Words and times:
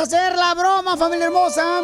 A 0.00 0.04
hacer 0.04 0.34
la 0.34 0.54
broma, 0.54 0.96
familia 0.96 1.26
hermosa. 1.26 1.80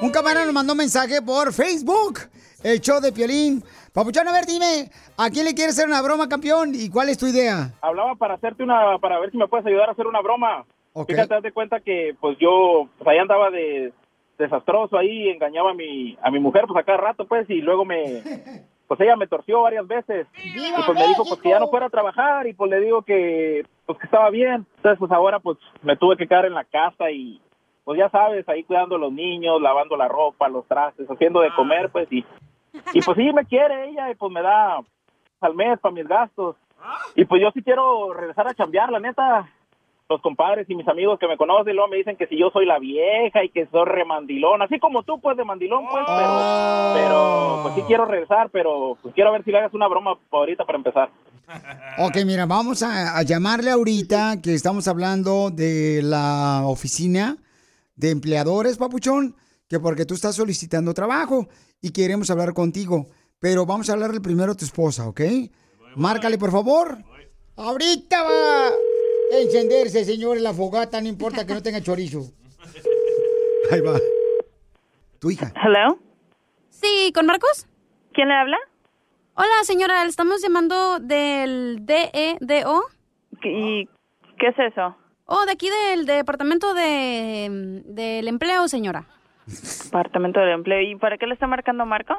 Un 0.00 0.10
camarada 0.10 0.44
nos 0.44 0.54
mandó 0.54 0.74
un 0.74 0.78
mensaje 0.78 1.20
por 1.20 1.52
Facebook. 1.52 2.20
El 2.62 2.80
show 2.80 3.00
de 3.00 3.10
Piolín. 3.10 3.60
Papuchón, 3.92 4.28
a 4.28 4.32
ver, 4.32 4.46
dime, 4.46 4.88
¿a 5.16 5.30
quién 5.30 5.44
le 5.44 5.54
quieres 5.54 5.74
hacer 5.74 5.88
una 5.88 6.00
broma, 6.00 6.28
campeón? 6.28 6.72
¿Y 6.74 6.88
cuál 6.90 7.08
es 7.08 7.18
tu 7.18 7.26
idea? 7.26 7.72
Hablaba 7.80 8.14
para 8.14 8.34
hacerte 8.34 8.62
una, 8.62 8.98
para 9.00 9.18
ver 9.18 9.32
si 9.32 9.36
me 9.36 9.48
puedes 9.48 9.66
ayudar 9.66 9.88
a 9.88 9.92
hacer 9.92 10.06
una 10.06 10.20
broma. 10.20 10.64
Ok. 10.92 11.08
Fíjate, 11.08 11.34
haz 11.34 11.42
de 11.42 11.50
cuenta 11.52 11.80
que 11.80 12.14
pues 12.20 12.38
yo, 12.38 12.88
pues 12.98 13.08
ahí 13.08 13.18
andaba 13.18 13.50
de 13.50 13.92
desastroso 14.38 14.96
ahí, 14.96 15.28
engañaba 15.28 15.72
a 15.72 15.74
mi, 15.74 16.16
a 16.22 16.30
mi 16.30 16.38
mujer 16.38 16.66
pues 16.68 16.78
a 16.78 16.84
cada 16.84 16.98
rato 16.98 17.26
pues 17.26 17.50
y 17.50 17.62
luego 17.62 17.84
me, 17.84 18.22
pues 18.86 19.00
ella 19.00 19.16
me 19.16 19.26
torció 19.26 19.62
varias 19.62 19.88
veces. 19.88 20.28
Y 20.36 20.72
pues 20.84 20.96
me 20.96 21.08
dijo 21.08 21.24
pues 21.24 21.40
que 21.40 21.48
ya 21.48 21.58
no 21.58 21.68
fuera 21.68 21.86
a 21.86 21.90
trabajar 21.90 22.46
y 22.46 22.52
pues 22.52 22.70
le 22.70 22.78
digo 22.80 23.02
que, 23.02 23.66
pues 23.86 23.98
que 23.98 24.04
estaba 24.04 24.30
bien. 24.30 24.66
Entonces 24.76 25.00
pues 25.00 25.10
ahora 25.10 25.40
pues 25.40 25.58
me 25.82 25.96
tuve 25.96 26.16
que 26.16 26.28
quedar 26.28 26.44
en 26.44 26.54
la 26.54 26.64
casa 26.64 27.10
y 27.10 27.40
pues 27.86 28.00
ya 28.00 28.10
sabes, 28.10 28.46
ahí 28.48 28.64
cuidando 28.64 28.96
a 28.96 28.98
los 28.98 29.12
niños, 29.12 29.62
lavando 29.62 29.96
la 29.96 30.08
ropa, 30.08 30.48
los 30.48 30.66
trastes, 30.66 31.08
haciendo 31.08 31.40
de 31.40 31.54
comer 31.54 31.88
pues 31.90 32.08
y, 32.10 32.24
y 32.92 33.00
pues 33.00 33.16
sí 33.16 33.32
me 33.32 33.44
quiere 33.44 33.90
ella 33.90 34.10
y 34.10 34.16
pues 34.16 34.32
me 34.32 34.42
da 34.42 34.80
al 35.40 35.54
mes 35.54 35.78
para 35.78 35.94
mis 35.94 36.08
gastos. 36.08 36.56
Y 37.14 37.24
pues 37.26 37.40
yo 37.40 37.52
sí 37.52 37.62
quiero 37.62 38.12
regresar 38.12 38.48
a 38.48 38.54
chambear, 38.54 38.90
la 38.90 38.98
neta. 38.98 39.48
Los 40.08 40.20
compadres 40.20 40.68
y 40.68 40.74
mis 40.74 40.88
amigos 40.88 41.20
que 41.20 41.28
me 41.28 41.36
conocen 41.36 41.76
luego 41.76 41.88
me 41.88 41.96
dicen 41.98 42.16
que 42.16 42.26
si 42.26 42.36
yo 42.36 42.50
soy 42.50 42.66
la 42.66 42.80
vieja 42.80 43.44
y 43.44 43.50
que 43.50 43.66
soy 43.66 43.84
remandilón, 43.84 44.62
así 44.62 44.80
como 44.80 45.04
tú 45.04 45.20
pues 45.20 45.36
de 45.36 45.44
mandilón 45.44 45.86
pues, 45.88 46.04
pero, 46.08 46.92
pero 46.94 47.58
pues 47.62 47.74
sí 47.76 47.82
quiero 47.86 48.04
regresar, 48.04 48.50
pero 48.50 48.98
pues 49.00 49.14
quiero 49.14 49.30
ver 49.30 49.44
si 49.44 49.52
le 49.52 49.58
hagas 49.58 49.74
una 49.74 49.86
broma 49.86 50.18
ahorita 50.32 50.64
para 50.64 50.78
empezar. 50.78 51.08
Ok, 51.98 52.16
mira, 52.26 52.46
vamos 52.46 52.82
a, 52.82 53.16
a 53.16 53.22
llamarle 53.22 53.70
ahorita 53.70 54.42
que 54.42 54.54
estamos 54.54 54.88
hablando 54.88 55.50
de 55.50 56.00
la 56.02 56.62
oficina 56.64 57.36
de 57.96 58.10
empleadores, 58.10 58.76
papuchón, 58.76 59.34
que 59.68 59.80
porque 59.80 60.06
tú 60.06 60.14
estás 60.14 60.36
solicitando 60.36 60.94
trabajo 60.94 61.48
y 61.80 61.90
queremos 61.90 62.30
hablar 62.30 62.54
contigo. 62.54 63.06
Pero 63.40 63.66
vamos 63.66 63.90
a 63.90 63.94
hablarle 63.94 64.20
primero 64.20 64.52
a 64.52 64.54
tu 64.54 64.64
esposa, 64.64 65.08
¿ok? 65.08 65.20
Márcale, 65.96 66.38
por 66.38 66.50
favor. 66.50 66.98
Ahorita 67.56 68.22
va 68.22 68.68
a 68.68 69.38
encenderse, 69.40 70.04
señores, 70.04 70.42
la 70.42 70.52
fogata, 70.52 71.00
no 71.00 71.08
importa 71.08 71.46
que 71.46 71.54
no 71.54 71.62
tenga 71.62 71.80
chorizo. 71.80 72.30
Ahí 73.70 73.80
va. 73.80 73.98
Tu 75.18 75.30
hija. 75.30 75.52
Hello. 75.56 75.98
Sí, 76.68 77.10
¿con 77.14 77.26
Marcos? 77.26 77.66
¿Quién 78.12 78.28
le 78.28 78.34
habla? 78.34 78.58
Hola, 79.34 79.64
señora, 79.64 80.02
le 80.04 80.10
estamos 80.10 80.40
llamando 80.42 80.98
del 80.98 81.84
DEDO. 81.84 82.82
¿Y 83.42 83.86
qué 84.38 84.48
es 84.48 84.58
eso? 84.72 84.96
Oh, 85.26 85.44
de 85.44 85.52
aquí 85.52 85.68
del 85.68 86.06
Departamento 86.06 86.72
de, 86.72 87.82
del 87.84 88.28
Empleo, 88.28 88.68
señora. 88.68 89.04
Departamento 89.84 90.38
del 90.40 90.50
Empleo. 90.50 90.80
¿Y 90.82 90.94
para 90.96 91.18
qué 91.18 91.26
le 91.26 91.34
está 91.34 91.48
marcando 91.48 91.84
Marco? 91.84 92.14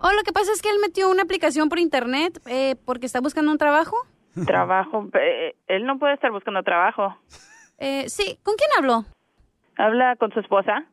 Oh, 0.00 0.12
lo 0.12 0.22
que 0.22 0.32
pasa 0.32 0.52
es 0.52 0.60
que 0.60 0.68
él 0.68 0.76
metió 0.80 1.10
una 1.10 1.22
aplicación 1.22 1.70
por 1.70 1.78
internet 1.78 2.40
eh, 2.46 2.76
porque 2.84 3.06
está 3.06 3.20
buscando 3.20 3.50
un 3.50 3.58
trabajo. 3.58 3.96
Trabajo. 4.46 5.08
Eh, 5.14 5.54
él 5.66 5.86
no 5.86 5.98
puede 5.98 6.14
estar 6.14 6.30
buscando 6.30 6.62
trabajo. 6.62 7.16
Eh, 7.78 8.08
sí, 8.08 8.38
¿con 8.42 8.54
quién 8.56 8.70
habló? 8.78 9.04
¿Habla 9.76 10.16
con 10.16 10.32
su 10.32 10.40
esposa? 10.40 10.86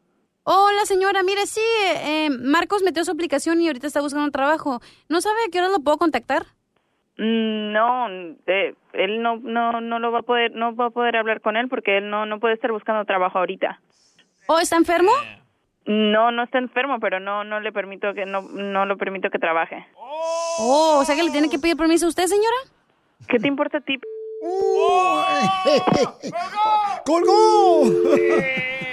Hola, 0.44 0.86
señora, 0.86 1.24
mire, 1.24 1.46
sí, 1.46 1.62
eh, 2.06 2.30
Marcos 2.30 2.84
metió 2.84 3.03
su 3.03 3.12
aplicación 3.12 3.62
y 3.62 3.68
ahorita 3.68 3.88
está 3.88 4.02
buscando 4.02 4.26
un 4.26 4.31
trabajo. 4.31 4.80
¿No 5.08 5.22
sabe 5.22 5.38
a 5.46 5.52
qué 5.52 5.59
hora 5.59 5.70
lo 5.70 5.80
puedo 5.80 5.97
contactar? 5.97 6.46
Mm, 7.19 7.74
No, 7.74 8.07
eh, 8.47 8.74
él 8.94 9.22
no, 9.22 9.35
no, 9.38 9.81
no 9.81 10.00
lo 10.00 10.12
va 10.12 10.19
a 10.19 10.24
poder, 10.24 10.56
no 10.56 10.74
va 10.75 10.85
a 10.85 10.90
poder 10.90 11.18
hablar 11.18 11.41
con 11.41 11.57
él 11.57 11.68
porque 11.68 11.97
él 11.97 12.09
no, 12.09 12.25
no 12.25 12.40
puede 12.40 12.53
estar 12.53 12.72
buscando 12.72 13.03
trabajo 13.06 13.38
ahorita. 13.38 13.80
¿O 14.47 14.57
está 14.57 14.78
enfermo? 14.78 15.12
No, 15.85 16.31
no 16.31 16.44
está 16.44 16.58
enfermo, 16.59 17.00
pero 17.00 17.19
no, 17.19 17.44
no 17.44 17.59
le 17.59 17.72
permito 17.72 18.13
que, 18.13 18.25
no, 18.25 18.41
no 18.41 18.85
lo 18.85 18.97
permito 18.97 19.29
que 19.29 19.38
trabaje. 19.40 19.85
Oh, 19.97 21.00
o 21.02 21.06
sea 21.06 21.16
que 21.16 21.24
le 21.24 21.31
tiene 21.31 21.50
que 21.50 21.59
pedir 21.59 21.75
permiso 21.75 22.06
a 22.06 22.09
usted, 22.09 22.25
señora. 22.25 22.56
¿Qué 23.28 23.38
te 23.38 23.47
importa 23.47 23.79
a 23.79 23.81
ti? 23.81 24.00
¡Colgó! 27.06 27.84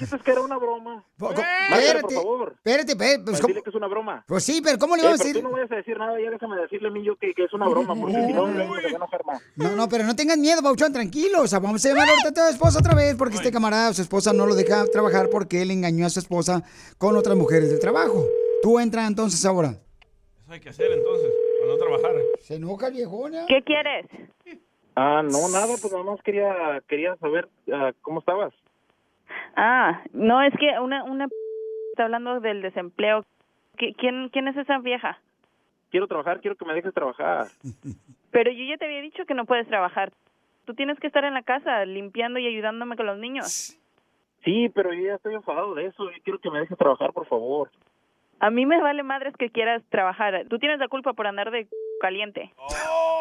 Dijiste 0.00 0.18
que 0.24 0.30
era 0.32 0.40
una 0.40 0.56
broma. 0.58 1.04
Espérate, 1.20 2.00
por 2.02 2.12
favor. 2.14 2.52
espérate, 2.56 2.92
espérate, 2.92 3.24
pues, 3.24 3.40
decirle 3.40 3.62
que 3.62 3.70
es 3.70 3.76
una 3.76 3.86
broma. 3.86 4.24
Pues 4.26 4.44
sí, 4.44 4.60
pero 4.64 4.78
¿cómo 4.78 4.96
le 4.96 5.02
Eh, 5.02 5.04
vamos 5.04 5.20
a 5.20 5.22
pero 5.22 5.28
decir? 5.28 5.42
tú 5.42 5.48
no 5.48 5.54
vayas 5.54 5.70
a 5.72 5.76
decir 5.76 5.98
nada, 5.98 6.20
ya 6.20 6.30
déjame 6.30 6.56
decirle 6.56 6.88
a 6.88 6.90
mí 6.90 7.04
yo 7.04 7.16
que, 7.16 7.34
que 7.34 7.44
es 7.44 7.52
una 7.52 7.68
broma, 7.68 7.94
porque 7.94 8.14
si 8.26 8.32
no, 8.32 8.46
se 8.46 8.66
va 8.66 8.76
a 8.76 8.80
enojar 8.88 9.24
más. 9.26 9.42
No, 9.56 9.76
no, 9.76 9.88
pero 9.88 10.04
no 10.04 10.16
tengan 10.16 10.40
miedo, 10.40 10.62
Pauchón, 10.62 10.92
tranquilo. 10.92 11.42
O 11.42 11.46
sea, 11.46 11.58
vamos 11.58 11.84
a 11.84 11.88
llamar 11.88 12.08
ahorita 12.08 12.28
a 12.28 12.32
tu 12.32 12.52
esposa 12.54 12.78
otra 12.78 12.94
vez 12.94 13.14
porque 13.16 13.36
este 13.36 13.52
camarada, 13.52 13.92
su 13.92 14.02
esposa, 14.02 14.32
no 14.32 14.46
lo 14.46 14.54
deja 14.54 14.86
trabajar 14.86 15.28
porque 15.30 15.62
él 15.62 15.70
engañó 15.70 16.06
a 16.06 16.10
su 16.10 16.18
esposa 16.20 16.62
con 16.98 17.16
otras 17.16 17.36
mujeres 17.36 17.70
del 17.70 17.78
trabajo. 17.80 18.24
Tú 18.62 18.78
entra 18.80 19.06
entonces 19.06 19.44
ahora. 19.44 19.74
Eso 20.42 20.52
hay 20.52 20.60
que 20.60 20.70
hacer 20.70 20.90
entonces, 20.92 21.30
para 21.60 21.72
no 21.72 21.78
trabajar. 21.78 22.12
Se 22.40 22.54
enoja 22.56 22.88
el 22.88 22.94
viejón, 22.94 23.32
¿ya? 23.32 23.46
¿Qué 23.46 23.62
quieres? 23.64 24.06
Ah, 24.96 25.22
no, 25.22 25.48
nada, 25.48 25.66
pues 25.80 25.92
nada 25.92 26.04
más 26.04 26.20
quería, 26.22 26.82
quería 26.88 27.16
saber 27.16 27.48
ah, 27.72 27.92
cómo 28.02 28.20
estabas. 28.20 28.52
Ah, 29.56 30.02
no, 30.12 30.42
es 30.42 30.52
que 30.58 30.78
una, 30.80 31.04
una 31.04 31.26
está 31.92 32.04
hablando 32.04 32.40
del 32.40 32.62
desempleo. 32.62 33.24
¿Qui- 33.76 33.94
¿Quién, 33.96 34.28
quién 34.30 34.48
es 34.48 34.56
esa 34.56 34.78
vieja? 34.78 35.18
Quiero 35.90 36.06
trabajar, 36.06 36.40
quiero 36.40 36.56
que 36.56 36.64
me 36.64 36.74
dejes 36.74 36.94
trabajar. 36.94 37.46
Pero 38.30 38.50
yo 38.52 38.64
ya 38.64 38.76
te 38.76 38.84
había 38.84 39.00
dicho 39.00 39.24
que 39.26 39.34
no 39.34 39.44
puedes 39.44 39.66
trabajar. 39.66 40.12
Tú 40.64 40.74
tienes 40.74 40.98
que 41.00 41.08
estar 41.08 41.24
en 41.24 41.34
la 41.34 41.42
casa 41.42 41.84
limpiando 41.84 42.38
y 42.38 42.46
ayudándome 42.46 42.96
con 42.96 43.06
los 43.06 43.18
niños. 43.18 43.76
Sí, 44.44 44.70
pero 44.72 44.92
yo 44.94 45.02
ya 45.04 45.14
estoy 45.16 45.34
enfadado 45.34 45.74
de 45.74 45.86
eso. 45.86 46.04
Yo 46.10 46.16
quiero 46.22 46.38
que 46.38 46.50
me 46.50 46.60
dejes 46.60 46.78
trabajar, 46.78 47.12
por 47.12 47.26
favor. 47.26 47.70
A 48.38 48.50
mí 48.50 48.64
me 48.66 48.80
vale 48.80 49.02
madres 49.02 49.36
que 49.36 49.50
quieras 49.50 49.82
trabajar. 49.90 50.46
Tú 50.48 50.58
tienes 50.58 50.78
la 50.78 50.88
culpa 50.88 51.12
por 51.12 51.26
andar 51.26 51.50
de 51.50 51.66
caliente. 52.00 52.52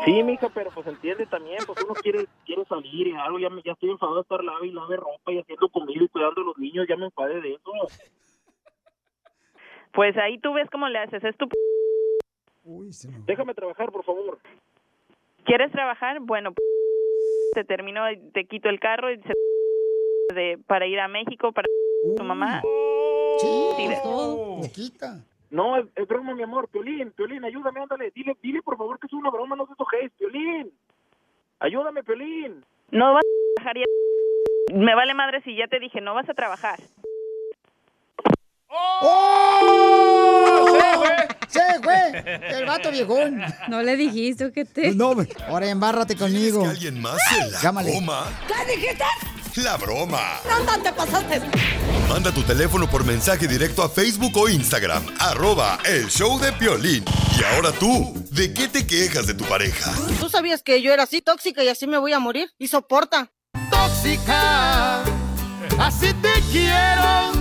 Sí, 0.06 0.24
mija, 0.24 0.50
pero 0.50 0.72
pues 0.72 0.88
entiende 0.88 1.26
también, 1.28 1.60
pues 1.68 1.78
uno 1.84 1.94
quiere 1.94 2.26
quiere 2.46 2.66
salir 2.66 3.08
y 3.08 3.14
algo. 3.16 3.38
Ya, 3.38 3.50
me, 3.50 3.62
ya 3.64 3.74
estoy 3.74 3.92
enfadado 3.92 4.16
de 4.16 4.22
estar 4.22 4.44
lave 4.44 4.68
y 4.68 4.72
lave 4.72 4.96
ropa 4.96 5.32
y 5.32 5.40
haciendo 5.40 5.70
comida 5.70 6.04
y 6.04 6.08
cuidando 6.08 6.42
a 6.42 6.46
los 6.46 6.58
niños. 6.58 6.88
Ya 6.90 6.96
me 6.96 7.06
enfadé 7.06 7.42
de 7.42 7.54
eso. 7.54 7.72
Pues 9.92 10.16
ahí 10.18 10.40
tú 10.40 10.54
ves 10.54 10.70
cómo 10.72 10.88
le 10.88 11.00
haces. 11.00 11.24
Es 11.24 11.36
tu... 11.38 11.48
Déjame 13.26 13.54
trabajar, 13.54 13.92
por 13.92 14.04
favor. 14.04 14.40
¿Quieres 15.46 15.72
trabajar? 15.72 16.20
Bueno, 16.22 16.54
te 17.54 17.64
termino, 17.64 18.02
te 18.34 18.46
quito 18.46 18.70
el 18.70 18.80
carro 18.80 19.12
y 19.12 19.20
se- 19.22 19.34
de, 20.36 20.60
para 20.68 20.86
ir 20.86 21.00
a 21.00 21.08
México 21.08 21.52
para 21.52 21.68
tu 22.16 22.24
mamá. 22.24 22.62
Sí, 23.40 23.88
ves. 23.88 24.72
Quita. 24.74 25.24
No, 25.52 25.78
es, 25.78 25.86
es 25.96 26.08
broma, 26.08 26.34
mi 26.36 26.44
amor. 26.44 26.68
Piolín, 26.70 27.12
Piolín, 27.12 27.44
ayúdame, 27.44 27.82
ándale. 27.82 28.12
Dile, 28.12 28.36
dile 28.42 28.62
por 28.62 28.78
favor 28.78 29.00
que 29.00 29.08
es 29.08 29.14
una 29.14 29.32
broma, 29.32 29.56
no 29.56 29.66
te 29.66 29.76
toques, 29.76 30.12
Piolín. 30.18 30.72
Ayúdame, 31.60 32.04
Pelín. 32.04 32.64
No 32.92 33.14
vas 33.14 33.24
a 33.24 33.54
trabajar 33.56 33.78
ya. 33.78 34.76
Me 34.76 34.96
vale 34.96 35.14
madre 35.14 35.42
si 35.42 35.56
ya 35.56 35.68
te 35.68 35.80
dije, 35.80 36.02
no 36.02 36.14
vas 36.14 36.30
a 36.30 36.34
trabajar. 36.34 36.80
¡Oh! 38.72 40.78
¡Se 41.48 41.60
fue! 41.82 42.24
El 42.58 42.66
vato 42.66 42.92
viejón. 42.92 43.42
No 43.68 43.82
le 43.82 43.96
dijiste 43.96 44.52
que 44.52 44.66
te. 44.66 44.94
No, 44.94 45.14
ahora 45.48 45.68
embárrate 45.70 46.16
conmigo. 46.16 46.66
¿Alguien 46.66 47.02
más 47.02 47.18
en 47.42 47.52
la 47.52 47.60
Llámale. 47.60 47.92
broma? 47.92 48.26
¿Qué 48.48 48.76
dijiste? 48.76 49.04
La 49.56 49.78
broma. 49.78 50.40
¿Dónde 50.48 50.84
te 50.84 50.94
pasaste? 50.94 51.42
Manda 52.08 52.32
tu 52.32 52.44
teléfono 52.44 52.90
por 52.90 53.04
mensaje 53.04 53.48
directo 53.48 53.84
a 53.84 53.90
Facebook 53.90 54.36
o 54.38 54.48
Instagram, 54.48 55.04
arroba 55.20 55.80
el 55.86 56.08
show 56.08 56.40
de 56.40 56.52
Piolín. 56.54 57.04
Y 57.38 57.44
ahora 57.44 57.72
tú, 57.72 58.14
¿de 58.32 58.54
qué 58.54 58.68
te 58.68 58.86
quejas 58.86 59.28
de 59.28 59.34
tu 59.34 59.44
pareja? 59.46 59.92
¿Tú 60.20 60.30
sabías 60.30 60.64
que 60.64 60.82
yo 60.82 60.94
era 60.94 61.04
así 61.04 61.22
tóxica 61.22 61.64
y 61.64 61.68
así 61.68 61.88
me 61.88 61.98
voy 61.98 62.14
a 62.14 62.20
morir? 62.20 62.52
Y 62.58 62.68
soporta. 62.68 63.32
Tóxica, 63.70 65.04
así 65.78 66.14
te 66.22 66.34
quiero. 66.52 67.39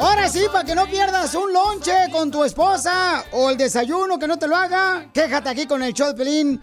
Ahora 0.00 0.30
sí, 0.30 0.40
para 0.50 0.64
que 0.64 0.74
no 0.74 0.86
pierdas 0.86 1.34
un 1.34 1.52
lonche 1.52 1.92
con 2.10 2.30
tu 2.30 2.42
esposa 2.42 3.22
o 3.32 3.50
el 3.50 3.58
desayuno 3.58 4.18
que 4.18 4.26
no 4.26 4.38
te 4.38 4.48
lo 4.48 4.56
haga, 4.56 5.10
quéjate 5.12 5.50
aquí 5.50 5.66
con 5.66 5.82
el 5.82 5.92
show 5.92 6.08
de 6.08 6.14
Pelín. 6.14 6.58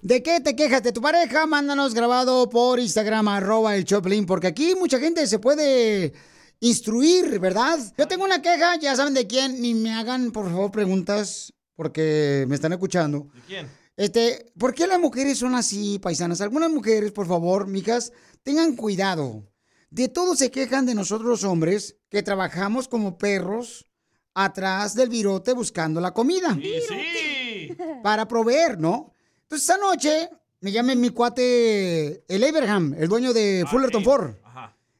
¿De 0.00 0.22
qué 0.22 0.40
te 0.40 0.56
quejas 0.56 0.82
de 0.82 0.92
tu 0.92 1.02
pareja? 1.02 1.46
Mándanos 1.46 1.92
grabado 1.92 2.48
por 2.48 2.80
Instagram, 2.80 3.28
arroba 3.28 3.76
el 3.76 3.84
show 3.84 4.00
de 4.00 4.04
Pelín, 4.08 4.24
porque 4.24 4.46
aquí 4.46 4.74
mucha 4.74 4.98
gente 4.98 5.26
se 5.26 5.38
puede 5.38 6.14
instruir, 6.60 7.38
¿verdad? 7.38 7.78
Yo 7.98 8.08
tengo 8.08 8.24
una 8.24 8.40
queja, 8.40 8.76
ya 8.76 8.96
saben 8.96 9.12
de 9.12 9.26
quién, 9.26 9.60
ni 9.60 9.74
me 9.74 9.92
hagan, 9.92 10.30
por 10.30 10.46
favor, 10.46 10.70
preguntas, 10.70 11.52
porque 11.76 12.46
me 12.48 12.54
están 12.54 12.72
escuchando. 12.72 13.28
¿De 13.34 13.40
quién? 13.42 13.70
Este, 13.98 14.50
¿por 14.58 14.74
qué 14.74 14.86
las 14.86 14.98
mujeres 14.98 15.36
son 15.36 15.54
así, 15.54 15.98
paisanas? 15.98 16.40
Algunas 16.40 16.70
mujeres, 16.70 17.12
por 17.12 17.26
favor, 17.26 17.66
mijas, 17.66 18.12
tengan 18.42 18.76
cuidado. 18.76 19.42
De 19.90 20.08
todo 20.08 20.36
se 20.36 20.50
quejan 20.50 20.86
de 20.86 20.94
nosotros 20.94 21.28
los 21.28 21.44
hombres 21.44 21.96
que 22.08 22.22
trabajamos 22.22 22.88
como 22.88 23.16
perros 23.18 23.86
atrás 24.34 24.94
del 24.94 25.08
virote 25.08 25.52
buscando 25.52 26.00
la 26.00 26.12
comida. 26.12 26.54
Sí. 26.54 27.76
Para 28.02 28.28
proveer, 28.28 28.78
¿no? 28.78 29.12
Entonces, 29.42 29.68
esa 29.68 29.78
noche 29.78 30.30
me 30.60 30.72
llama 30.72 30.94
mi 30.94 31.10
cuate, 31.10 32.24
el 32.28 32.44
Abraham, 32.44 32.94
el 32.98 33.08
dueño 33.08 33.32
de 33.32 33.64
Fullerton 33.68 34.04
Ford. 34.04 34.34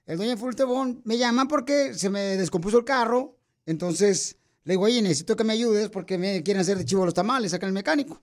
El 0.07 0.17
dueño 0.17 0.33
de 0.33 0.37
Fullerton 0.39 0.69
Ford 0.69 0.97
me 1.05 1.19
llama 1.19 1.47
porque 1.47 1.93
se 1.95 2.09
me 2.09 2.21
descompuso 2.39 2.79
el 2.79 2.85
carro. 2.85 3.37
Entonces, 3.67 4.37
le 4.65 4.73
digo, 4.73 4.85
oye, 4.85 5.03
necesito 5.03 5.37
que 5.37 5.45
me 5.45 5.53
ayudes 5.53 5.91
porque 5.91 6.17
me 6.17 6.43
quieren 6.43 6.63
hacer 6.63 6.79
de 6.79 6.87
chivo 6.87 7.05
los 7.05 7.13
tamales, 7.15 7.53
acá 7.53 7.67
el 7.67 7.73
mecánico. 7.73 8.23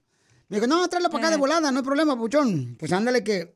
Me 0.50 0.58
dijo, 0.58 0.68
no, 0.68 0.88
tráelo 0.88 1.10
para 1.10 1.28
acá 1.28 1.32
de 1.32 1.38
volada, 1.40 1.72
no 1.72 1.80
hay 1.80 1.86
problema, 1.86 2.18
puchón. 2.18 2.76
Pues 2.80 2.92
ándale 2.92 3.24
que 3.24 3.56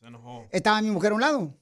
Se 0.00 0.06
enojó. 0.06 0.46
estaba 0.52 0.80
mi 0.82 0.90
mujer 0.90 1.12
a 1.12 1.14
un 1.14 1.20
lado. 1.22 1.54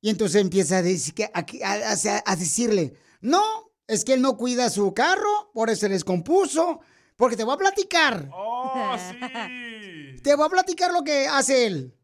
Y 0.00 0.10
entonces 0.10 0.40
empieza 0.40 0.78
a, 0.78 0.82
decir 0.82 1.14
que, 1.14 1.24
a, 1.24 1.30
a- 1.34 2.22
a- 2.26 2.36
decirle, 2.36 2.94
no, 3.20 3.42
es 3.86 4.04
que 4.04 4.12
él 4.14 4.22
no 4.22 4.36
cuida 4.36 4.70
su 4.70 4.94
carro, 4.94 5.50
por 5.54 5.70
eso 5.70 5.80
se 5.80 5.88
descompuso, 5.88 6.80
porque 7.16 7.36
te 7.36 7.44
voy 7.44 7.54
a 7.54 7.58
platicar. 7.58 8.28
Oh, 8.32 8.96
Te 10.22 10.34
voy 10.34 10.46
a 10.46 10.50
platicar 10.50 10.92
lo 10.92 11.02
que 11.02 11.26
hace 11.26 11.66
él. 11.66 11.94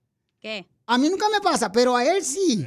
¿Qué? 0.40 0.68
A 0.86 0.98
mí 0.98 1.08
nunca 1.08 1.28
me 1.30 1.40
pasa, 1.40 1.70
pero 1.72 1.96
a 1.96 2.04
él 2.04 2.24
sí. 2.24 2.64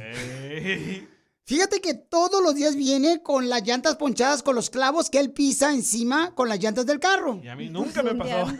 Fíjate 1.44 1.80
que 1.80 1.94
todos 1.94 2.42
los 2.42 2.54
días 2.54 2.76
viene 2.76 3.22
con 3.22 3.48
las 3.48 3.62
llantas 3.66 3.96
ponchadas, 3.96 4.42
con 4.42 4.54
los 4.54 4.68
clavos 4.68 5.08
que 5.08 5.18
él 5.18 5.32
pisa 5.32 5.72
encima 5.72 6.34
con 6.34 6.48
las 6.48 6.58
llantas 6.60 6.84
del 6.84 7.00
carro. 7.00 7.40
Y 7.42 7.48
a 7.48 7.56
mí 7.56 7.70
nunca 7.70 8.02
me 8.02 8.14
pasó. 8.16 8.52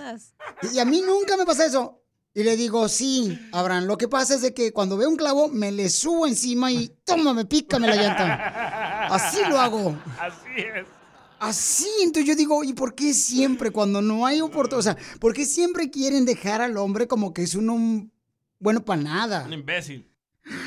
Y 0.72 0.78
a 0.78 0.84
mí 0.86 1.02
nunca 1.04 1.36
me 1.36 1.44
pasa 1.44 1.66
eso. 1.66 2.02
Y 2.38 2.44
le 2.44 2.56
digo, 2.56 2.88
sí, 2.88 3.37
Abraham, 3.50 3.87
lo 3.87 3.99
que 3.99 4.06
pasa 4.06 4.37
es 4.37 4.43
de 4.43 4.55
que 4.55 4.73
cuando 4.73 4.96
veo 4.96 5.08
un 5.08 5.17
clavo, 5.17 5.49
me 5.49 5.73
le 5.73 5.88
subo 5.88 6.25
encima 6.25 6.70
y 6.70 6.88
tómame, 7.05 7.46
pícame 7.46 7.88
la 7.88 7.96
llanta. 7.96 9.06
Así 9.12 9.38
lo 9.49 9.58
hago. 9.58 9.96
Así 10.20 10.61
es. 10.61 10.87
Así, 11.40 11.88
entonces 12.00 12.26
yo 12.29 12.37
digo, 12.37 12.62
¿y 12.62 12.75
por 12.75 12.94
qué 12.94 13.12
siempre 13.12 13.73
cuando 13.73 14.00
no 14.02 14.25
hay 14.25 14.40
oportunidad? 14.40 14.79
O 14.79 14.82
sea, 14.82 14.96
¿por 15.19 15.35
qué 15.35 15.44
siempre 15.44 15.90
quieren 15.90 16.25
dejar 16.25 16.61
al 16.61 16.76
hombre 16.76 17.08
como 17.08 17.32
que 17.32 17.43
es 17.43 17.56
uno 17.56 17.75
un- 17.75 18.12
bueno 18.61 18.85
para 18.85 19.02
nada? 19.02 19.43
Un 19.44 19.55
imbécil. 19.55 20.08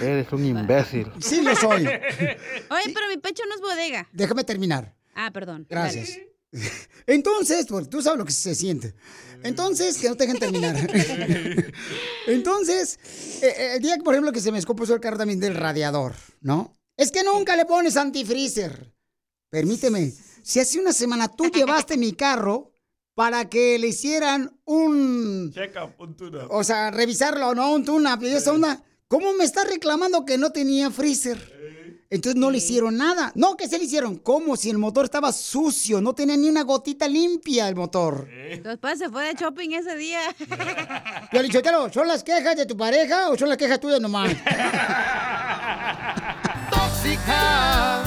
Eres 0.02 0.30
un 0.34 0.44
imbécil. 0.46 1.10
Sí 1.22 1.42
lo 1.42 1.56
soy. 1.56 1.86
Oye, 2.70 2.94
pero 2.94 3.08
mi 3.10 3.18
pecho 3.22 3.44
no 3.48 3.56
es 3.56 3.62
bodega. 3.62 4.10
Déjame 4.12 4.44
terminar. 4.44 4.94
Ah, 5.16 5.32
perdón. 5.32 5.66
Gracias. 5.70 6.10
Dale. 6.10 6.31
Entonces, 7.07 7.65
pues, 7.68 7.89
tú 7.89 8.01
sabes 8.01 8.19
lo 8.19 8.25
que 8.25 8.31
se 8.31 8.56
siente. 8.56 8.94
Entonces, 9.44 9.98
que 9.98 10.09
no 10.09 10.15
te 10.15 10.25
dejen 10.25 10.39
terminar. 10.39 10.75
Entonces, 12.27 13.00
eh, 13.42 13.53
eh, 13.57 13.74
el 13.75 13.81
día, 13.81 13.98
que, 13.98 14.03
por 14.03 14.13
ejemplo, 14.13 14.31
que 14.31 14.42
se 14.42 14.51
me 14.51 14.57
descompuso 14.57 14.94
el 14.94 15.00
carro 15.00 15.18
también 15.18 15.39
del 15.39 15.56
radiador, 15.56 16.13
¿no? 16.42 16.77
Es 16.95 17.12
que 17.12 17.24
nunca 17.24 17.56
le 17.56 17.65
pones 17.65 17.98
antifreezer. 17.98 18.94
Permíteme, 19.50 20.13
si 20.44 20.59
hace 20.59 20.80
una 20.80 20.94
semana 20.94 21.27
tú 21.27 21.50
llevaste 21.50 21.98
mi 21.98 22.13
carro 22.13 22.71
para 23.15 23.50
que 23.50 23.77
le 23.80 23.88
hicieran 23.88 24.59
un... 24.65 25.51
Check 25.53 25.75
up, 25.83 25.95
un 26.00 26.15
tune-up. 26.15 26.48
O 26.51 26.63
sea, 26.63 26.92
revisarlo, 26.92 27.56
¿no? 27.56 27.74
Un 27.74 27.83
tune-up 27.83 28.24
y 28.24 28.27
esa 28.27 28.51
onda. 28.51 28.83
¿Cómo 29.07 29.33
me 29.33 29.44
está 29.44 29.65
reclamando 29.65 30.24
que 30.25 30.38
no 30.38 30.51
tenía 30.51 30.89
freezer? 30.89 31.38
Entonces 32.12 32.40
no 32.40 32.52
le 32.52 32.58
hicieron 32.58 32.98
nada. 32.98 33.31
No, 33.36 33.56
que 33.56 33.69
se 33.69 33.78
le 33.78 33.86
hicieron. 33.86 34.18
¿Cómo? 34.18 34.58
Si 34.58 34.69
el 34.69 34.78
motor 34.78 35.06
estaba 35.06 35.31
sucio, 35.31 36.02
no 36.02 36.13
tenía 36.13 36.36
ni 36.36 36.50
una 36.50 36.63
gotita 36.63 37.08
limpia 37.08 37.69
el 37.69 37.75
motor. 37.75 38.28
Después 38.62 39.00
se 39.00 39.10
fue 39.10 39.24
de 39.28 39.34
shopping 39.34 39.69
ese 39.72 39.96
día. 39.96 40.19
Yo 41.31 41.42
le 41.42 41.48
dije, 41.48 41.63
¿son 41.94 42.08
las 42.10 42.22
quejas 42.22 42.58
de 42.58 42.66
tu 42.66 42.75
pareja 42.75 43.30
o 43.30 43.38
son 43.38 43.48
las 43.48 43.58
quejas 43.58 43.80
tuyas 43.80 44.02
nomás? 44.02 44.30
Tóxica, 46.69 48.04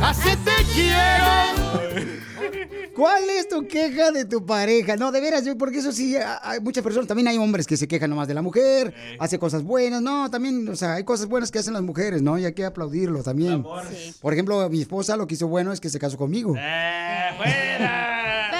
así 0.00 0.30
te 0.44 0.64
quiero. 0.72 1.63
¿Cuál 2.94 3.28
es 3.30 3.48
tu 3.48 3.66
queja 3.66 4.10
de 4.12 4.24
tu 4.24 4.44
pareja? 4.46 4.96
No, 4.96 5.10
de 5.12 5.20
veras, 5.20 5.44
yo- 5.44 5.58
porque 5.58 5.78
eso 5.78 5.90
sí, 5.92 6.16
hay 6.42 6.60
muchas 6.60 6.84
personas, 6.84 7.08
también 7.08 7.26
hay 7.28 7.38
hombres 7.38 7.66
que 7.66 7.76
se 7.76 7.88
quejan 7.88 8.10
nomás 8.10 8.28
de 8.28 8.34
la 8.34 8.42
mujer, 8.42 8.94
hace 9.18 9.38
cosas 9.38 9.62
buenas, 9.64 10.00
no, 10.00 10.30
también, 10.30 10.68
o 10.68 10.76
sea, 10.76 10.94
hay 10.94 11.04
cosas 11.04 11.26
buenas 11.26 11.50
que 11.50 11.58
hacen 11.58 11.72
las 11.74 11.82
mujeres, 11.82 12.22
¿no? 12.22 12.38
Y 12.38 12.44
hay 12.44 12.52
que 12.54 12.64
aplaudirlo 12.64 13.22
también. 13.22 13.64
Por 14.20 14.32
ejemplo, 14.32 14.68
mi 14.70 14.80
esposa 14.82 15.16
lo 15.16 15.26
que 15.26 15.34
hizo 15.34 15.48
bueno 15.48 15.72
es 15.72 15.80
que 15.80 15.88
se 15.88 15.98
casó 15.98 16.16
conmigo. 16.16 16.54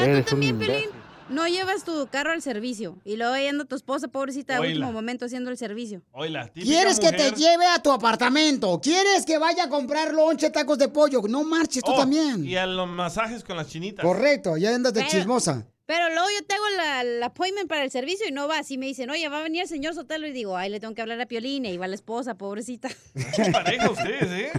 Pero 0.01 0.19
tú 0.25 0.31
también, 0.31 0.59
Pelín, 0.59 0.91
no 1.29 1.47
llevas 1.49 1.85
tu 1.85 2.07
carro 2.09 2.33
al 2.33 2.43
servicio. 2.43 2.99
Y 3.05 3.17
luego 3.17 3.33
ahí 3.33 3.47
anda 3.47 3.65
tu 3.65 3.77
esposa, 3.77 4.09
pobrecita, 4.09 4.57
a 4.57 4.61
Oíla. 4.61 4.73
último 4.75 4.93
momento 4.93 5.25
haciendo 5.27 5.51
el 5.51 5.57
servicio. 5.57 6.03
Típica 6.13 6.51
¿Quieres 6.53 7.01
que 7.01 7.13
te 7.13 7.31
lleve 7.33 7.67
a 7.67 7.83
tu 7.83 7.91
apartamento? 7.93 8.81
¿Quieres 8.83 9.25
que 9.27 9.39
vaya 9.39 9.65
a 9.65 9.69
comprar 9.69 10.13
lonche, 10.13 10.51
tacos 10.51 10.79
de 10.79 10.89
pollo? 10.89 11.23
No 11.29 11.45
marches, 11.45 11.83
tú 11.83 11.93
Oh, 11.93 11.97
también. 11.99 12.45
Y 12.45 12.57
a 12.57 12.67
los 12.67 12.89
masajes 12.89 13.43
con 13.45 13.57
las 13.57 13.69
chinitas. 13.69 14.05
Correcto, 14.05 14.57
ya 14.57 14.75
andas 14.75 14.93
de 14.95 15.01
Pero- 15.01 15.11
chismosa. 15.13 15.67
Pero 15.87 16.09
luego 16.09 16.27
yo 16.41 16.47
te 16.47 16.55
hago 16.55 16.65
la, 16.79 17.05
la 17.05 17.27
appointment 17.27 17.69
para 17.69 17.85
el 17.85 17.91
servicio 17.91 18.27
y 18.27 18.33
no 18.33 18.49
vas. 18.49 18.71
Y 18.71 18.79
me 18.79 18.87
dicen, 18.87 19.11
oye, 19.11 19.29
va 19.29 19.41
a 19.41 19.43
venir 19.43 19.61
el 19.63 19.69
señor 19.69 19.93
Sotelo. 19.95 20.27
Y 20.27 20.33
digo, 20.33 20.57
ay, 20.57 20.71
le 20.71 20.81
tengo 20.81 20.95
que 20.95 21.03
hablar 21.03 21.21
a 21.21 21.27
Piolín. 21.27 21.67
Y 21.67 21.77
va 21.77 21.87
la 21.87 21.95
esposa, 21.95 22.37
pobrecita. 22.37 22.89
pareja 23.53 23.91
ustedes, 23.91 24.31
¿eh? 24.31 24.51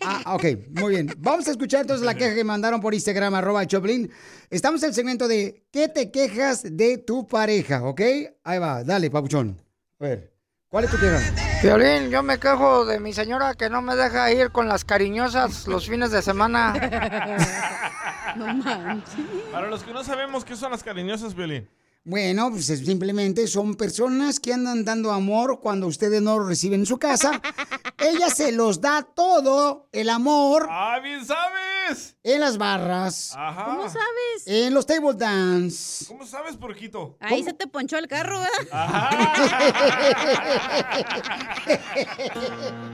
Ah, 0.00 0.34
ok, 0.34 0.44
muy 0.80 0.90
bien. 0.90 1.14
Vamos 1.18 1.46
a 1.48 1.50
escuchar 1.52 1.82
entonces 1.82 2.04
la 2.04 2.14
queja 2.14 2.34
que 2.34 2.44
mandaron 2.44 2.80
por 2.80 2.94
Instagram, 2.94 3.34
arroba 3.34 3.66
Choplin. 3.66 4.10
Estamos 4.50 4.82
en 4.82 4.88
el 4.90 4.94
segmento 4.94 5.28
de 5.28 5.64
¿Qué 5.70 5.88
te 5.88 6.10
quejas 6.10 6.62
de 6.76 6.98
tu 6.98 7.26
pareja? 7.26 7.82
¿Ok? 7.84 8.00
Ahí 8.44 8.58
va, 8.58 8.84
dale, 8.84 9.10
papuchón. 9.10 9.60
A 10.00 10.04
ver, 10.04 10.32
¿cuál 10.68 10.84
es 10.84 10.90
tu 10.90 10.98
queja? 10.98 11.20
Violín, 11.62 12.10
yo 12.10 12.22
me 12.22 12.38
quejo 12.38 12.84
de 12.84 12.98
mi 12.98 13.12
señora 13.12 13.54
que 13.54 13.70
no 13.70 13.82
me 13.82 13.94
deja 13.94 14.32
ir 14.32 14.50
con 14.50 14.68
las 14.68 14.84
cariñosas 14.84 15.66
los 15.68 15.88
fines 15.88 16.10
de 16.10 16.22
semana. 16.22 16.74
No 18.36 18.46
manches. 18.54 19.14
Para 19.52 19.68
los 19.68 19.82
que 19.82 19.92
no 19.92 20.02
sabemos 20.02 20.42
qué 20.42 20.56
son 20.56 20.70
las 20.70 20.82
cariñosas, 20.82 21.34
Violín. 21.34 21.68
Bueno, 22.04 22.50
pues 22.50 22.68
es- 22.68 22.84
simplemente 22.84 23.46
son 23.46 23.76
personas 23.76 24.40
que 24.40 24.52
andan 24.52 24.84
dando 24.84 25.12
amor 25.12 25.60
cuando 25.60 25.86
ustedes 25.86 26.20
no 26.20 26.36
lo 26.38 26.46
reciben 26.48 26.80
en 26.80 26.86
su 26.86 26.98
casa. 26.98 27.40
Ella 27.98 28.28
se 28.30 28.50
los 28.50 28.80
da 28.80 29.02
todo, 29.14 29.88
el 29.92 30.10
amor. 30.10 30.66
¡Ah, 30.68 30.98
bien 31.00 31.24
sabes! 31.24 32.16
En 32.24 32.40
las 32.40 32.58
barras. 32.58 33.32
Ajá. 33.36 33.64
¿Cómo 33.66 33.82
sabes? 33.84 34.46
En 34.46 34.74
los 34.74 34.84
table 34.86 35.12
dance. 35.14 36.04
¿Cómo 36.06 36.26
sabes, 36.26 36.56
porquito? 36.56 37.16
Ahí 37.20 37.44
se 37.44 37.52
te 37.52 37.68
ponchó 37.68 37.98
el 37.98 38.08
carro, 38.08 38.40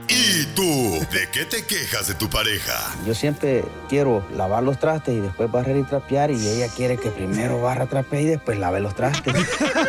¿Y 0.07 0.45
tú? 0.55 0.99
¿De 1.11 1.27
qué 1.31 1.45
te 1.45 1.63
quejas 1.65 2.07
de 2.07 2.13
tu 2.15 2.29
pareja? 2.29 2.73
Yo 3.05 3.13
siempre 3.15 3.63
quiero 3.87 4.23
lavar 4.35 4.63
los 4.63 4.79
trastes 4.79 5.15
y 5.15 5.19
después 5.19 5.51
barrer 5.51 5.77
y 5.77 5.83
trapear 5.83 6.31
y 6.31 6.47
ella 6.47 6.67
quiere 6.75 6.97
que 6.97 7.09
primero 7.11 7.61
barra, 7.61 7.87
trapee 7.87 8.21
y 8.21 8.25
después 8.25 8.57
lave 8.59 8.79
los 8.79 8.95
trastes. 8.99 9.33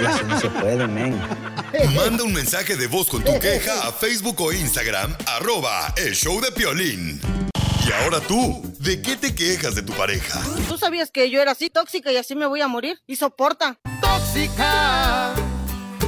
Y 0.00 0.05
así 0.05 0.25
no 0.29 0.40
se 0.40 0.49
puede, 0.50 0.87
men. 0.87 1.21
Manda 1.97 2.23
un 2.23 2.33
mensaje 2.33 2.76
de 2.76 2.87
voz 2.87 3.09
con 3.09 3.25
tu 3.25 3.38
queja 3.40 3.88
a 3.88 3.93
Facebook 3.93 4.40
o 4.40 4.52
Instagram, 4.52 5.17
arroba 5.26 5.93
el 5.97 6.14
show 6.14 6.40
de 6.40 6.52
Piolín. 6.52 7.21
Y 7.87 7.93
ahora 8.02 8.21
tú, 8.21 8.62
¿de 8.79 9.02
qué 9.02 9.17
te 9.17 9.35
quejas 9.35 9.75
de 9.75 9.83
tu 9.83 9.93
pareja? 9.95 10.40
¿Tú 10.69 10.79
sabías 10.79 11.11
que 11.11 11.29
yo 11.29 11.40
era 11.43 11.52
así 11.52 11.71
tóxica 11.71 12.12
y 12.12 12.19
así 12.19 12.37
me 12.37 12.47
voy 12.47 12.61
a 12.61 12.69
morir? 12.69 13.00
Y 13.09 13.17
soporta. 13.17 13.79
Tóxica, 14.00 15.35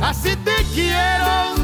Así 0.00 0.36
te 0.36 0.56
quiero, 0.74 1.54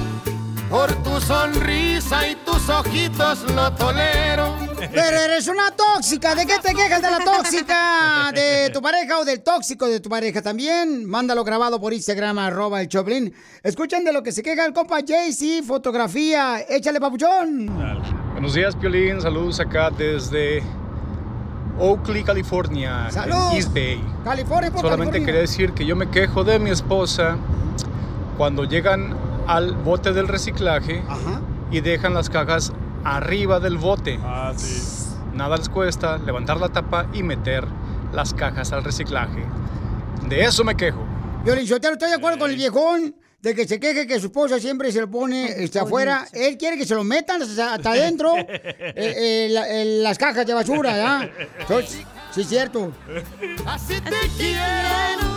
por 0.71 0.93
tu 1.03 1.21
sonrisa 1.21 2.29
y 2.29 2.35
tus 2.37 2.69
ojitos 2.69 3.51
lo 3.55 3.73
tolero. 3.73 4.55
Pero 4.79 5.17
eres 5.17 5.49
una 5.49 5.71
tóxica. 5.71 6.35
¿De 6.35 6.47
qué 6.47 6.57
te 6.63 6.75
quejas 6.75 7.01
de 7.03 7.11
la 7.11 7.19
tóxica? 7.19 8.31
¿De 8.35 8.71
tu 8.71 8.81
pareja 8.83 9.19
o 9.19 9.25
del 9.25 9.41
tóxico 9.41 9.87
de 9.87 10.01
tu 10.01 10.09
pareja 10.09 10.43
también? 10.43 11.05
Mándalo 11.07 11.43
grabado 11.45 11.81
por 11.81 11.93
Instagram, 11.93 12.39
arroba 12.39 12.81
el 12.81 12.89
Choplin. 12.89 13.33
Escuchen 13.63 14.05
de 14.05 14.13
lo 14.13 14.23
que 14.23 14.33
se 14.33 14.43
queja 14.43 14.65
el 14.67 14.73
compa 14.73 15.01
JC, 15.01 15.63
fotografía. 15.67 16.61
Échale, 16.69 17.01
papuchón. 17.01 17.67
Buenos 18.33 18.55
días, 18.55 18.77
Piolín. 18.77 19.21
Saludos 19.21 19.61
acá 19.61 19.91
desde 19.91 20.63
Oakley, 21.79 22.25
California, 22.25 23.11
Salud. 23.11 23.35
en 23.53 23.57
East 23.57 23.73
Bay. 23.73 24.03
California, 24.25 24.71
por 24.71 24.81
Solamente 24.81 25.13
California. 25.13 25.27
quería 25.27 25.41
decir 25.41 25.73
que 25.73 25.87
yo 25.87 25.97
me 25.97 26.09
quejo 26.11 26.45
de 26.45 26.59
mi 26.59 26.71
esposa 26.71 27.37
cuando 28.37 28.65
llegan 28.65 29.28
al 29.49 29.73
bote 29.75 30.13
del 30.13 30.29
reciclaje 30.29 31.03
y 31.73 31.81
dejan 31.81 32.15
las 32.15 32.31
cajas 32.31 32.73
arriba 33.03 33.59
del 33.59 33.77
bote. 33.79 34.19
Ah, 34.23 34.53
sí. 34.57 34.83
Nada 35.35 35.57
les 35.57 35.69
cuesta 35.69 36.19
levantar 36.19 36.59
la 36.59 36.69
tapa 36.69 37.07
y 37.13 37.23
meter 37.23 37.65
las 38.13 38.33
cajas 38.35 38.73
al 38.73 38.85
reciclaje. 38.85 39.45
De 40.29 40.45
eso 40.45 40.63
me 40.65 40.77
quejo. 40.77 41.05
Violín, 41.45 41.65
yo 41.65 41.77
estoy 41.77 42.09
de 42.09 42.15
acuerdo 42.15 42.39
con 42.39 42.51
el 42.51 42.57
viejón 42.57 43.15
de 43.41 43.55
que 43.55 43.69
se 43.69 43.79
queje 43.79 44.07
que 44.07 44.19
su 44.19 44.27
esposa 44.27 44.59
siempre 44.59 44.91
se 44.91 45.01
lo 45.01 45.09
pone 45.11 45.47
este, 45.63 45.79
afuera. 45.79 46.27
Él 46.33 46.57
quiere 46.59 46.77
que 46.77 46.85
se 46.85 46.95
lo 46.95 47.05
metan 47.05 47.41
hasta, 47.41 47.75
hasta 47.75 47.91
adentro 47.93 48.35
eh, 48.37 48.95
eh, 48.97 49.49
la- 49.51 49.69
eh, 49.69 49.85
las 50.03 50.19
cajas 50.19 50.45
de 50.47 50.55
basura, 50.55 50.97
¿ya? 50.97 51.31
Sí, 52.31 52.43
es 52.43 52.49
cierto. 52.49 52.93
Así 53.67 53.95
te 54.01 54.11
quiero. 54.37 54.63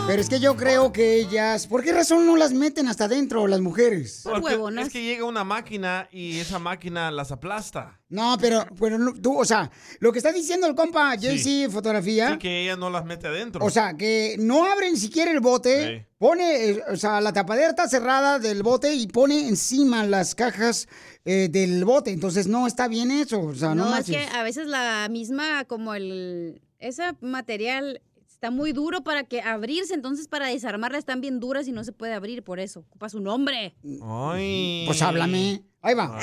Pero 0.06 0.20
es 0.20 0.28
que 0.28 0.40
yo 0.40 0.56
creo 0.56 0.92
que 0.92 1.16
ellas... 1.20 1.66
¿Por 1.66 1.82
qué 1.82 1.92
razón 1.92 2.26
no 2.26 2.36
las 2.36 2.52
meten 2.52 2.86
hasta 2.88 3.04
adentro 3.04 3.46
las 3.46 3.60
mujeres? 3.60 4.20
Porque 4.24 4.58
es 4.80 4.88
que 4.90 5.02
llega 5.02 5.24
una 5.24 5.42
máquina 5.44 6.08
y 6.12 6.38
esa 6.38 6.58
máquina 6.58 7.10
las 7.10 7.32
aplasta. 7.32 7.98
No, 8.08 8.36
pero, 8.40 8.66
pero 8.78 8.98
no, 8.98 9.14
tú, 9.14 9.38
o 9.38 9.44
sea, 9.44 9.70
lo 10.00 10.12
que 10.12 10.18
está 10.18 10.32
diciendo 10.32 10.66
el 10.66 10.74
compa 10.74 11.14
JC 11.14 11.70
Fotografía... 11.70 12.32
Sí, 12.32 12.38
que 12.38 12.62
ella 12.62 12.76
no 12.76 12.90
las 12.90 13.04
mete 13.04 13.28
adentro. 13.28 13.64
O 13.64 13.70
sea, 13.70 13.94
que 13.96 14.36
no 14.38 14.70
abren 14.70 14.96
siquiera 14.96 15.30
el 15.30 15.40
bote, 15.40 15.98
Sí. 16.00 16.06
pone, 16.18 16.70
eh, 16.70 16.82
o 16.90 16.96
sea, 16.96 17.20
la 17.20 17.32
tapadera 17.32 17.70
está 17.70 17.88
cerrada 17.88 18.38
del 18.38 18.62
bote 18.62 18.92
y 18.94 19.06
pone 19.06 19.48
encima 19.48 20.04
las 20.04 20.34
cajas 20.34 20.88
eh, 21.24 21.48
del 21.50 21.84
bote. 21.84 22.10
Entonces, 22.10 22.48
no 22.48 22.66
está 22.66 22.86
bien 22.88 23.10
eso. 23.12 23.40
O 23.40 23.54
sea, 23.54 23.74
no, 23.74 23.86
No, 23.90 23.96
es 23.96 24.06
que 24.06 24.18
a 24.18 24.42
veces 24.42 24.66
la 24.66 25.08
misma, 25.08 25.64
como 25.64 25.94
el, 25.94 26.60
ese 26.82 27.02
material 27.20 28.02
está 28.28 28.50
muy 28.50 28.72
duro 28.72 29.04
para 29.04 29.22
que 29.24 29.40
abrirse, 29.40 29.94
entonces 29.94 30.26
para 30.26 30.48
desarmarla 30.48 30.98
están 30.98 31.20
bien 31.20 31.38
duras 31.38 31.68
y 31.68 31.72
no 31.72 31.84
se 31.84 31.92
puede 31.92 32.12
abrir, 32.12 32.42
por 32.42 32.58
eso. 32.58 32.80
Ocupa 32.80 33.08
su 33.08 33.20
nombre. 33.20 33.74
Ay. 34.02 34.84
Pues 34.86 35.00
háblame. 35.00 35.62
Ahí 35.80 35.94
va. 35.94 36.18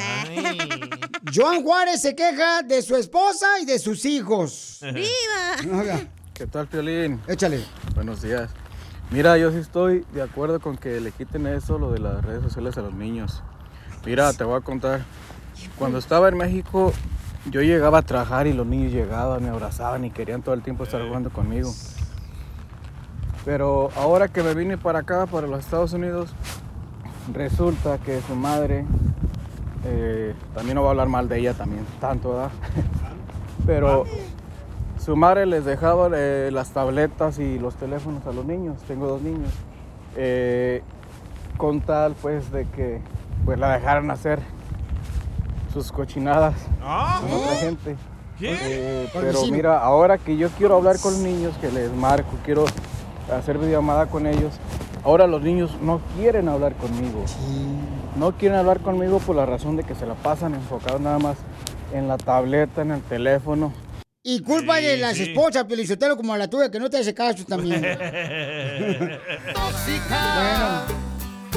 Joan 1.34 1.64
Juárez 1.64 2.02
se 2.02 2.16
queja 2.16 2.62
de 2.62 2.82
su 2.82 2.96
esposa 2.96 3.48
y 3.62 3.66
de 3.66 3.80
sus 3.80 4.06
hijos. 4.06 4.80
¡Viva! 4.94 6.00
¿Qué 6.34 6.48
tal, 6.48 6.68
Piolín? 6.68 7.22
Échale. 7.28 7.64
Buenos 7.96 8.22
días. 8.22 8.50
Mira, 9.12 9.38
yo 9.38 9.52
sí 9.52 9.58
estoy 9.58 10.06
de 10.14 10.22
acuerdo 10.22 10.60
con 10.60 10.78
que 10.78 11.00
le 11.02 11.12
quiten 11.12 11.48
eso, 11.48 11.80
lo 11.80 11.92
de 11.92 12.00
las 12.00 12.24
redes 12.24 12.44
sociales 12.44 12.78
a 12.78 12.82
los 12.82 12.94
niños. 12.94 13.42
Mira, 14.06 14.32
te 14.34 14.44
voy 14.44 14.58
a 14.58 14.62
contar. 14.62 15.04
Cuando 15.78 15.98
estaba 15.98 16.30
en 16.30 16.38
México, 16.38 16.94
yo 17.46 17.62
llegaba 17.62 18.00
a 18.00 18.02
trabajar 18.02 18.48
y 18.48 18.54
los 18.54 18.68
niños 18.68 18.92
llegaban, 18.92 19.44
me 19.44 19.50
abrazaban 19.50 20.06
y 20.06 20.12
querían 20.12 20.42
todo 20.42 20.54
el 20.56 20.62
tiempo 20.62 20.84
estar 20.84 21.02
jugando 21.06 21.30
conmigo. 21.30 21.72
Pero 23.46 23.90
ahora 23.96 24.28
que 24.28 24.44
me 24.44 24.54
vine 24.54 24.78
para 24.78 25.00
acá, 25.00 25.26
para 25.26 25.48
los 25.48 25.60
Estados 25.60 25.94
Unidos, 25.94 26.34
resulta 27.34 27.98
que 28.00 28.22
su 28.22 28.36
madre, 28.36 28.86
eh, 29.86 30.36
también 30.54 30.76
no 30.76 30.82
voy 30.82 30.90
a 30.90 30.92
hablar 30.92 31.08
mal 31.08 31.30
de 31.30 31.40
ella 31.40 31.54
también, 31.54 31.86
tanto, 32.02 32.34
¿verdad? 32.34 32.52
Pero 33.66 34.04
su 34.98 35.16
madre 35.16 35.46
les 35.46 35.64
dejaba 35.64 36.10
eh, 36.14 36.50
las 36.52 36.72
tabletas 36.72 37.40
y 37.40 37.58
los 37.58 37.76
teléfonos 37.76 38.26
a 38.28 38.34
los 38.34 38.46
niños, 38.46 38.82
tengo 38.84 39.08
dos 39.08 39.22
niños, 39.22 39.52
eh, 40.18 40.84
con 41.58 41.82
tal 41.82 42.16
pues 42.22 42.52
de 42.52 42.66
que 42.66 43.02
pues 43.46 43.58
la 43.58 43.74
dejaran 43.74 44.12
hacer 44.12 44.40
sus 45.74 45.92
cochinadas 45.92 46.54
Ah. 46.82 47.20
con 47.22 47.32
otra 47.34 47.56
gente. 47.58 47.96
¿Qué? 48.40 48.58
Eh, 48.62 49.10
pero 49.14 49.46
mira, 49.48 49.80
ahora 49.80 50.18
que 50.18 50.38
yo 50.38 50.50
quiero 50.58 50.76
hablar 50.78 50.98
con 51.00 51.22
niños, 51.24 51.54
que 51.60 51.70
les 51.72 51.92
marco, 51.94 52.32
quiero 52.46 52.66
hacer 53.38 53.58
videollamada 53.58 54.06
con 54.08 54.26
ellos, 54.28 54.54
ahora 55.04 55.28
los 55.28 55.42
niños 55.42 55.72
no 55.82 56.00
quieren 56.18 56.48
hablar 56.48 56.74
conmigo. 56.76 57.24
No 58.16 58.32
quieren 58.34 58.58
hablar 58.58 58.80
conmigo 58.80 59.20
por 59.20 59.36
la 59.36 59.46
razón 59.46 59.76
de 59.78 59.84
que 59.84 59.94
se 59.96 60.06
la 60.06 60.14
pasan 60.16 60.54
enfocados 60.56 61.00
nada 61.02 61.20
más 61.20 61.38
en 61.94 62.08
la 62.08 62.18
tableta, 62.18 62.82
en 62.82 62.92
el 62.92 63.02
teléfono. 63.02 63.74
Y 64.24 64.42
culpa 64.42 64.78
de 64.78 64.98
las 64.98 65.16
sí. 65.16 65.24
esposas, 65.24 65.64
Pelizotelo, 65.66 66.16
como 66.18 66.36
la 66.36 66.50
tuya, 66.50 66.70
que 66.72 66.80
no 66.80 66.90
te 66.90 66.98
hace 66.98 67.14
caso 67.14 67.44
también. 67.46 67.82
Tóxica. 69.54 70.84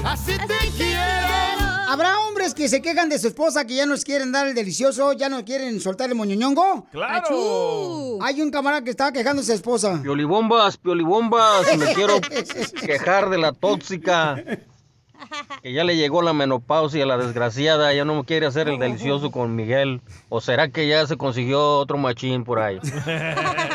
Así 0.05 0.33
te 0.37 0.71
quiero. 0.77 1.62
¿Habrá 1.89 2.21
hombres 2.21 2.55
que 2.55 2.69
se 2.69 2.81
quejan 2.81 3.09
de 3.09 3.19
su 3.19 3.29
esposa 3.29 3.67
que 3.67 3.75
ya 3.75 3.87
nos 3.87 4.05
quieren 4.05 4.33
dar 4.33 4.47
el 4.47 4.55
delicioso, 4.55 5.13
ya 5.13 5.29
no 5.29 5.45
quieren 5.45 5.81
soltar 5.81 6.09
el 6.09 6.15
moñoñongo? 6.15 6.87
¡Claro! 6.91 8.19
Hay 8.23 8.41
un 8.41 8.51
camarada 8.51 8.83
que 8.83 8.91
estaba 8.91 9.13
quejando 9.13 9.43
de 9.43 9.47
su 9.47 9.53
esposa. 9.53 10.01
Piolibombas, 10.03 10.77
piolibombas, 10.77 11.77
me 11.77 11.87
quiero 11.95 12.21
quejar 12.85 13.31
de 13.31 13.39
la 13.39 13.53
tóxica. 13.53 14.43
Que 15.63 15.73
ya 15.73 15.85
le 15.85 15.97
llegó 15.97 16.21
la 16.23 16.33
menopausia 16.33 17.05
a 17.05 17.07
la 17.07 17.17
desgraciada, 17.17 17.93
ya 17.95 18.05
no 18.05 18.25
quiere 18.25 18.47
hacer 18.47 18.69
el 18.69 18.79
delicioso 18.79 19.31
con 19.31 19.55
Miguel. 19.55 20.01
¿O 20.29 20.41
será 20.41 20.69
que 20.69 20.89
ya 20.89 21.07
se 21.07 21.17
consiguió 21.17 21.79
otro 21.79 21.97
machín 21.97 22.45
por 22.45 22.59
ahí? 22.59 22.81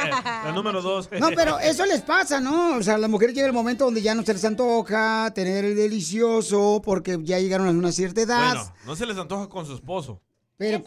La 0.48 0.54
número 0.54 0.82
dos. 0.82 1.10
No, 1.20 1.30
pero 1.36 1.60
eso 1.60 1.86
les 1.86 2.02
pasa, 2.02 2.40
¿no? 2.40 2.76
O 2.78 2.84
sea, 2.84 2.96
a 2.96 2.98
las 2.98 3.10
mujeres 3.10 3.36
llega 3.36 3.48
el 3.48 3.54
momento 3.54 3.86
donde 3.86 4.02
ya 4.02 4.16
no 4.16 4.24
se 4.24 4.34
les 4.34 4.44
antoja 4.46 5.32
tener 5.34 5.66
el 5.66 5.76
delicioso 5.76 6.82
porque 6.84 7.18
ya 7.22 7.40
llegaron 7.40 7.68
a 7.68 7.72
una 7.72 7.92
cierta 7.92 8.22
edad. 8.22 8.56
Bueno, 8.56 8.74
no 8.86 8.96
se 8.96 9.06
les 9.06 9.18
antoja 9.18 9.48
con 9.50 9.66
su 9.66 9.76
esposo. 9.76 10.22
Pero, 10.60 10.84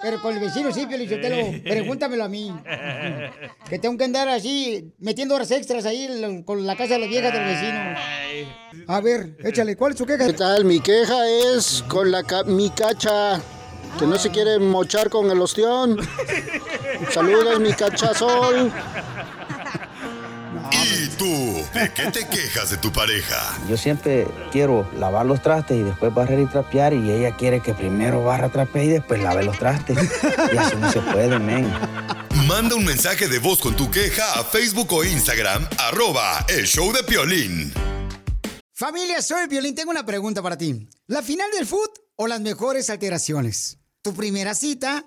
pero 0.00 0.22
con 0.22 0.34
el 0.34 0.38
vecino 0.40 0.72
sí, 0.72 0.86
Piolichotelo. 0.86 1.36
Sí. 1.52 1.58
Pregúntamelo 1.60 2.22
a 2.24 2.28
mí. 2.28 2.54
Que 3.68 3.78
tengo 3.78 3.96
que 3.96 4.04
andar 4.04 4.28
así, 4.28 4.92
metiendo 4.98 5.34
horas 5.34 5.50
extras 5.50 5.84
ahí 5.86 6.06
la- 6.08 6.44
con 6.44 6.64
la 6.66 6.76
casa 6.76 6.94
de 6.94 7.00
las 7.00 7.08
viejas 7.08 7.32
del 7.32 7.44
vecino. 7.44 8.84
A 8.86 9.00
ver, 9.00 9.36
échale, 9.42 9.74
¿cuál 9.76 9.92
es 9.92 9.98
su 9.98 10.06
queja? 10.06 10.26
¿Qué 10.26 10.32
tal? 10.34 10.64
Mi 10.64 10.80
queja 10.80 11.26
es 11.28 11.82
con 11.88 12.10
la 12.12 12.22
ca- 12.22 12.44
mi 12.44 12.68
cacha, 12.70 13.40
que 13.98 14.06
no 14.06 14.18
se 14.18 14.30
quiere 14.30 14.58
mochar 14.58 15.10
con 15.10 15.30
el 15.30 15.40
ostión. 15.40 15.98
Saludos, 17.12 17.60
mi 17.60 17.72
cachazol. 17.72 18.72
¿Y 20.72 21.08
tú? 21.16 21.64
¿De 21.74 21.92
qué 21.92 22.10
te 22.10 22.26
quejas 22.26 22.70
de 22.70 22.76
tu 22.76 22.92
pareja? 22.92 23.36
Yo 23.68 23.76
siempre 23.76 24.26
quiero 24.50 24.88
lavar 24.98 25.26
los 25.26 25.42
trastes 25.42 25.76
y 25.76 25.82
después 25.82 26.12
barrer 26.12 26.40
y 26.40 26.46
trapear 26.46 26.92
y 26.92 27.10
ella 27.10 27.36
quiere 27.36 27.60
que 27.60 27.74
primero 27.74 28.24
barra, 28.24 28.48
trapee 28.48 28.84
y 28.84 28.88
después 28.88 29.22
lave 29.22 29.44
los 29.44 29.58
trastes. 29.58 29.96
Y 30.52 30.56
así 30.56 30.76
no 30.76 30.90
se 30.90 31.00
puede, 31.00 31.38
men. 31.38 31.72
Manda 32.46 32.74
un 32.74 32.84
mensaje 32.84 33.28
de 33.28 33.38
voz 33.38 33.60
con 33.60 33.74
tu 33.76 33.90
queja 33.90 34.38
a 34.38 34.44
Facebook 34.44 34.92
o 34.92 35.04
Instagram, 35.04 35.66
arroba 35.78 36.44
el 36.48 36.66
show 36.66 36.92
de 36.92 37.02
Piolín. 37.02 37.72
Familia, 38.72 39.22
soy 39.22 39.46
Violín. 39.46 39.74
Tengo 39.74 39.90
una 39.90 40.04
pregunta 40.04 40.42
para 40.42 40.58
ti. 40.58 40.88
¿La 41.06 41.22
final 41.22 41.50
del 41.52 41.66
foot 41.66 41.90
o 42.16 42.26
las 42.26 42.40
mejores 42.40 42.90
alteraciones? 42.90 43.78
¿Tu 44.04 44.12
primera 44.12 44.54
cita 44.54 45.06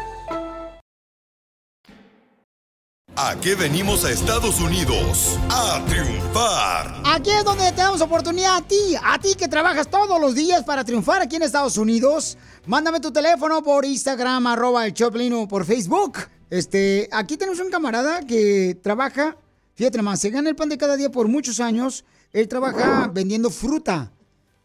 ¿A 3.17 3.35
qué 3.41 3.55
venimos 3.55 4.05
a 4.05 4.11
Estados 4.11 4.61
Unidos? 4.61 5.37
A 5.49 5.83
triunfar. 5.85 7.01
Aquí 7.05 7.29
es 7.29 7.43
donde 7.43 7.69
te 7.71 7.81
damos 7.81 7.99
oportunidad 7.99 8.55
a 8.55 8.61
ti, 8.61 8.95
a 9.03 9.19
ti 9.19 9.35
que 9.35 9.49
trabajas 9.49 9.89
todos 9.89 10.19
los 10.19 10.33
días 10.33 10.63
para 10.63 10.85
triunfar 10.85 11.21
aquí 11.21 11.35
en 11.35 11.43
Estados 11.43 11.77
Unidos. 11.77 12.37
Mándame 12.65 13.01
tu 13.01 13.11
teléfono 13.11 13.61
por 13.63 13.83
Instagram, 13.83 14.47
arroba 14.47 14.85
el 14.85 14.93
Choplin 14.93 15.33
o 15.33 15.47
por 15.47 15.65
Facebook. 15.65 16.19
Este, 16.49 17.09
aquí 17.11 17.35
tenemos 17.35 17.59
un 17.59 17.69
camarada 17.69 18.21
que 18.21 18.79
trabaja, 18.81 19.35
fíjate 19.75 19.97
nomás, 19.97 20.21
se 20.21 20.29
gana 20.29 20.49
el 20.49 20.55
pan 20.55 20.69
de 20.69 20.77
cada 20.77 20.95
día 20.95 21.11
por 21.11 21.27
muchos 21.27 21.59
años. 21.59 22.05
Él 22.31 22.47
trabaja 22.47 23.11
vendiendo 23.13 23.49
fruta. 23.49 24.13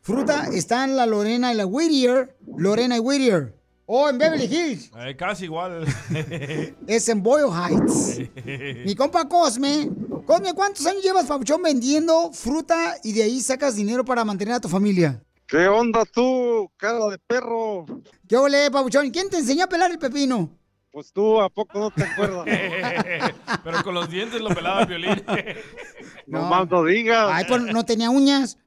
Fruta 0.02 0.46
está 0.52 0.84
en 0.84 0.94
la 0.94 1.04
Lorena 1.04 1.52
y 1.52 1.56
la 1.56 1.66
Whittier. 1.66 2.36
Lorena 2.56 2.96
y 2.96 3.00
Whittier. 3.00 3.55
O 3.88 4.08
en 4.08 4.18
Beverly 4.18 4.46
Hills. 4.46 4.90
Eh, 4.98 5.14
casi 5.16 5.44
igual. 5.44 5.86
Es 6.88 7.08
en 7.08 7.22
Boyle 7.22 7.48
Heights. 7.50 8.18
Mi 8.84 8.94
compa 8.96 9.28
Cosme. 9.28 9.88
Cosme, 10.26 10.54
¿cuántos 10.54 10.84
años 10.86 11.04
llevas, 11.04 11.26
Pabuchón, 11.26 11.62
vendiendo 11.62 12.32
fruta 12.32 12.96
y 13.04 13.12
de 13.12 13.22
ahí 13.22 13.40
sacas 13.40 13.76
dinero 13.76 14.04
para 14.04 14.24
mantener 14.24 14.54
a 14.54 14.60
tu 14.60 14.68
familia? 14.68 15.22
¿Qué 15.46 15.68
onda 15.68 16.04
tú, 16.04 16.68
cara 16.76 17.06
de 17.06 17.18
perro? 17.18 17.86
¿Qué 18.28 18.36
ole, 18.36 18.68
Pabuchón? 18.72 19.10
¿Quién 19.10 19.30
te 19.30 19.38
enseñó 19.38 19.64
a 19.64 19.68
pelar 19.68 19.92
el 19.92 20.00
pepino? 20.00 20.50
Pues 20.90 21.12
tú, 21.12 21.40
¿a 21.40 21.48
poco 21.48 21.78
no 21.78 21.90
te 21.92 22.02
acuerdas? 22.02 22.44
Pero 23.64 23.84
con 23.84 23.94
los 23.94 24.10
dientes 24.10 24.40
lo 24.40 24.48
pelaba 24.48 24.80
el 24.80 24.86
violín. 24.88 25.22
No, 26.26 26.42
más 26.48 26.68
no 26.68 26.82
digas. 26.82 27.28
Ay, 27.30 27.44
pues 27.46 27.62
no 27.62 27.84
tenía 27.84 28.10
uñas. 28.10 28.58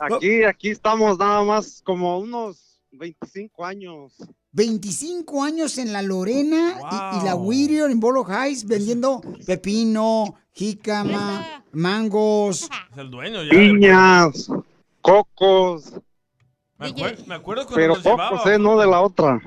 Aquí, 0.00 0.44
aquí 0.44 0.70
estamos 0.70 1.18
nada 1.18 1.42
más 1.44 1.80
como 1.84 2.18
unos 2.18 2.80
25 2.92 3.64
años. 3.64 4.12
25 4.52 5.42
años 5.44 5.78
en 5.78 5.92
la 5.92 6.02
Lorena 6.02 6.74
y, 7.14 7.20
y 7.20 7.24
la 7.24 7.34
Whittier 7.34 7.90
en 7.90 8.00
Bolo 8.00 8.24
Heights 8.28 8.66
vendiendo 8.66 9.22
pepino, 9.46 10.34
jícama, 10.52 11.64
mangos. 11.72 12.68
Es 12.92 12.98
el 12.98 13.10
dueño 13.10 13.42
ya. 13.44 13.50
Piñas, 13.50 14.48
cocos, 15.00 15.94
Me, 16.78 16.88
acuer- 16.88 17.26
me 17.26 17.34
acuerdo 17.34 17.62
cuando 17.64 17.76
pero 17.76 17.94
nos 17.94 18.04
llevaba. 18.04 18.30
cocos, 18.30 18.46
eh, 18.52 18.58
no 18.58 18.78
de 18.78 18.86
la 18.86 19.00
otra. 19.00 19.40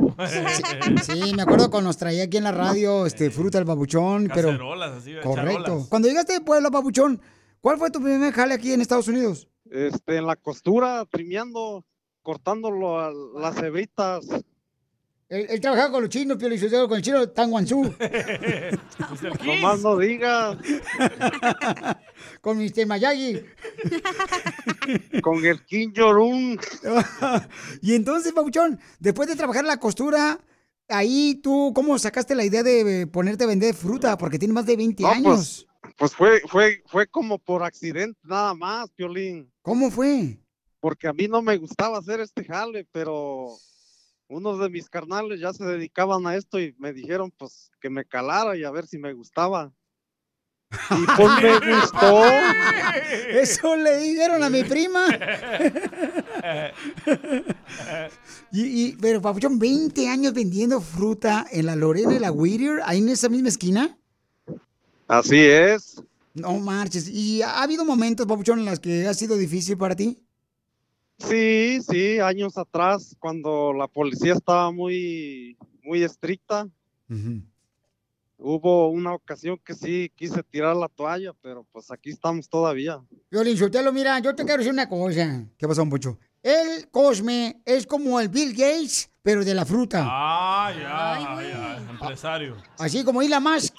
Sí, 1.04 1.34
me 1.36 1.44
acuerdo 1.44 1.70
cuando 1.70 1.90
nos 1.90 1.98
traía 1.98 2.24
aquí 2.24 2.38
en 2.38 2.44
la 2.46 2.52
radio 2.52 3.06
este 3.06 3.30
fruta 3.30 3.60
el 3.60 3.66
babuchón, 3.66 4.30
pero 4.34 4.50
Cacerolas, 4.50 4.92
así, 4.94 5.12
correcto. 5.22 5.64
charolas. 5.66 5.88
Cuando 5.88 6.08
llegaste 6.08 6.34
de 6.34 6.42
Puebla, 6.42 6.70
babuchón, 6.72 7.22
¿cuál 7.62 7.78
fue 7.78 7.92
tu 7.92 8.02
primer 8.02 8.34
jale 8.34 8.56
aquí 8.56 8.72
en 8.72 8.82
Estados 8.82 9.08
Unidos? 9.08 9.48
Este, 9.70 10.18
en 10.18 10.26
la 10.28 10.36
costura, 10.36 11.06
trimeando, 11.06 11.86
cortándolo 12.22 13.00
a 13.00 13.12
las 13.40 13.56
cebritas. 13.56 14.26
Él, 15.28 15.48
él 15.50 15.60
trabajaba 15.60 15.92
con 15.92 16.02
los 16.04 16.10
chinos, 16.12 16.38
Pio 16.38 16.48
Lizotero, 16.48 16.88
con 16.88 16.98
el 16.98 17.04
chino 17.04 17.28
Tan 17.30 17.50
Guanzú. 17.50 17.94
No 19.82 19.98
digas. 19.98 20.58
con 22.42 22.58
Mr. 22.58 22.86
Mayagi. 22.86 23.42
Con 25.22 25.44
el 25.46 25.66
Kim 25.66 25.94
Jong-un. 25.96 26.60
y 27.82 27.96
entonces, 27.96 28.34
Pabuchón, 28.34 28.80
después 29.00 29.28
de 29.28 29.36
trabajar 29.36 29.64
en 29.64 29.70
la 29.70 29.78
costura, 29.80 30.40
ahí 30.88 31.40
tú, 31.44 31.72
¿cómo 31.76 31.98
sacaste 31.98 32.36
la 32.36 32.46
idea 32.46 32.64
de 32.64 33.08
ponerte 33.08 33.44
a 33.44 33.48
vender 33.48 33.74
fruta? 33.74 34.18
Porque 34.18 34.40
tienes 34.40 34.54
más 34.54 34.66
de 34.66 34.76
20 34.78 35.04
No, 35.04 35.10
años. 35.10 35.24
pues, 35.24 35.68
pues 35.98 36.16
fue, 36.16 36.42
fue, 36.48 36.82
fue 36.88 37.08
como 37.08 37.38
por 37.40 37.64
accidente 37.64 38.20
nada 38.24 38.54
más, 38.54 38.90
Piolín. 38.92 39.52
¿Cómo 39.62 39.90
fue? 39.92 40.38
Porque 40.80 41.08
a 41.08 41.14
mí 41.14 41.28
no 41.28 41.42
me 41.42 41.58
gustaba 41.58 41.98
hacer 42.00 42.20
este 42.20 42.44
jale, 42.46 42.88
pero 42.92 43.56
unos 44.28 44.60
de 44.60 44.70
mis 44.70 44.90
carnales 44.90 45.40
ya 45.40 45.54
se 45.54 45.66
dedicaban 45.66 46.26
a 46.28 46.36
esto 46.36 46.60
y 46.60 46.76
me 46.80 46.94
dijeron 46.94 47.32
pues 47.38 47.70
que 47.82 47.90
me 47.90 48.06
calara 48.06 48.56
y 48.58 48.64
a 48.64 48.72
ver 48.72 48.86
si 48.88 48.98
me 48.98 49.14
gustaba. 49.14 49.72
Y 50.92 51.06
pues 51.16 51.30
me 51.42 51.76
gustó. 51.76 52.24
Eso 53.30 53.76
le 53.76 53.98
dijeron 53.98 54.44
a 54.44 54.50
mi 54.50 54.64
prima. 54.64 55.06
y, 58.52 58.62
y- 58.90 58.98
pero, 59.00 59.22
Papuchón, 59.22 59.60
20 59.60 60.08
años 60.10 60.34
vendiendo 60.34 60.82
fruta 60.82 61.46
en 61.52 61.66
la 61.68 61.76
Lorena 61.76 62.14
y 62.16 62.20
la 62.20 62.32
Whittier, 62.32 62.82
ahí 62.86 63.00
en 63.00 63.10
esa 63.10 63.30
misma 63.30 63.50
esquina. 63.50 63.98
Así 65.08 65.40
es. 65.40 66.02
No 66.34 66.54
marches. 66.60 67.08
¿Y 67.08 67.42
ha 67.42 67.62
habido 67.62 67.86
momentos, 67.86 68.26
Papuchón, 68.26 68.60
en 68.60 68.66
los 68.66 68.80
que 68.80 69.08
ha 69.08 69.14
sido 69.14 69.38
difícil 69.38 69.78
para 69.78 69.96
ti? 69.96 70.20
Sí, 71.18 71.80
sí, 71.82 72.20
años 72.20 72.58
atrás, 72.58 73.16
cuando 73.20 73.72
la 73.72 73.88
policía 73.88 74.34
estaba 74.34 74.70
muy, 74.72 75.58
muy 75.82 76.04
estricta, 76.04 76.68
hubo 78.38 78.90
una 78.90 79.14
ocasión 79.14 79.58
que 79.64 79.74
sí 79.74 80.12
quise 80.14 80.44
tirar 80.44 80.76
la 80.76 80.90
toalla, 80.90 81.32
pero 81.42 81.66
pues 81.72 81.90
aquí 81.90 82.10
estamos 82.10 82.50
todavía. 82.50 83.02
Violín 83.32 83.58
Sotelo, 83.58 83.94
mira, 83.94 84.20
yo 84.20 84.36
te 84.36 84.44
quiero 84.44 84.58
decir 84.58 84.74
una 84.74 84.90
cosa. 84.90 85.46
¿Qué 85.58 85.68
pasó, 85.68 85.88
Poncho? 85.88 86.20
El 86.44 86.90
Cosme 86.92 87.62
es 87.64 87.88
como 87.88 88.20
el 88.20 88.28
Bill 88.28 88.52
Gates, 88.52 89.10
pero 89.24 89.46
de 89.46 89.56
la 89.56 89.66
fruta. 89.66 90.04
Ah, 90.06 90.72
ya, 90.74 91.42
ya, 91.42 91.92
empresario. 91.92 92.58
Así 92.78 93.06
como 93.06 93.22
Elon 93.22 93.42
Musk. 93.42 93.76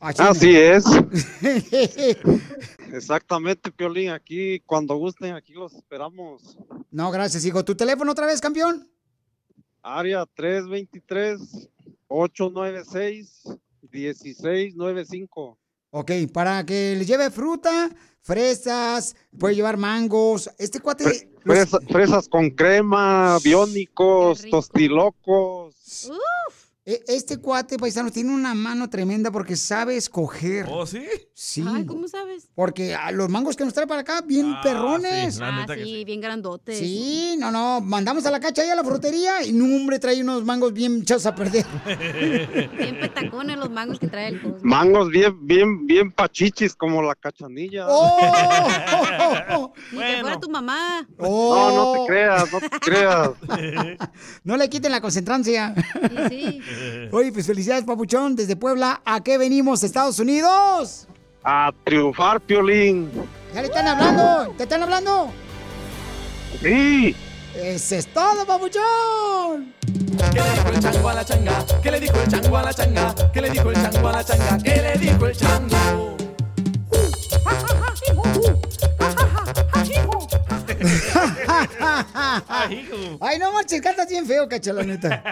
Así 0.00 0.56
es. 0.56 0.84
Exactamente, 2.92 3.70
Piolín, 3.70 4.10
aquí 4.10 4.60
cuando 4.66 4.96
gusten, 4.96 5.34
aquí 5.34 5.52
los 5.52 5.74
esperamos. 5.74 6.56
No, 6.90 7.10
gracias, 7.10 7.44
hijo. 7.44 7.64
¿Tu 7.64 7.74
teléfono 7.74 8.12
otra 8.12 8.26
vez, 8.26 8.40
campeón? 8.40 8.88
Área 9.82 10.24
323-896-1695. 13.92 15.56
Ok, 15.94 16.10
para 16.32 16.64
que 16.64 16.94
les 16.96 17.06
lleve 17.06 17.30
fruta, 17.30 17.90
fresas, 18.22 19.14
puede 19.38 19.54
llevar 19.54 19.76
mangos. 19.76 20.50
Este 20.58 20.80
cuate... 20.80 21.04
Fresa- 21.44 21.80
fresas 21.90 22.28
con 22.28 22.48
crema, 22.50 23.38
biónicos, 23.44 24.42
tostilocos. 24.50 26.06
E- 26.06 26.10
Este 26.84 27.36
cuate, 27.38 27.76
paisano, 27.76 28.10
tiene 28.10 28.34
una 28.34 28.54
mano 28.54 28.90
tremenda 28.90 29.30
porque 29.30 29.56
sabe 29.56 29.96
escoger. 29.96 30.66
¿Oh, 30.68 30.84
sí? 30.84 31.06
Sí. 31.44 31.64
Ay, 31.66 31.84
¿cómo 31.84 32.06
sabes? 32.06 32.48
Porque 32.54 32.94
a 32.94 33.10
los 33.10 33.28
mangos 33.28 33.56
que 33.56 33.64
nos 33.64 33.74
trae 33.74 33.84
para 33.88 34.02
acá, 34.02 34.20
bien 34.20 34.54
perrones. 34.62 35.34
sí, 35.34 35.40
Ah, 35.42 35.58
neta 35.62 35.74
que 35.74 35.82
sí, 35.82 36.04
bien 36.04 36.20
grandotes. 36.20 36.78
Sí, 36.78 37.34
no, 37.36 37.50
no, 37.50 37.80
mandamos 37.80 38.24
a 38.26 38.30
la 38.30 38.38
cacha 38.38 38.62
ahí 38.62 38.70
a 38.70 38.76
la 38.76 38.84
frutería 38.84 39.42
y 39.42 39.52
no, 39.52 39.64
hombre, 39.64 39.98
trae 39.98 40.22
unos 40.22 40.44
mangos 40.44 40.72
bien 40.72 41.02
echados 41.02 41.26
a 41.26 41.34
perder. 41.34 41.66
Bien 42.78 42.96
petacones 43.00 43.58
los 43.58 43.70
mangos 43.70 43.98
que 43.98 44.06
trae 44.06 44.28
el 44.28 44.40
Cosme. 44.40 44.60
Mangos 44.62 45.10
bien, 45.10 45.44
bien, 45.44 45.84
bien 45.84 46.12
pachichis 46.12 46.76
como 46.76 47.02
la 47.02 47.16
cachanilla. 47.16 47.86
¡Oh! 47.88 49.72
Ni 49.90 49.98
que 49.98 50.18
fuera 50.20 50.38
tu 50.38 50.48
mamá. 50.48 51.08
No, 51.18 51.70
no 51.74 51.92
te 51.92 52.06
creas, 52.06 52.52
no 52.52 52.60
te 52.60 52.70
creas. 52.78 53.30
No 54.44 54.56
le 54.56 54.68
quiten 54.70 54.92
la 54.92 55.00
concentrancia. 55.00 55.74
Sí, 56.28 56.60
Oye, 57.10 57.32
pues 57.32 57.46
felicidades, 57.46 57.84
papuchón, 57.84 58.36
desde 58.36 58.54
Puebla. 58.54 59.02
¿A 59.04 59.22
qué 59.24 59.38
venimos, 59.38 59.82
Estados 59.82 60.20
Unidos? 60.20 61.08
A 61.44 61.72
triunfar, 61.84 62.40
Piolín. 62.40 63.10
¿Ya 63.54 63.62
le 63.62 63.66
están 63.66 63.88
hablando? 63.88 64.54
¿Te 64.56 64.62
están 64.62 64.82
hablando? 64.82 65.30
Sí. 66.60 67.16
Ese 67.54 67.98
es 67.98 68.06
todo, 68.06 68.46
papuchón. 68.46 69.74
¿Qué 70.32 70.40
le 70.40 70.50
dijo 70.50 70.68
el 70.68 70.80
chango 70.80 71.08
a 71.08 71.14
la 71.14 71.24
changa? 71.24 71.64
¿Qué 71.82 71.90
le 71.90 72.00
dijo 72.00 72.20
el 72.20 72.28
chango 72.28 72.56
a 72.56 72.62
la 72.62 72.72
changa? 72.72 73.14
¿Qué 73.32 73.40
le 73.40 73.50
dijo 73.50 73.70
el 73.70 73.82
chango 73.82 74.08
a 74.08 74.12
la 74.12 74.24
changa? 74.24 74.58
¿Qué 74.62 74.82
le 74.82 74.98
dijo 74.98 75.26
el 75.26 75.36
chango? 75.36 76.16
Ay, 83.20 83.38
no 83.38 83.52
marches, 83.52 83.80
cantas 83.80 84.08
bien 84.08 84.26
feo, 84.26 84.48
cacha, 84.48 84.72
la 84.72 84.82
neta. 84.82 85.22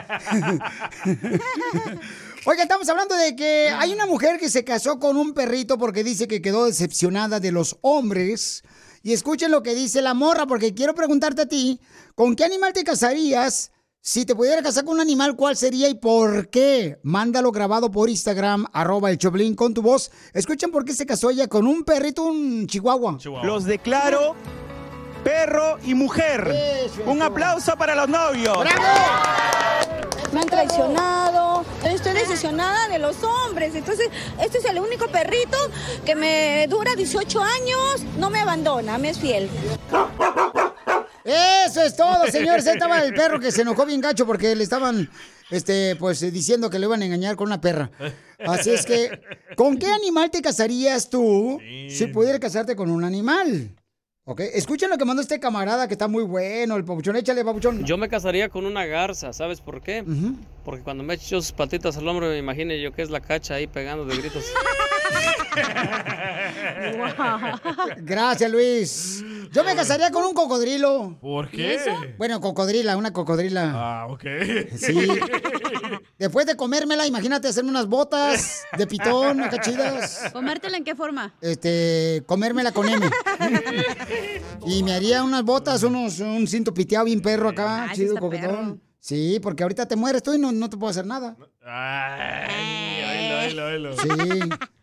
Oiga, 2.47 2.63
estamos 2.63 2.89
hablando 2.89 3.15
de 3.17 3.37
que 3.37 3.69
hay 3.69 3.93
una 3.93 4.07
mujer 4.07 4.39
que 4.39 4.49
se 4.49 4.65
casó 4.65 4.99
con 4.99 5.19
un 5.19 5.35
perrito 5.35 5.77
porque 5.77 6.03
dice 6.03 6.27
que 6.27 6.41
quedó 6.41 6.65
decepcionada 6.65 7.39
de 7.39 7.53
los 7.53 7.77
hombres 7.83 8.63
Y 9.03 9.13
escuchen 9.13 9.51
lo 9.51 9.63
que 9.63 9.75
dice 9.75 10.01
la 10.01 10.15
morra, 10.15 10.47
porque 10.47 10.73
quiero 10.73 10.95
preguntarte 10.95 11.43
a 11.43 11.47
ti, 11.47 11.81
¿con 12.15 12.35
qué 12.37 12.45
animal 12.45 12.73
te 12.73 12.83
casarías? 12.83 13.73
Si 14.01 14.25
te 14.25 14.35
pudiera 14.35 14.63
casar 14.63 14.87
con 14.87 14.95
un 14.95 15.01
animal, 15.01 15.37
¿cuál 15.37 15.55
sería 15.55 15.91
y 15.91 15.95
por 15.95 16.49
qué? 16.49 16.99
Mándalo 17.03 17.53
grabado 17.53 17.91
por 17.91 18.09
Instagram, 18.09 18.65
arroba 18.73 19.11
el 19.11 19.19
Choplin 19.19 19.55
con 19.55 19.75
tu 19.75 19.83
voz. 19.83 20.11
Escuchen 20.33 20.71
por 20.71 20.87
qué 20.87 20.95
se 20.95 21.05
casó 21.05 21.29
ella 21.29 21.47
con 21.47 21.67
un 21.67 21.85
perrito, 21.85 22.25
un 22.25 22.67
chihuahua. 22.67 23.19
Los 23.43 23.65
declaro 23.65 24.35
perro 25.23 25.77
y 25.85 25.93
mujer. 25.93 26.55
Un 27.05 27.21
aplauso 27.21 27.77
para 27.77 27.95
los 27.95 28.09
novios. 28.09 28.57
Me 30.33 30.41
han 30.41 30.47
traicionado, 30.47 31.65
estoy 31.85 32.13
decepcionada 32.13 32.89
de 32.89 32.99
los 32.99 33.17
hombres. 33.23 33.75
Entonces, 33.75 34.09
este 34.41 34.59
es 34.59 34.65
el 34.65 34.79
único 34.79 35.09
perrito 35.09 35.57
que 36.05 36.15
me 36.15 36.67
dura 36.69 36.95
18 36.95 37.43
años, 37.43 38.05
no 38.17 38.31
me 38.31 38.39
abandona, 38.41 38.99
me 38.99 39.11
es 39.11 39.19
fiel. 39.19 39.49
Eso 41.25 41.83
es 41.83 41.97
todo, 41.97 42.27
señores. 42.29 42.67
Ahí 42.67 42.75
estaba 42.75 43.03
el 43.03 43.13
perro 43.13 43.41
que 43.41 43.51
se 43.51 43.63
enojó 43.63 43.85
bien 43.87 44.01
gacho 44.01 44.27
porque 44.27 44.55
le 44.55 44.65
estaban, 44.65 45.11
este, 45.51 45.97
pues, 45.97 46.21
diciendo 46.33 46.71
que 46.71 46.79
le 46.79 46.87
iban 46.87 47.03
a 47.03 47.05
engañar 47.05 47.37
con 47.37 47.49
una 47.49 47.61
perra. 47.61 47.91
Así 48.47 48.71
es 48.71 48.87
que, 48.87 49.21
¿con 49.57 49.79
qué 49.79 49.93
animal 49.93 50.31
te 50.31 50.43
casarías 50.43 51.11
tú 51.11 51.59
si 51.91 52.07
pudieras 52.07 52.41
casarte 52.41 52.77
con 52.77 52.91
un 52.91 53.05
animal? 53.05 53.71
Ok, 54.25 54.41
escuchen 54.53 54.91
lo 54.91 54.99
que 54.99 55.05
mandó 55.05 55.23
este 55.23 55.41
camarada 55.41 55.89
que 55.89 55.95
está 55.95 56.07
muy 56.07 56.23
bueno, 56.25 56.77
el 56.77 56.85
papuchón. 56.85 57.17
Échale, 57.17 57.45
papuchón. 57.45 57.85
Yo 57.85 57.97
me 57.97 58.09
casaría 58.09 58.49
con 58.49 58.67
una 58.67 58.85
garza, 58.85 59.33
¿sabes 59.33 59.61
por 59.61 59.83
qué? 59.83 60.05
Porque 60.65 60.83
cuando 60.83 61.03
me 61.03 61.15
echo 61.15 61.41
sus 61.41 61.53
patitas 61.53 61.97
al 61.97 62.07
hombro, 62.07 62.29
me 62.29 62.39
imagino 62.39 62.75
yo 62.75 62.93
que 62.93 63.03
es 63.03 63.11
la 63.11 63.21
cacha 63.21 63.55
ahí 63.55 63.67
pegando 63.67 64.05
de 64.05 64.17
gritos. 64.19 64.45
Gracias, 67.99 68.51
Luis. 68.51 69.25
Yo 69.53 69.65
me 69.65 69.75
casaría 69.75 70.11
con 70.11 70.25
un 70.25 70.35
cocodrilo. 70.35 71.17
¿Por 71.21 71.51
qué? 71.51 71.75
eso? 71.75 71.91
Bueno, 72.19 72.41
cocodrila, 72.41 72.97
una 72.97 73.13
cocodrila. 73.13 73.73
Ah, 73.75 74.07
ok. 74.09 74.25
Sí. 74.77 75.09
Después 76.19 76.47
de 76.47 76.57
comérmela, 76.57 77.07
imagínate 77.07 77.49
hacerme 77.49 77.71
unas 77.71 77.87
botas 77.87 78.65
de 78.77 78.87
pitón, 78.87 79.41
acá 79.41 79.61
chidas. 79.61 80.31
¿Comértela 80.33 80.77
en 80.77 80.85
qué 80.85 80.95
forma? 80.95 81.35
Este, 81.41 82.23
comérmela 82.27 82.73
con 82.73 82.89
M. 82.89 83.05
Y 84.67 84.83
me 84.83 84.93
haría 84.93 85.23
unas 85.23 85.43
botas, 85.43 85.83
unos, 85.83 86.21
un 86.21 86.47
cinto 86.47 86.73
piteado 86.75 87.05
bien 87.07 87.21
perro 87.21 87.49
acá, 87.49 87.85
Ah, 87.85 87.93
chido, 87.95 88.17
coquetón. 88.17 88.83
Sí, 88.99 89.39
porque 89.43 89.63
ahorita 89.63 89.87
te 89.87 89.97
mueres 89.97 90.23
tú 90.23 90.35
y 90.35 90.39
no, 90.39 90.53
no 90.53 90.69
te 90.69 90.77
puedo 90.77 90.91
hacer 90.91 91.07
nada. 91.07 91.37
Ay, 91.65 93.03
oílo, 93.03 93.65
oílo, 93.67 93.91
oílo. 93.91 93.97
Sí. 93.97 94.09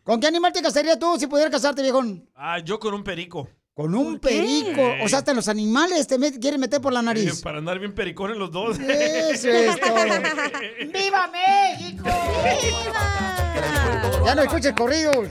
¿Con 0.03 0.19
qué 0.19 0.27
animal 0.27 0.51
te 0.53 0.61
casarías 0.61 0.97
tú 0.97 1.17
si 1.19 1.27
pudieras 1.27 1.51
casarte, 1.51 1.81
viejón? 1.81 2.27
Ah, 2.33 2.59
yo 2.59 2.79
con 2.79 2.93
un 2.93 3.03
perico. 3.03 3.47
Con 3.77 3.93
un 3.93 4.17
perico. 4.17 4.81
O 5.03 5.07
sea, 5.07 5.19
hasta 5.19 5.35
los 5.35 5.47
animales 5.47 6.07
te 6.07 6.17
met- 6.17 6.41
quieren 6.41 6.59
meter 6.59 6.81
por 6.81 6.91
la 6.91 7.01
Eh, 7.01 7.03
nariz. 7.03 7.41
para 7.43 7.59
andar 7.59 7.77
bien 7.77 7.93
pericones 7.93 8.35
los 8.35 8.51
dos. 8.51 8.79
Eso 8.79 9.49
es 9.49 9.79
todo. 9.79 9.95
¡Viva 10.91 11.27
México! 11.31 12.03
Ya 14.25 14.35
no 14.35 14.41
escuches 14.41 14.73
corridos. 14.73 15.27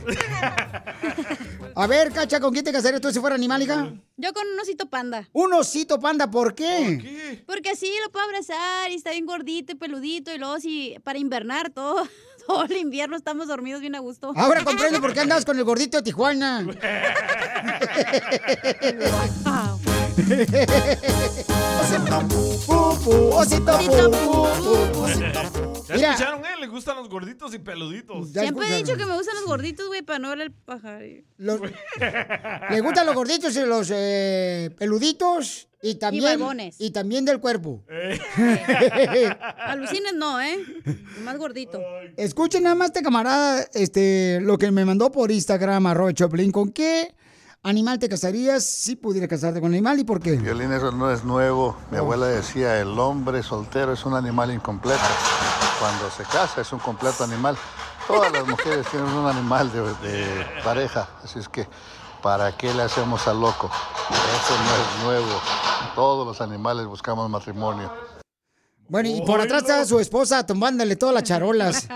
A 1.75 1.87
ver, 1.87 2.11
Cacha, 2.13 2.41
¿con 2.41 2.53
quién 2.53 2.65
te 2.65 2.73
casarías 2.73 3.01
tú 3.03 3.11
si 3.13 3.19
fuera 3.21 3.35
animal, 3.35 3.63
hija? 3.63 3.93
Yo 4.17 4.33
con 4.33 4.47
un 4.49 4.59
osito 4.61 4.89
panda. 4.89 5.29
Un 5.33 5.53
osito 5.53 5.99
panda, 6.01 6.31
¿por 6.31 6.55
qué? 6.55 7.43
Porque 7.47 7.71
así 7.71 7.91
lo 8.05 8.11
puedo 8.11 8.25
abrazar 8.25 8.91
y 8.91 8.95
está 8.95 9.11
bien 9.11 9.27
gordito 9.27 9.73
y 9.73 9.75
peludito 9.75 10.33
y 10.33 10.39
luego 10.39 10.59
si 10.61 10.97
para 11.05 11.19
invernar 11.19 11.71
todo, 11.71 12.09
todo 12.47 12.65
el 12.65 12.77
invierno 12.77 13.17
estamos 13.17 13.49
dormidos 13.49 13.81
bien 13.81 13.95
a 13.95 14.01
gusto. 14.01 14.33
Ahora 14.37 14.65
comprendo 14.65 15.01
por 15.01 15.13
qué 15.13 15.21
andas 15.21 15.45
con 15.45 15.59
el 15.59 15.65
gordito 15.65 15.99
de 15.99 16.03
Tijuana. 16.03 16.67
Pupu, 22.67 23.31
osito 23.37 23.79
pupu, 23.79 25.07
¿Ya 25.89 25.95
Mira. 25.95 26.11
escucharon, 26.13 26.45
eh? 26.45 26.57
Le 26.59 26.67
gustan 26.67 26.97
los 26.97 27.09
gorditos 27.09 27.55
y 27.55 27.59
peluditos. 27.59 28.31
Siempre 28.33 28.67
he 28.69 28.77
dicho 28.79 28.97
que 28.97 29.07
me 29.07 29.15
gustan 29.15 29.37
los 29.37 29.45
gorditos, 29.45 29.87
güey, 29.87 30.03
para 30.03 30.19
no 30.19 30.31
ver 30.31 30.41
el 30.41 30.53
pajar. 30.53 31.03
Le 31.39 32.81
gustan 32.81 33.07
los 33.07 33.15
gorditos 33.15 33.55
y 33.57 33.61
los 33.61 33.91
eh, 33.93 34.75
peluditos 34.77 35.69
y 35.87 35.94
también 35.96 36.25
barbones. 36.25 36.77
y 36.79 36.90
también 36.90 37.25
del 37.25 37.40
cuerpo. 37.40 37.83
Alucines 39.59 40.14
no, 40.14 40.40
¿eh? 40.40 40.59
Más 41.22 41.38
gordito. 41.38 41.81
Escuchen 42.16 42.62
nada 42.64 42.75
más 42.75 42.88
este 42.88 43.03
camarada, 43.03 43.66
este, 43.75 44.40
lo 44.42 44.59
que 44.59 44.70
me 44.70 44.85
mandó 44.85 45.11
por 45.12 45.31
Instagram, 45.31 45.87
arroba 45.87 46.12
Choplin, 46.12 46.51
¿con 46.51 46.70
qué 46.70 47.14
animal 47.62 47.99
te 47.99 48.09
casarías 48.09 48.64
si 48.64 48.96
pudieras 48.96 49.29
casarte 49.29 49.61
con 49.61 49.68
un 49.70 49.75
animal 49.75 49.99
y 49.99 50.05
por 50.05 50.20
qué? 50.20 50.33
Violín, 50.33 50.72
eso 50.72 50.92
no 50.92 51.11
es 51.11 51.25
nuevo. 51.25 51.77
Mi 51.90 51.99
abuela 51.99 52.27
decía, 52.27 52.81
el 52.81 52.99
hombre 52.99 53.42
soltero 53.42 53.92
es 53.92 54.05
un 54.05 54.14
animal 54.14 54.53
incompleto. 54.53 55.01
Cuando 55.81 56.11
se 56.11 56.22
casa 56.25 56.61
es 56.61 56.72
un 56.72 56.79
completo 56.79 57.25
animal. 57.25 57.57
Todas 58.07 58.33
las 58.33 58.46
mujeres 58.46 58.87
tienen 58.90 59.09
un 59.09 59.27
animal 59.27 59.70
de, 59.72 59.83
de 60.09 60.46
pareja, 60.62 61.09
así 61.25 61.40
es 61.40 61.49
que 61.49 61.66
¿para 62.27 62.51
qué 62.57 62.75
le 62.75 62.83
hacemos 62.83 63.25
al 63.29 63.41
loco? 63.41 63.71
Eso 64.11 64.55
no 64.59 64.75
es 64.75 65.05
nuevo. 65.05 65.41
Todos 65.95 66.27
los 66.27 66.41
animales 66.41 66.85
buscamos 66.85 67.31
matrimonio. 67.31 67.89
Bueno, 68.89 69.09
y 69.09 69.21
por 69.21 69.41
atrás 69.41 69.62
está 69.62 69.85
su 69.85 70.01
esposa 70.01 70.45
tomándole 70.45 70.97
todas 70.97 71.15
las 71.15 71.23
charolas. 71.23 71.89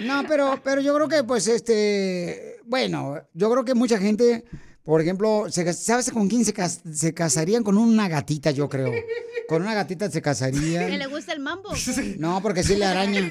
No, 0.00 0.22
pero, 0.28 0.60
pero 0.62 0.82
yo 0.82 0.94
creo 0.94 1.08
que, 1.08 1.24
pues, 1.24 1.48
este, 1.48 2.60
bueno, 2.66 3.16
yo 3.32 3.50
creo 3.50 3.64
que 3.64 3.74
mucha 3.74 3.96
gente, 3.96 4.44
por 4.88 5.02
ejemplo, 5.02 5.44
¿sabes 5.50 6.10
con 6.10 6.28
quién 6.30 6.46
se, 6.46 6.54
cas- 6.54 6.80
se 6.90 7.12
casarían? 7.12 7.62
Con 7.62 7.76
una 7.76 8.08
gatita, 8.08 8.52
yo 8.52 8.70
creo. 8.70 8.90
Con 9.46 9.60
una 9.60 9.74
gatita 9.74 10.06
se 10.06 10.12
Que 10.12 10.16
le 10.16 10.22
casarían. 10.22 11.10
gusta 11.10 11.34
el 11.34 11.40
mambo. 11.40 11.68
No, 12.18 12.40
porque 12.40 12.62
sí 12.64 12.74
le 12.74 12.86
araña. 12.86 13.30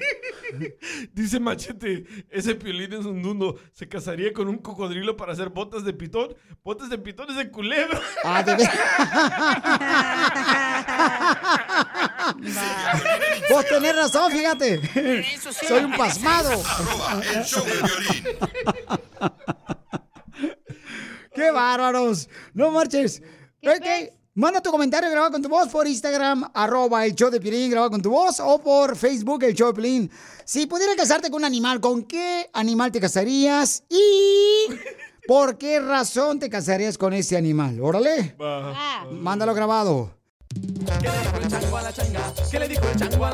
Dice 1.14 1.40
Machete, 1.40 2.06
ese 2.30 2.54
piolín 2.54 2.94
es 2.94 3.06
un 3.06 3.24
dundo. 3.24 3.56
Se 3.74 3.90
casaría 3.90 4.34
con 4.34 4.50
un 4.50 4.60
cocodrilo 4.60 5.18
para 5.18 5.34
hacer 5.34 5.50
botas 5.50 5.84
de 5.84 5.94
pitón. 5.94 6.36
Botas 6.64 6.92
de 6.92 7.00
pitón 7.00 7.32
es 7.32 7.38
de 7.38 7.50
culebra. 7.50 8.00
Ah, 8.24 8.44
de 8.44 8.54
Vos 13.50 13.66
tenés 13.66 13.96
razón, 13.96 14.32
fíjate. 14.32 14.80
Soy 15.68 15.86
un 15.86 15.98
pasmado. 15.98 16.52
Arroba 16.52 17.20
el 17.36 17.44
show 17.44 17.66
de 17.66 17.72
violín. 17.72 18.24
¡Qué 21.38 21.52
bárbaros! 21.52 22.28
No 22.56 22.72
marches. 22.72 23.22
Ok, 23.64 24.12
Manda 24.34 24.62
tu 24.62 24.70
comentario 24.70 25.10
grabado 25.10 25.32
con 25.32 25.42
tu 25.42 25.50
voz 25.50 25.68
por 25.70 25.88
Instagram, 25.88 26.48
arroba 26.54 27.04
el 27.04 27.16
show 27.16 27.32
de 27.32 27.40
Piolín, 27.40 27.72
grabado 27.72 27.90
con 27.90 28.04
tu 28.04 28.12
voz, 28.12 28.40
o 28.40 28.60
por 28.60 28.96
Facebook, 28.96 29.44
el 29.44 29.56
show 29.56 29.70
de 29.70 29.74
Piolín. 29.74 30.12
Si 30.46 30.68
pudieras 30.68 30.96
casarte 30.96 31.32
con 31.32 31.42
un 31.42 31.46
animal, 31.46 31.82
¿con 31.82 32.04
qué 32.04 32.48
animal 32.54 32.92
te 32.92 33.00
casarías? 33.00 33.84
Y 33.90 34.68
¿por 35.28 35.58
qué 35.58 35.80
razón 35.80 36.38
te 36.38 36.52
casarías 36.52 37.00
con 37.00 37.14
ese 37.14 37.36
animal? 37.36 37.82
Órale. 37.82 38.36
Mándalo 39.12 39.56
grabado. 39.56 40.12
¿Qué 40.54 41.10
le 41.10 41.18
dijo 41.20 41.38
el 41.38 41.48
chango 41.50 41.78
a 41.78 41.82
la 41.82 41.92
changa? 41.92 42.34
¿Qué 42.52 42.60
le 42.60 42.68
dijo 42.68 42.88
el 42.88 43.00
chango 43.00 43.26
a 43.26 43.32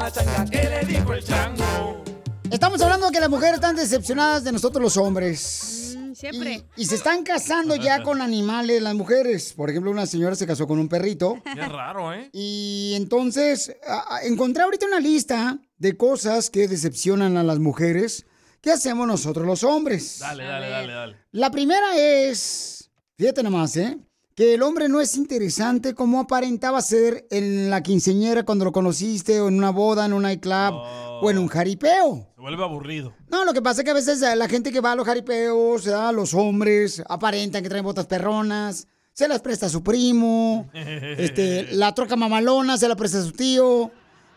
la 0.00 0.10
changa? 0.10 0.44
¿Qué 0.50 0.68
le 0.68 0.84
dijo 0.84 1.14
el 1.14 1.24
chango? 1.24 2.04
Estamos 2.50 2.82
hablando 2.82 3.06
de 3.06 3.12
que 3.12 3.20
las 3.20 3.30
mujeres 3.30 3.54
están 3.54 3.74
decepcionadas 3.74 4.44
de 4.44 4.52
nosotros 4.52 4.82
los 4.82 4.96
hombres. 4.98 5.85
Siempre. 6.16 6.64
Y, 6.76 6.82
y 6.82 6.84
se 6.86 6.96
están 6.96 7.22
casando 7.22 7.76
ya 7.76 8.02
con 8.02 8.20
animales 8.22 8.82
las 8.82 8.94
mujeres. 8.94 9.52
Por 9.52 9.70
ejemplo, 9.70 9.90
una 9.90 10.06
señora 10.06 10.34
se 10.34 10.46
casó 10.46 10.66
con 10.66 10.78
un 10.78 10.88
perrito. 10.88 11.40
Qué 11.54 11.60
raro, 11.68 12.12
¿eh? 12.12 12.30
Y 12.32 12.94
entonces 12.96 13.76
a- 13.86 14.16
a- 14.16 14.22
encontré 14.24 14.62
ahorita 14.62 14.86
una 14.86 15.00
lista 15.00 15.58
de 15.78 15.96
cosas 15.96 16.50
que 16.50 16.66
decepcionan 16.68 17.36
a 17.36 17.42
las 17.42 17.58
mujeres. 17.58 18.26
¿Qué 18.60 18.72
hacemos 18.72 19.06
nosotros 19.06 19.46
los 19.46 19.62
hombres? 19.62 20.18
Dale, 20.18 20.44
dale, 20.44 20.68
dale, 20.68 20.92
dale. 20.92 21.16
La 21.30 21.50
primera 21.50 21.96
es, 21.96 22.90
fíjate 23.16 23.42
nomás, 23.42 23.76
¿eh? 23.76 23.96
Que 24.36 24.52
el 24.52 24.62
hombre 24.62 24.90
no 24.90 25.00
es 25.00 25.16
interesante 25.16 25.94
como 25.94 26.20
aparentaba 26.20 26.82
ser 26.82 27.26
en 27.30 27.70
la 27.70 27.82
quinceñera 27.82 28.42
cuando 28.44 28.66
lo 28.66 28.72
conociste, 28.72 29.40
o 29.40 29.48
en 29.48 29.56
una 29.56 29.70
boda, 29.70 30.04
en 30.04 30.12
un 30.12 30.24
nightclub, 30.24 30.74
o 31.22 31.30
en 31.30 31.38
un 31.38 31.48
jaripeo. 31.48 32.28
Se 32.34 32.40
vuelve 32.42 32.62
aburrido. 32.62 33.14
No, 33.30 33.46
lo 33.46 33.54
que 33.54 33.62
pasa 33.62 33.80
es 33.80 33.86
que 33.86 33.92
a 33.92 33.94
veces 33.94 34.20
la 34.20 34.46
gente 34.46 34.72
que 34.72 34.82
va 34.82 34.92
a 34.92 34.94
los 34.94 35.06
jaripeos, 35.06 35.86
¿verdad? 35.86 36.12
los 36.12 36.34
hombres, 36.34 37.02
aparentan 37.08 37.62
que 37.62 37.70
traen 37.70 37.82
botas 37.82 38.04
perronas, 38.04 38.86
se 39.14 39.26
las 39.26 39.40
presta 39.40 39.66
a 39.66 39.70
su 39.70 39.82
primo, 39.82 40.68
este, 40.74 41.68
la 41.72 41.94
troca 41.94 42.14
mamalona 42.14 42.76
se 42.76 42.88
la 42.88 42.94
presta 42.94 43.20
a 43.20 43.22
su 43.22 43.32
tío. 43.32 43.90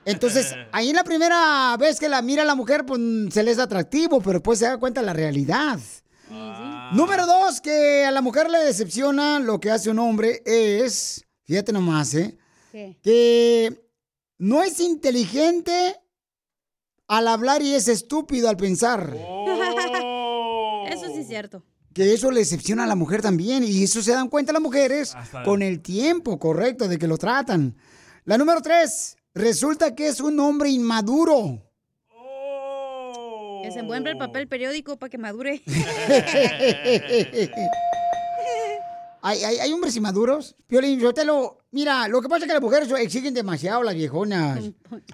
Entonces, 0.06 0.56
ahí 0.72 0.92
en 0.92 0.96
la 0.96 1.04
primera 1.04 1.76
vez 1.78 2.00
que 2.00 2.08
la 2.08 2.22
mira 2.22 2.46
la 2.46 2.56
mujer, 2.56 2.86
pues 2.86 3.02
se 3.34 3.44
le 3.44 3.52
es 3.52 3.60
atractivo, 3.60 4.22
pero 4.22 4.40
después 4.40 4.60
se 4.60 4.66
da 4.66 4.78
cuenta 4.78 5.02
de 5.02 5.08
la 5.08 5.14
realidad. 5.14 5.78
Número 6.94 7.26
dos, 7.28 7.62
que 7.62 8.04
a 8.06 8.12
la 8.12 8.22
mujer 8.22 8.50
le 8.50 8.60
decepciona 8.60 9.40
lo 9.40 9.60
que 9.60 9.70
hace 9.70 9.90
un 9.92 10.00
hombre 10.00 10.42
es, 10.46 11.24
fíjate 11.46 11.72
nomás, 11.72 12.14
¿eh? 12.16 12.38
Que 13.04 13.80
no 14.40 14.64
es 14.64 14.80
inteligente 14.80 15.96
al 17.08 17.28
hablar 17.28 17.62
y 17.62 17.74
es 17.74 17.88
estúpido 17.88 18.50
al 18.50 18.58
pensar. 18.58 19.16
Eso 20.90 21.06
sí 21.14 21.20
es 21.20 21.28
cierto. 21.28 21.64
que 21.94 22.14
eso 22.14 22.32
le 22.32 22.40
decepciona 22.40 22.84
a 22.86 22.88
la 22.88 22.96
mujer 22.96 23.22
también. 23.22 23.64
Y 23.64 23.84
eso 23.84 24.02
se 24.02 24.12
dan 24.12 24.28
cuenta 24.30 24.54
las 24.54 24.62
mujeres 24.62 25.14
Hasta- 25.16 25.44
con 25.44 25.62
el 25.62 25.82
tiempo 25.82 26.40
correcto 26.40 26.88
de 26.88 26.98
que 26.98 27.08
lo 27.08 27.18
tratan. 27.18 27.76
La 28.26 28.38
número 28.38 28.62
tres, 28.62 29.16
resulta 29.34 29.94
que 29.96 30.08
es 30.08 30.20
un 30.22 30.40
hombre 30.40 30.70
inmaduro. 30.70 31.69
Que 33.64 33.72
se 33.72 33.80
envuelve 33.80 34.12
el 34.12 34.18
papel 34.18 34.48
periódico 34.48 34.98
para 34.98 35.10
que 35.10 35.18
madure. 35.18 35.62
hay, 39.22 39.44
hay, 39.44 39.58
hay 39.60 39.74
hombres 39.74 39.96
inmaduros. 39.96 40.56
Piolín, 40.68 41.00
yo 41.00 41.14
te 41.14 41.26
lo... 41.26 41.58
Mira, 41.72 42.08
lo 42.08 42.22
que 42.22 42.30
pasa 42.30 42.46
es 42.46 42.48
que 42.48 42.54
las 42.54 42.62
mujeres 42.62 42.90
exigen 43.00 43.34
demasiado, 43.34 43.84
las 43.84 43.94
viejonas. 43.94 44.60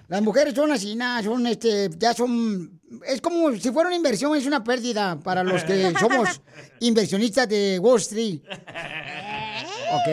Las 0.08 0.22
mujeres 0.22 0.54
son 0.54 0.72
así, 0.72 0.96
nada, 0.96 1.22
son 1.22 1.46
este, 1.46 1.90
ya 1.98 2.14
son... 2.14 2.80
Es 3.06 3.20
como 3.20 3.52
si 3.52 3.70
fuera 3.70 3.88
una 3.88 3.96
inversión, 3.96 4.34
es 4.36 4.46
una 4.46 4.64
pérdida 4.64 5.18
para 5.18 5.42
los 5.42 5.64
que 5.64 5.92
somos 6.00 6.40
inversionistas 6.80 7.48
de 7.48 7.78
Wall 7.80 8.00
Street. 8.00 8.40
Ok. 9.92 10.08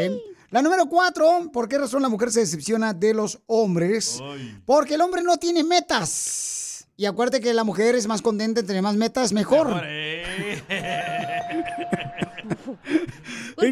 La 0.49 0.61
número 0.61 0.85
cuatro, 0.87 1.49
¿por 1.51 1.67
qué 1.67 1.79
razón 1.79 2.03
la 2.03 2.09
mujer 2.09 2.31
se 2.31 2.41
decepciona 2.41 2.93
de 2.93 3.13
los 3.13 3.39
hombres? 3.47 4.19
Porque 4.65 4.95
el 4.95 5.01
hombre 5.01 5.23
no 5.23 5.37
tiene 5.37 5.63
metas. 5.63 6.62
Y 7.03 7.05
acuérdate 7.05 7.41
que 7.41 7.53
la 7.53 7.65
mujer 7.65 7.95
es 7.95 8.07
más 8.07 8.21
contenta 8.21 8.61
entre 8.61 8.81
más 8.81 8.95
metas, 8.95 9.33
mejor. 9.33 9.67
¿Por 9.73 9.83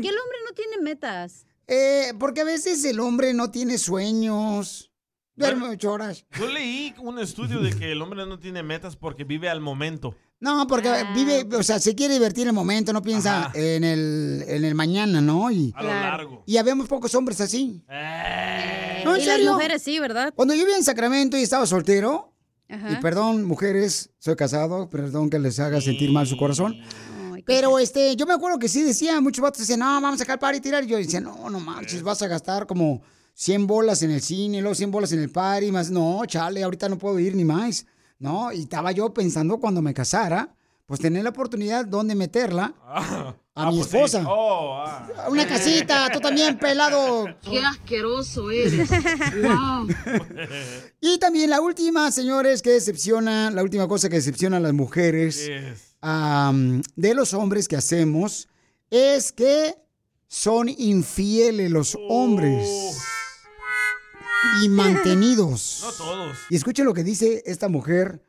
qué 0.02 0.10
el 0.10 0.18
hombre 0.18 0.38
no 0.46 0.54
tiene 0.54 0.78
metas? 0.82 1.46
Eh, 1.66 2.12
porque 2.20 2.42
a 2.42 2.44
veces 2.44 2.84
el 2.84 3.00
hombre 3.00 3.34
no 3.34 3.50
tiene 3.50 3.78
sueños. 3.78 4.92
Duerme 5.36 5.70
ocho 5.70 5.94
horas. 5.94 6.26
Yo 6.38 6.46
leí 6.50 6.94
un 7.00 7.20
estudio 7.20 7.62
de 7.62 7.72
que 7.74 7.94
el 7.94 8.02
hombre 8.02 8.26
no 8.26 8.38
tiene 8.38 8.64
metas 8.64 8.98
porque 8.98 9.24
vive 9.24 9.48
al 9.48 9.62
momento. 9.62 10.14
No, 10.42 10.68
porque 10.68 10.90
Ah. 10.90 11.14
vive, 11.16 11.48
o 11.56 11.64
sea, 11.64 11.80
se 11.80 11.96
quiere 11.96 12.16
divertir 12.16 12.42
en 12.44 12.48
el 12.50 12.54
momento, 12.54 12.92
no 12.92 13.02
piensa 13.02 13.50
en 13.54 13.86
el, 13.86 14.44
en 14.46 14.66
el 14.66 14.76
mañana, 14.76 15.22
¿no? 15.22 15.50
Y, 15.52 15.72
A 15.74 15.84
lo 15.84 15.88
largo. 15.90 16.44
y 16.46 16.58
habemos 16.58 16.90
pocos 16.90 17.16
hombres 17.16 17.40
así. 17.40 17.82
No, 17.88 19.16
en 19.16 19.22
y 19.22 19.26
las 19.26 19.36
serio. 19.38 19.54
mujeres 19.54 19.82
sí, 19.84 20.00
¿verdad? 20.02 20.34
Cuando 20.36 20.54
yo 20.54 20.64
vivía 20.64 20.76
en 20.76 20.84
Sacramento 20.84 21.38
y 21.38 21.44
estaba 21.44 21.66
soltero, 21.66 22.31
Ajá. 22.72 22.94
y 22.94 23.02
perdón, 23.02 23.44
mujeres, 23.44 24.10
soy 24.18 24.36
casado, 24.36 24.90
perdón 24.90 25.30
que 25.30 25.40
les 25.40 25.60
haga 25.60 25.82
sentir 25.82 26.12
mal 26.12 26.26
su 26.26 26.38
corazón. 26.38 26.78
Pero 27.46 27.80
este, 27.80 28.16
yo 28.16 28.26
me 28.26 28.34
acuerdo 28.34 28.60
que 28.60 28.70
sí 28.70 28.84
decía, 28.84 29.20
muchos 29.20 29.42
vatos 29.42 29.60
decían, 29.60 29.80
no, 29.80 29.86
vamos 29.86 30.16
a 30.16 30.18
sacar 30.20 30.40
party 30.40 30.60
y 30.60 30.62
tirar. 30.62 30.84
Y 30.84 30.88
yo 30.88 30.98
decía, 30.98 31.20
no, 31.20 31.50
no 31.50 31.60
manches, 31.60 32.02
vas 32.04 32.22
a 32.22 32.28
gastar 32.28 32.66
como 32.68 33.02
100 33.34 33.68
bolas 33.68 34.04
en 34.04 34.12
el 34.12 34.22
cine, 34.22 34.62
luego 34.62 34.76
100 34.76 34.92
bolas 34.92 35.12
en 35.12 35.20
el 35.20 35.30
party, 35.30 35.72
más, 35.72 35.90
no, 35.90 36.24
chale, 36.26 36.64
ahorita 36.64 36.90
no 36.90 36.98
puedo 36.98 37.20
ir 37.20 37.36
ni 37.36 37.44
más. 37.44 37.86
No, 38.20 38.52
y 38.52 38.62
estaba 38.62 38.92
yo 38.92 39.14
pensando 39.14 39.60
cuando 39.60 39.82
me 39.82 39.94
casara, 39.94 40.56
pues 40.92 41.00
tener 41.00 41.24
la 41.24 41.30
oportunidad 41.30 41.86
donde 41.86 42.16
meterla 42.16 42.76
a 43.56 43.72
mi 43.72 43.78
pues 43.78 43.88
sí. 43.88 43.96
esposa. 43.96 44.26
Oh, 44.28 44.84
ah. 44.86 45.28
Una 45.30 45.48
casita, 45.48 46.10
tú 46.12 46.20
también, 46.20 46.60
pelado. 46.60 47.28
Qué 47.42 47.64
asqueroso 47.64 48.52
eres. 48.52 48.90
wow. 49.42 49.88
Y 51.00 51.18
también 51.18 51.50
la 51.50 51.62
última, 51.62 52.12
señores, 52.12 52.62
que 52.62 52.72
decepciona, 52.72 53.52
la 53.52 53.64
última 53.64 53.88
cosa 53.88 54.10
que 54.10 54.18
decepciona 54.18 54.58
a 54.58 54.60
las 54.60 54.74
mujeres 54.74 55.50
de 56.02 57.14
los 57.14 57.34
hombres 57.34 57.70
que 57.70 57.78
hacemos 57.78 58.50
es 58.90 59.32
que 59.32 59.74
son 60.28 60.68
infieles 60.68 61.72
los 61.72 61.98
hombres. 62.10 62.68
Y 64.62 64.68
mantenidos. 64.68 65.80
No 65.84 65.92
todos. 65.94 66.38
Y 66.50 66.58
escuchen 66.58 66.84
lo 66.84 66.94
que 66.94 67.06
dice 67.06 67.44
esta 67.46 67.70
mujer, 67.70 68.22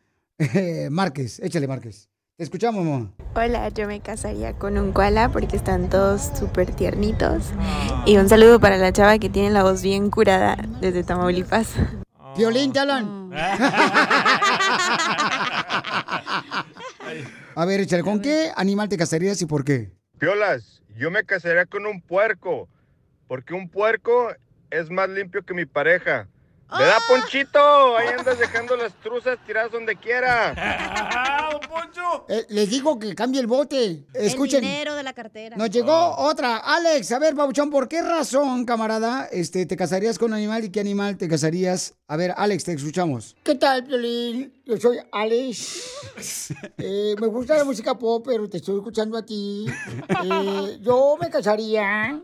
Márquez. 0.90 1.40
Échale, 1.40 1.66
Márquez. 1.66 2.11
Escuchamos, 2.42 2.84
mamá. 2.84 3.08
Hola, 3.36 3.68
yo 3.68 3.86
me 3.86 4.00
casaría 4.00 4.52
con 4.54 4.76
un 4.76 4.90
koala 4.90 5.28
porque 5.28 5.54
están 5.54 5.88
todos 5.88 6.32
súper 6.36 6.74
tiernitos. 6.74 7.44
Y 8.04 8.16
un 8.16 8.28
saludo 8.28 8.58
para 8.58 8.78
la 8.78 8.92
chava 8.92 9.16
que 9.20 9.28
tiene 9.28 9.50
la 9.50 9.62
voz 9.62 9.80
bien 9.80 10.10
curada 10.10 10.56
desde 10.80 11.04
Tamaulipas. 11.04 11.74
Violín, 12.36 12.72
te 12.72 12.80
hablan. 12.80 13.30
A 17.54 17.64
ver, 17.64 17.78
échale, 17.78 18.02
¿con 18.02 18.20
qué 18.20 18.50
animal 18.56 18.88
te 18.88 18.98
casarías 18.98 19.40
y 19.40 19.46
por 19.46 19.64
qué? 19.64 19.92
Piolas, 20.18 20.82
yo 20.96 21.12
me 21.12 21.22
casaría 21.24 21.64
con 21.66 21.86
un 21.86 22.00
puerco, 22.00 22.68
porque 23.28 23.54
un 23.54 23.68
puerco 23.68 24.34
es 24.68 24.90
más 24.90 25.08
limpio 25.08 25.44
que 25.44 25.54
mi 25.54 25.64
pareja. 25.64 26.26
¿Verdad, 26.76 26.98
Ponchito? 27.06 27.96
Ahí 27.98 28.08
andas 28.08 28.38
dejando 28.38 28.76
las 28.76 28.92
truzas 28.94 29.38
tiradas 29.46 29.70
donde 29.70 29.94
quiera. 29.94 31.28
Eh, 32.28 32.46
les 32.50 32.70
digo 32.70 32.98
que 32.98 33.14
cambie 33.14 33.40
el 33.40 33.46
bote. 33.46 34.06
Escuchen. 34.14 34.62
El 34.62 34.70
dinero 34.70 34.94
de 34.94 35.02
la 35.02 35.12
cartera. 35.12 35.56
Nos 35.56 35.70
llegó 35.70 36.16
otra. 36.16 36.58
Alex, 36.58 37.12
a 37.12 37.18
ver, 37.18 37.34
Pabuchón, 37.34 37.70
¿por 37.70 37.88
qué 37.88 38.02
razón, 38.02 38.64
camarada, 38.64 39.28
este, 39.30 39.66
te 39.66 39.76
casarías 39.76 40.18
con 40.18 40.32
un 40.32 40.38
animal 40.38 40.64
y 40.64 40.70
qué 40.70 40.80
animal 40.80 41.16
te 41.16 41.28
casarías? 41.28 41.94
A 42.06 42.16
ver, 42.16 42.34
Alex, 42.36 42.64
te 42.64 42.72
escuchamos. 42.72 43.36
¿Qué 43.42 43.54
tal, 43.54 43.84
Piolín? 43.84 44.52
Yo 44.64 44.76
soy 44.76 44.98
Alex. 45.10 45.88
Eh, 46.78 47.14
me 47.20 47.26
gusta 47.26 47.56
la 47.56 47.64
música 47.64 47.96
pop, 47.96 48.24
pero 48.26 48.48
te 48.48 48.58
estoy 48.58 48.76
escuchando 48.76 49.16
a 49.16 49.24
ti. 49.24 49.66
Eh, 50.24 50.78
yo 50.80 51.16
me 51.20 51.30
casaría 51.30 52.22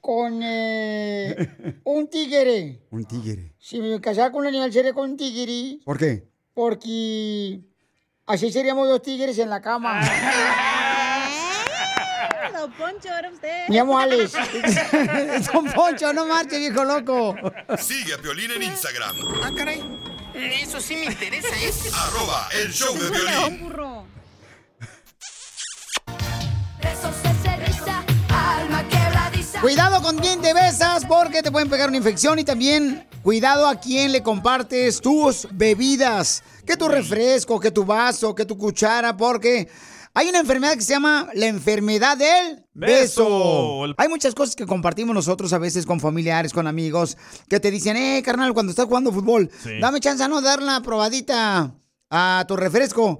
con 0.00 0.40
eh, 0.42 1.80
un 1.84 2.08
tigre. 2.08 2.82
Un 2.90 3.04
tigre. 3.04 3.54
Si 3.58 3.80
me 3.80 4.00
casara 4.00 4.30
con 4.30 4.42
un 4.42 4.48
animal, 4.48 4.72
sería 4.72 4.92
con 4.92 5.10
un 5.10 5.16
tigre. 5.16 5.80
¿Por 5.84 5.98
qué? 5.98 6.28
Porque 6.54 7.60
así 8.26 8.52
seríamos 8.52 8.88
dos 8.88 9.02
tigres 9.02 9.38
en 9.38 9.50
la 9.50 9.60
cama. 9.60 10.00
Don 12.52 12.72
Poncho, 12.72 13.08
era 13.08 13.30
usted. 13.30 13.68
Me 13.68 13.76
llamo 13.76 13.98
Alex. 13.98 14.32
Don 15.52 15.66
Poncho, 15.72 16.12
no 16.12 16.24
marche, 16.26 16.58
viejo 16.58 16.84
loco. 16.84 17.36
Sigue 17.78 18.14
a 18.14 18.18
Piolín 18.18 18.50
en 18.52 18.62
Instagram. 18.62 19.16
Ah, 19.42 19.50
caray. 19.54 19.82
Eso 20.34 20.80
sí 20.80 20.96
me 20.96 21.06
interesa, 21.06 21.48
¿eh? 21.48 21.72
Arroba 21.94 22.48
el 22.52 22.72
show 22.72 22.92
de 22.94 23.10
violín. 23.10 23.72
Cuidado 29.64 30.02
con 30.02 30.18
quién 30.18 30.42
te 30.42 30.52
besas 30.52 31.06
porque 31.06 31.42
te 31.42 31.50
pueden 31.50 31.70
pegar 31.70 31.88
una 31.88 31.96
infección 31.96 32.38
y 32.38 32.44
también 32.44 33.08
cuidado 33.22 33.66
a 33.66 33.80
quién 33.80 34.12
le 34.12 34.22
compartes 34.22 35.00
tus 35.00 35.48
bebidas, 35.52 36.42
que 36.66 36.76
tu 36.76 36.86
refresco, 36.86 37.58
que 37.58 37.70
tu 37.70 37.82
vaso, 37.82 38.34
que 38.34 38.44
tu 38.44 38.58
cuchara, 38.58 39.16
porque 39.16 39.70
hay 40.12 40.28
una 40.28 40.40
enfermedad 40.40 40.74
que 40.74 40.82
se 40.82 40.92
llama 40.92 41.30
la 41.32 41.46
enfermedad 41.46 42.18
del 42.18 42.62
beso. 42.74 43.80
Beso. 43.84 43.94
Hay 43.96 44.08
muchas 44.08 44.34
cosas 44.34 44.54
que 44.54 44.66
compartimos 44.66 45.14
nosotros 45.14 45.50
a 45.54 45.58
veces 45.58 45.86
con 45.86 45.98
familiares, 45.98 46.52
con 46.52 46.66
amigos, 46.66 47.16
que 47.48 47.58
te 47.58 47.70
dicen, 47.70 47.96
eh, 47.96 48.22
carnal, 48.22 48.52
cuando 48.52 48.68
estás 48.68 48.84
jugando 48.84 49.12
fútbol, 49.12 49.50
Sí. 49.62 49.80
dame 49.80 49.98
chance 49.98 50.28
no 50.28 50.42
dar 50.42 50.60
una 50.62 50.82
probadita 50.82 51.72
a 52.16 52.44
tu 52.46 52.56
refresco 52.56 53.18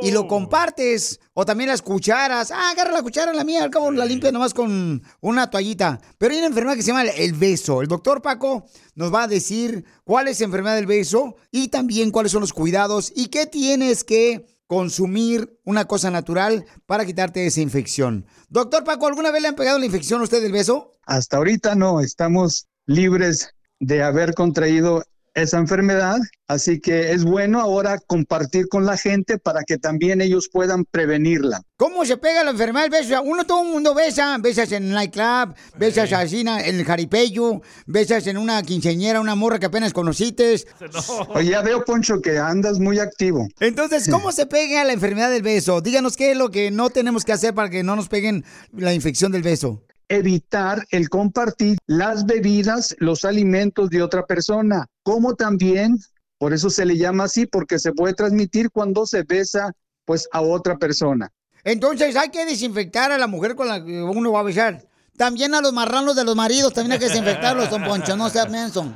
y 0.00 0.12
lo 0.12 0.28
compartes. 0.28 1.18
O 1.34 1.44
también 1.44 1.68
las 1.68 1.82
cucharas. 1.82 2.52
Ah, 2.52 2.70
agarra 2.70 2.92
la 2.92 3.02
cuchara, 3.02 3.32
la 3.32 3.42
mía, 3.42 3.64
al 3.64 3.70
cabo 3.70 3.90
la 3.90 4.04
limpia 4.04 4.30
nomás 4.30 4.54
con 4.54 5.02
una 5.20 5.50
toallita. 5.50 6.00
Pero 6.18 6.32
hay 6.32 6.38
una 6.38 6.46
enfermedad 6.46 6.76
que 6.76 6.82
se 6.82 6.88
llama 6.88 7.02
el 7.02 7.32
beso. 7.32 7.82
El 7.82 7.88
doctor 7.88 8.22
Paco 8.22 8.64
nos 8.94 9.12
va 9.12 9.24
a 9.24 9.28
decir 9.28 9.84
cuál 10.04 10.28
es 10.28 10.38
la 10.38 10.46
enfermedad 10.46 10.76
del 10.76 10.86
beso 10.86 11.34
y 11.50 11.68
también 11.68 12.12
cuáles 12.12 12.30
son 12.30 12.42
los 12.42 12.52
cuidados 12.52 13.12
y 13.14 13.26
qué 13.26 13.46
tienes 13.46 14.04
que 14.04 14.46
consumir 14.68 15.58
una 15.64 15.86
cosa 15.86 16.10
natural 16.12 16.64
para 16.86 17.04
quitarte 17.04 17.44
esa 17.44 17.60
infección. 17.60 18.26
Doctor 18.50 18.84
Paco, 18.84 19.08
¿alguna 19.08 19.32
vez 19.32 19.42
le 19.42 19.48
han 19.48 19.56
pegado 19.56 19.80
la 19.80 19.86
infección 19.86 20.20
a 20.20 20.24
usted 20.24 20.42
del 20.42 20.52
beso? 20.52 20.92
Hasta 21.06 21.38
ahorita 21.38 21.74
no, 21.74 22.00
estamos 22.00 22.68
libres 22.86 23.54
de 23.80 24.02
haber 24.02 24.34
contraído 24.34 25.02
esa 25.42 25.58
enfermedad, 25.58 26.18
así 26.46 26.80
que 26.80 27.12
es 27.12 27.24
bueno 27.24 27.60
ahora 27.60 27.98
compartir 28.06 28.68
con 28.68 28.86
la 28.86 28.96
gente 28.96 29.38
para 29.38 29.62
que 29.64 29.78
también 29.78 30.20
ellos 30.20 30.48
puedan 30.52 30.84
prevenirla. 30.84 31.62
¿Cómo 31.76 32.04
se 32.04 32.16
pega 32.16 32.44
la 32.44 32.50
enfermedad 32.50 32.88
del 32.88 33.02
beso? 33.02 33.22
Uno, 33.22 33.44
todo 33.44 33.62
el 33.62 33.68
mundo 33.68 33.94
besa, 33.94 34.36
besas 34.38 34.72
en 34.72 34.84
el 34.84 34.92
nightclub, 34.92 35.54
besas 35.78 36.12
así 36.12 36.40
en 36.40 36.48
el 36.48 36.84
jaripeyo, 36.84 37.60
besas 37.86 38.26
en 38.26 38.36
una 38.36 38.62
quinceñera, 38.62 39.20
una 39.20 39.34
morra 39.34 39.58
que 39.58 39.66
apenas 39.66 39.92
conocites. 39.92 40.66
Oye, 41.28 41.50
ya 41.50 41.62
veo, 41.62 41.84
Poncho, 41.84 42.20
que 42.20 42.38
andas 42.38 42.78
muy 42.78 42.98
activo. 42.98 43.46
Entonces, 43.60 44.08
¿cómo 44.10 44.32
se 44.32 44.46
pega 44.46 44.84
la 44.84 44.92
enfermedad 44.92 45.30
del 45.30 45.42
beso? 45.42 45.80
Díganos 45.80 46.16
qué 46.16 46.32
es 46.32 46.36
lo 46.36 46.50
que 46.50 46.70
no 46.70 46.90
tenemos 46.90 47.24
que 47.24 47.32
hacer 47.32 47.54
para 47.54 47.70
que 47.70 47.82
no 47.82 47.94
nos 47.96 48.08
peguen 48.08 48.44
la 48.72 48.92
infección 48.92 49.32
del 49.32 49.42
beso. 49.42 49.82
Evitar 50.08 50.86
el 50.90 51.08
compartir 51.08 51.78
las 51.86 52.26
bebidas, 52.26 52.96
los 52.98 53.24
alimentos 53.24 53.90
de 53.90 54.02
otra 54.02 54.26
persona, 54.26 54.86
como 55.02 55.34
también, 55.34 55.98
por 56.38 56.52
eso 56.52 56.70
se 56.70 56.86
le 56.86 56.96
llama 56.96 57.24
así, 57.24 57.46
porque 57.46 57.78
se 57.78 57.92
puede 57.92 58.14
transmitir 58.14 58.70
cuando 58.70 59.06
se 59.06 59.22
besa 59.22 59.72
pues 60.04 60.28
a 60.32 60.40
otra 60.40 60.78
persona. 60.78 61.30
Entonces, 61.64 62.16
hay 62.16 62.30
que 62.30 62.46
desinfectar 62.46 63.12
a 63.12 63.18
la 63.18 63.26
mujer 63.26 63.54
con 63.54 63.68
la 63.68 63.84
que 63.84 64.02
uno 64.02 64.32
va 64.32 64.40
a 64.40 64.44
besar. 64.44 64.86
También 65.16 65.54
a 65.54 65.60
los 65.60 65.72
marranos 65.72 66.16
de 66.16 66.24
los 66.24 66.36
maridos, 66.36 66.72
también 66.72 66.92
hay 66.92 66.98
que 66.98 67.08
desinfectarlos, 67.08 67.68
don 67.70 67.84
Poncho, 67.84 68.16
no 68.16 68.30
seas 68.30 68.48
menso. 68.48 68.94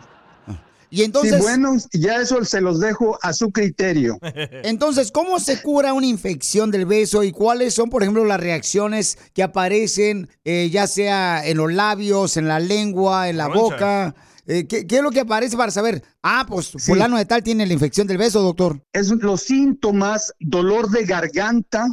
Y 0.92 1.04
entonces... 1.04 1.36
Sí, 1.36 1.40
bueno, 1.40 1.74
ya 1.94 2.16
eso 2.16 2.44
se 2.44 2.60
los 2.60 2.78
dejo 2.78 3.18
a 3.22 3.32
su 3.32 3.50
criterio. 3.50 4.18
Entonces, 4.62 5.10
¿cómo 5.10 5.40
se 5.40 5.62
cura 5.62 5.94
una 5.94 6.04
infección 6.04 6.70
del 6.70 6.84
beso 6.84 7.22
y 7.22 7.32
cuáles 7.32 7.72
son, 7.72 7.88
por 7.88 8.02
ejemplo, 8.02 8.26
las 8.26 8.38
reacciones 8.38 9.16
que 9.32 9.42
aparecen, 9.42 10.28
eh, 10.44 10.68
ya 10.70 10.86
sea 10.86 11.46
en 11.46 11.56
los 11.56 11.72
labios, 11.72 12.36
en 12.36 12.46
la 12.46 12.60
lengua, 12.60 13.30
en 13.30 13.38
la 13.38 13.48
boca? 13.48 14.14
Eh, 14.46 14.66
¿qué, 14.66 14.86
qué 14.86 14.96
es 14.96 15.02
lo 15.02 15.10
que 15.10 15.20
aparece 15.20 15.56
para 15.56 15.72
saber? 15.72 16.02
Ah, 16.22 16.44
pues 16.46 16.72
fulano 16.72 17.16
de 17.16 17.24
tal 17.24 17.42
tiene 17.42 17.66
la 17.66 17.72
infección 17.72 18.06
del 18.06 18.18
beso, 18.18 18.42
doctor. 18.42 18.84
Es 18.92 19.08
los 19.08 19.40
síntomas, 19.40 20.34
dolor 20.40 20.90
de 20.90 21.06
garganta, 21.06 21.86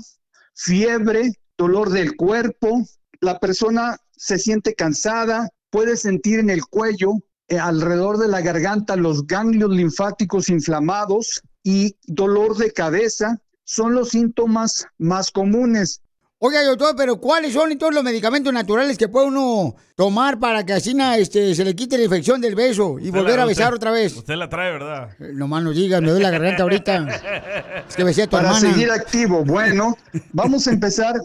fiebre, 0.56 1.32
dolor 1.58 1.90
del 1.90 2.18
cuerpo. 2.18 2.86
La 3.22 3.40
persona 3.40 3.96
se 4.18 4.38
siente 4.38 4.76
cansada, 4.76 5.48
puede 5.70 5.96
sentir 5.96 6.40
en 6.40 6.50
el 6.50 6.66
cuello, 6.66 7.14
alrededor 7.58 8.18
de 8.18 8.28
la 8.28 8.42
garganta, 8.42 8.96
los 8.96 9.26
ganglios 9.26 9.72
linfáticos 9.72 10.50
inflamados 10.50 11.42
y 11.64 11.96
dolor 12.06 12.58
de 12.58 12.72
cabeza. 12.72 13.38
Son 13.64 13.94
los 13.94 14.10
síntomas 14.10 14.88
más 14.98 15.32
comunes. 15.32 16.02
Oiga, 16.42 16.64
doctor, 16.64 16.96
pero 16.96 17.20
¿cuáles 17.20 17.52
son 17.54 17.78
todos 17.78 17.94
los 17.94 18.02
medicamentos 18.04 18.54
naturales 18.54 18.98
que 18.98 19.10
puede 19.10 19.28
uno 19.28 19.76
tomar 19.96 20.40
para 20.40 20.66
que 20.66 20.72
así 20.72 20.94
na, 20.94 21.18
este, 21.18 21.54
se 21.54 21.66
le 21.66 21.76
quite 21.76 21.98
la 21.98 22.06
infección 22.06 22.40
del 22.40 22.56
beso 22.56 22.98
y 22.98 23.08
Usted 23.10 23.20
volver 23.20 23.36
la- 23.38 23.44
a 23.44 23.46
besar 23.46 23.66
usted- 23.74 23.76
otra 23.76 23.92
vez? 23.92 24.16
Usted 24.16 24.36
la 24.36 24.48
trae, 24.48 24.72
¿verdad? 24.72 25.10
No 25.20 25.50
más 25.50 25.62
no 25.64 25.72
digas, 25.72 26.02
me 26.02 26.12
duele 26.12 26.24
la 26.24 26.32
garganta 26.32 26.64
ahorita. 26.64 27.08
Es 27.90 27.96
que 27.96 28.04
besé 28.06 28.24
a 28.24 28.28
tu 28.28 28.32
Para 28.38 28.48
hermana. 28.56 28.72
seguir 28.74 28.90
activo, 28.90 29.44
bueno, 29.44 29.98
vamos 30.32 30.66
a 30.68 30.72
empezar 30.72 31.20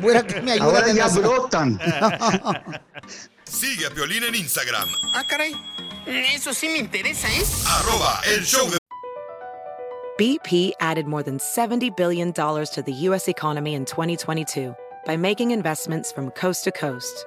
Voy 0.00 0.14
a 0.16 0.26
que 0.26 0.40
me 0.40 0.52
ayuden 0.52 0.62
Ahora 0.76 0.92
ya 0.92 1.06
eso. 1.06 1.20
brotan. 1.20 1.78
Sigue 3.44 3.86
a 3.86 3.90
Piolín 3.90 4.24
en 4.24 4.34
Instagram, 4.34 4.88
Ah, 5.14 5.22
caray. 5.28 5.54
Eso 6.06 6.52
sí 6.54 6.68
me 6.68 6.78
interesa, 6.78 7.28
¿eh? 7.28 7.42
arroba 7.66 8.20
el 8.34 8.44
show 8.44 8.68
de 8.70 8.78
BP 10.18 10.72
added 10.80 11.06
more 11.06 11.22
than 11.22 11.38
$70 11.38 11.96
billion 11.96 12.32
to 12.32 12.82
the 12.84 12.92
U.S. 13.08 13.28
economy 13.28 13.74
in 13.74 13.84
2022 13.84 14.74
by 15.06 15.16
making 15.16 15.52
investments 15.52 16.10
from 16.10 16.30
coast 16.32 16.64
to 16.64 16.72
coast. 16.72 17.24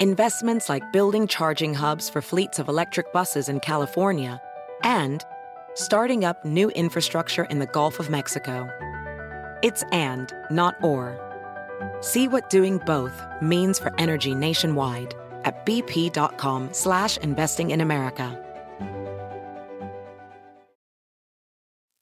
Investments 0.00 0.68
like 0.68 0.82
building 0.92 1.26
charging 1.26 1.74
hubs 1.74 2.08
for 2.08 2.22
fleets 2.22 2.58
of 2.58 2.68
electric 2.68 3.12
buses 3.12 3.48
in 3.48 3.60
California 3.60 4.40
and 4.82 5.22
starting 5.78 6.24
up 6.24 6.44
new 6.44 6.70
infrastructure 6.70 7.44
in 7.44 7.60
the 7.60 7.66
Gulf 7.66 7.98
of 8.00 8.10
Mexico. 8.10 8.68
It's 9.62 9.84
and, 9.92 10.34
not 10.50 10.76
or. 10.82 11.16
See 12.00 12.28
what 12.28 12.50
doing 12.50 12.78
both 12.78 13.24
means 13.40 13.78
for 13.78 13.94
energy 13.98 14.34
nationwide 14.34 15.14
at 15.44 15.64
bp.com 15.64 16.68
slash 16.72 17.16
investing 17.18 17.70
in 17.70 17.80
America. 17.80 18.44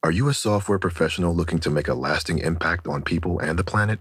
Are 0.03 0.11
you 0.11 0.29
a 0.29 0.35
software 0.35 0.79
professional 0.79 1.35
looking 1.35 1.59
to 1.61 1.71
make 1.71 1.89
a 1.89 1.95
lasting 1.95 2.39
impact 2.39 2.89
on 2.89 3.03
people 3.03 3.39
and 3.41 3.59
the 3.59 3.65
planet? 3.65 4.01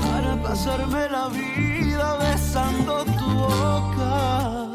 para 0.00 0.42
pasarme 0.42 1.08
la 1.08 1.28
vida 1.28 2.16
besando 2.18 3.04
tu 3.04 3.24
boca 3.24 4.68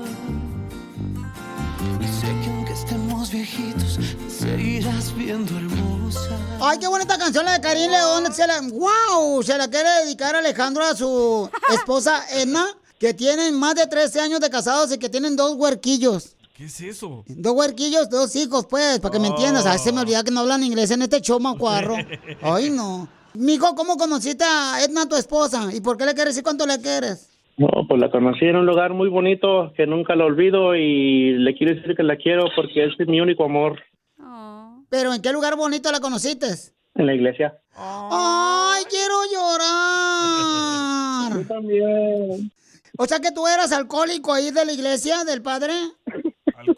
y 2.00 2.08
sé 2.08 2.28
que 2.42 2.50
aunque 2.50 2.74
estemos 2.74 3.32
viejitos 3.32 4.00
seguirás 4.28 5.14
viendo 5.16 5.58
hermosa 5.58 6.30
Ay, 6.64 6.78
qué 6.78 6.88
bonita 6.88 7.18
canción 7.18 7.46
la 7.46 7.54
de 7.54 7.62
Karim 7.62 7.90
León. 7.90 8.32
Se 8.32 8.46
la, 8.46 8.62
wow, 8.62 9.42
se 9.42 9.58
la 9.58 9.68
quiere 9.68 9.90
dedicar 10.06 10.36
Alejandro 10.36 10.84
a 10.84 10.96
su 10.96 11.50
esposa 11.74 12.24
Edna, 12.34 12.68
que 13.00 13.16
tienen 13.16 13.58
más 13.58 13.74
de 13.74 13.88
13 13.88 14.20
años 14.20 14.40
de 14.42 14.50
casados 14.52 14.92
y 14.92 15.00
que 15.00 15.10
tienen 15.10 15.36
dos 15.36 15.56
huerquillos. 15.56 16.36
¿Qué 16.56 16.66
es 16.66 16.80
eso? 16.82 17.24
Dos 17.28 17.54
huerquillos, 17.54 18.12
dos 18.12 18.36
hijos, 18.36 18.68
pues, 18.70 19.00
para 19.00 19.12
que 19.12 19.18
me 19.20 19.30
entiendas. 19.30 19.66
A 19.66 19.72
veces 19.72 19.92
me 19.92 20.02
olvida 20.02 20.24
que 20.24 20.30
no 20.30 20.42
hablan 20.42 20.64
inglés 20.64 20.92
en 20.92 21.02
este 21.02 21.20
show, 21.20 21.40
macuarro. 21.40 21.96
Ay, 22.44 22.70
no. 22.70 23.08
Mijo, 23.34 23.76
¿cómo 23.76 23.98
conociste 23.98 24.44
a 24.44 24.84
Edna, 24.84 25.08
tu 25.08 25.16
esposa? 25.16 25.70
¿Y 25.74 25.82
por 25.82 25.98
qué 25.98 26.06
le 26.06 26.14
quieres 26.14 26.34
decir 26.34 26.44
cuánto 26.44 26.66
le 26.66 26.82
quieres? 26.82 27.30
No, 27.58 27.68
pues 27.88 28.00
la 28.00 28.10
conocí 28.10 28.46
en 28.46 28.56
un 28.56 28.66
lugar 28.66 28.94
muy 28.94 29.10
bonito 29.10 29.72
que 29.76 29.86
nunca 29.86 30.16
lo 30.16 30.26
olvido 30.26 30.76
y 30.76 31.34
le 31.38 31.56
quiero 31.56 31.76
decir 31.76 31.96
que 31.96 32.04
la 32.04 32.18
quiero 32.18 32.46
porque 32.56 32.86
es 32.86 33.08
mi 33.08 33.22
único 33.22 33.46
amor 33.46 33.80
¿Pero 34.90 35.14
en 35.14 35.22
qué 35.22 35.32
lugar 35.32 35.56
bonito 35.56 35.90
la 35.92 36.02
conociste? 36.02 36.48
en 36.96 37.06
la 37.06 37.14
iglesia. 37.14 37.58
¡Ay, 37.74 38.84
quiero 38.90 39.16
llorar! 39.32 41.32
Yo 41.42 41.48
también. 41.48 42.52
O 42.98 43.06
sea 43.06 43.20
que 43.22 43.32
tú 43.32 43.48
eras 43.48 43.72
alcohólico 43.72 44.34
ahí 44.34 44.52
de 44.52 44.66
la 44.66 44.74
iglesia 44.74 45.24
del 45.24 45.42
padre. 45.42 45.72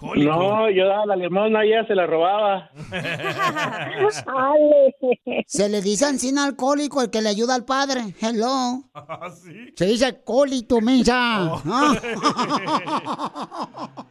alcohólico. 0.04 0.32
No, 0.32 0.70
yo 0.70 0.88
daba 0.88 1.06
la 1.06 1.16
limosna 1.16 1.66
y 1.66 1.70
ella 1.70 1.88
se 1.88 1.96
la 1.96 2.06
robaba. 2.06 2.70
Se 5.48 5.70
le 5.70 5.82
dice 5.82 6.06
ancina 6.06 6.46
alcohólico 6.46 7.02
el 7.02 7.10
que 7.10 7.22
le 7.22 7.30
ayuda 7.30 7.56
al 7.56 7.64
padre. 7.66 8.02
Hello. 8.20 8.84
Ah, 8.94 9.30
¿Sí? 9.30 9.74
Se 9.76 9.86
dice 9.86 10.06
alcohólico, 10.06 10.82
mensa. 10.82 11.54
Oh. 11.54 11.62
Ah. 11.66 11.96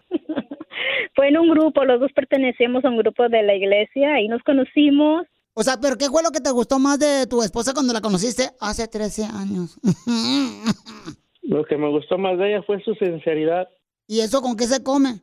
Fue 1.14 1.28
en 1.28 1.38
un 1.38 1.50
grupo, 1.50 1.84
los 1.84 2.00
dos 2.00 2.10
pertenecíamos 2.14 2.84
a 2.84 2.88
un 2.88 2.96
grupo 2.96 3.28
de 3.28 3.42
la 3.42 3.54
iglesia, 3.54 4.14
ahí 4.14 4.28
nos 4.28 4.42
conocimos. 4.42 5.26
O 5.54 5.62
sea, 5.62 5.78
¿pero 5.78 5.98
qué 5.98 6.08
fue 6.08 6.22
lo 6.22 6.30
que 6.30 6.40
te 6.40 6.50
gustó 6.50 6.78
más 6.78 6.98
de 6.98 7.26
tu 7.26 7.42
esposa 7.42 7.74
cuando 7.74 7.92
la 7.92 8.00
conociste 8.00 8.48
hace 8.58 8.88
13 8.88 9.24
años? 9.24 9.78
Lo 11.42 11.64
que 11.64 11.76
me 11.76 11.90
gustó 11.90 12.16
más 12.16 12.38
de 12.38 12.54
ella 12.54 12.62
fue 12.62 12.82
su 12.82 12.94
sinceridad, 12.94 13.68
¿Y 14.06 14.20
eso 14.20 14.42
con 14.42 14.56
qué 14.56 14.66
se 14.66 14.82
come? 14.82 15.22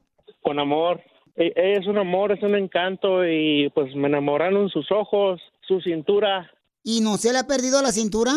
Con 0.49 0.59
amor. 0.59 0.99
E- 1.35 1.53
Ella 1.55 1.79
es 1.79 1.85
un 1.85 1.99
amor, 1.99 2.31
es 2.31 2.41
un 2.41 2.55
encanto 2.55 3.23
y 3.23 3.69
pues 3.75 3.93
me 3.95 4.07
enamoraron 4.07 4.67
sus 4.69 4.91
ojos, 4.91 5.39
su 5.61 5.79
cintura. 5.79 6.49
¿Y 6.83 7.01
no 7.01 7.17
se 7.17 7.31
le 7.31 7.37
ha 7.37 7.45
perdido 7.45 7.79
la 7.83 7.91
cintura? 7.91 8.31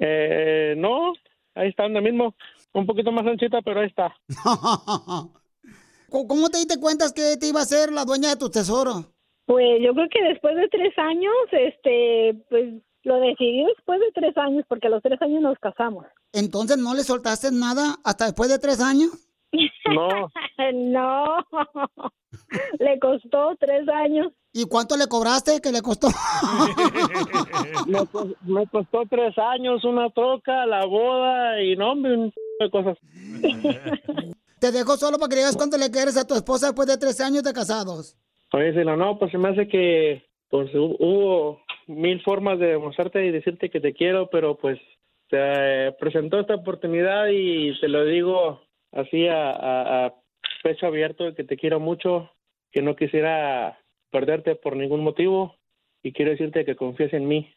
Eh, 0.00 0.74
no, 0.76 1.12
ahí 1.54 1.68
está 1.68 1.84
donde 1.84 2.00
mismo. 2.00 2.34
Un 2.72 2.86
poquito 2.86 3.12
más 3.12 3.24
anchita, 3.24 3.62
pero 3.64 3.80
ahí 3.80 3.86
está. 3.86 4.12
¿Cómo 6.10 6.26
cómo 6.26 6.48
te 6.50 6.58
diste 6.58 6.80
cuenta 6.80 7.06
que 7.14 7.36
te 7.38 7.46
iba 7.46 7.60
a 7.60 7.64
ser 7.64 7.92
la 7.92 8.04
dueña 8.04 8.30
de 8.30 8.36
tu 8.36 8.50
tesoro? 8.50 9.14
Pues 9.46 9.78
yo 9.80 9.94
creo 9.94 10.08
que 10.10 10.22
después 10.24 10.56
de 10.56 10.68
tres 10.68 10.92
años, 10.98 11.34
este, 11.52 12.34
pues 12.50 12.82
lo 13.04 13.20
decidí 13.20 13.64
después 13.64 14.00
de 14.00 14.10
tres 14.12 14.36
años, 14.38 14.64
porque 14.68 14.88
a 14.88 14.90
los 14.90 15.02
tres 15.02 15.22
años 15.22 15.40
nos 15.40 15.56
casamos. 15.60 16.04
Entonces, 16.32 16.78
¿no 16.78 16.94
le 16.94 17.04
soltaste 17.04 17.52
nada 17.52 17.94
hasta 18.02 18.24
después 18.24 18.50
de 18.50 18.58
tres 18.58 18.80
años? 18.80 19.10
No. 19.94 20.08
no, 20.74 21.24
le 22.78 22.98
costó 22.98 23.56
tres 23.58 23.88
años. 23.88 24.32
¿Y 24.52 24.66
cuánto 24.66 24.96
le 24.96 25.06
cobraste 25.06 25.60
que 25.60 25.72
le 25.72 25.82
costó? 25.82 26.08
me, 27.86 27.98
me 28.42 28.66
costó 28.68 29.02
tres 29.10 29.36
años, 29.38 29.84
una 29.84 30.10
troca, 30.10 30.64
la 30.66 30.84
boda 30.86 31.60
y 31.62 31.76
no, 31.76 31.92
hombre, 31.92 32.16
un 32.16 32.32
de 32.60 32.70
cosas. 32.70 32.96
Te 34.60 34.72
dejo 34.72 34.96
solo 34.96 35.18
para 35.18 35.28
que 35.28 35.36
digas 35.36 35.56
cuánto 35.56 35.76
le 35.76 35.90
quieres 35.90 36.16
a 36.16 36.26
tu 36.26 36.34
esposa 36.34 36.66
después 36.68 36.88
de 36.88 36.96
tres 36.96 37.20
años 37.20 37.42
de 37.42 37.52
casados. 37.52 38.16
Oye, 38.52 38.72
si 38.72 38.78
no, 38.84 38.96
no, 38.96 39.18
pues 39.18 39.30
se 39.32 39.38
me 39.38 39.48
hace 39.50 39.68
que 39.68 40.24
pues 40.48 40.72
hu- 40.72 40.96
hubo 41.00 41.60
mil 41.86 42.22
formas 42.22 42.58
de 42.58 42.68
demostrarte 42.68 43.26
y 43.26 43.30
decirte 43.32 43.68
que 43.68 43.80
te 43.80 43.92
quiero, 43.92 44.30
pero 44.30 44.56
pues 44.56 44.78
se 45.28 45.94
presentó 45.98 46.38
esta 46.40 46.54
oportunidad 46.54 47.26
y 47.30 47.78
te 47.80 47.88
lo 47.88 48.04
digo 48.04 48.60
así 48.94 49.26
a, 49.28 49.50
a- 49.50 50.06
a 50.06 50.14
pecho 50.62 50.86
abierto 50.86 51.34
que 51.34 51.44
te 51.44 51.56
quiero 51.56 51.80
mucho, 51.80 52.30
que 52.72 52.82
no 52.82 52.96
quisiera 52.96 53.78
perderte 54.10 54.54
por 54.56 54.76
ningún 54.76 55.02
motivo 55.02 55.54
y 56.02 56.12
quiero 56.12 56.30
decirte 56.32 56.64
que 56.64 56.76
confíes 56.76 57.12
en 57.12 57.26
mí. 57.28 57.52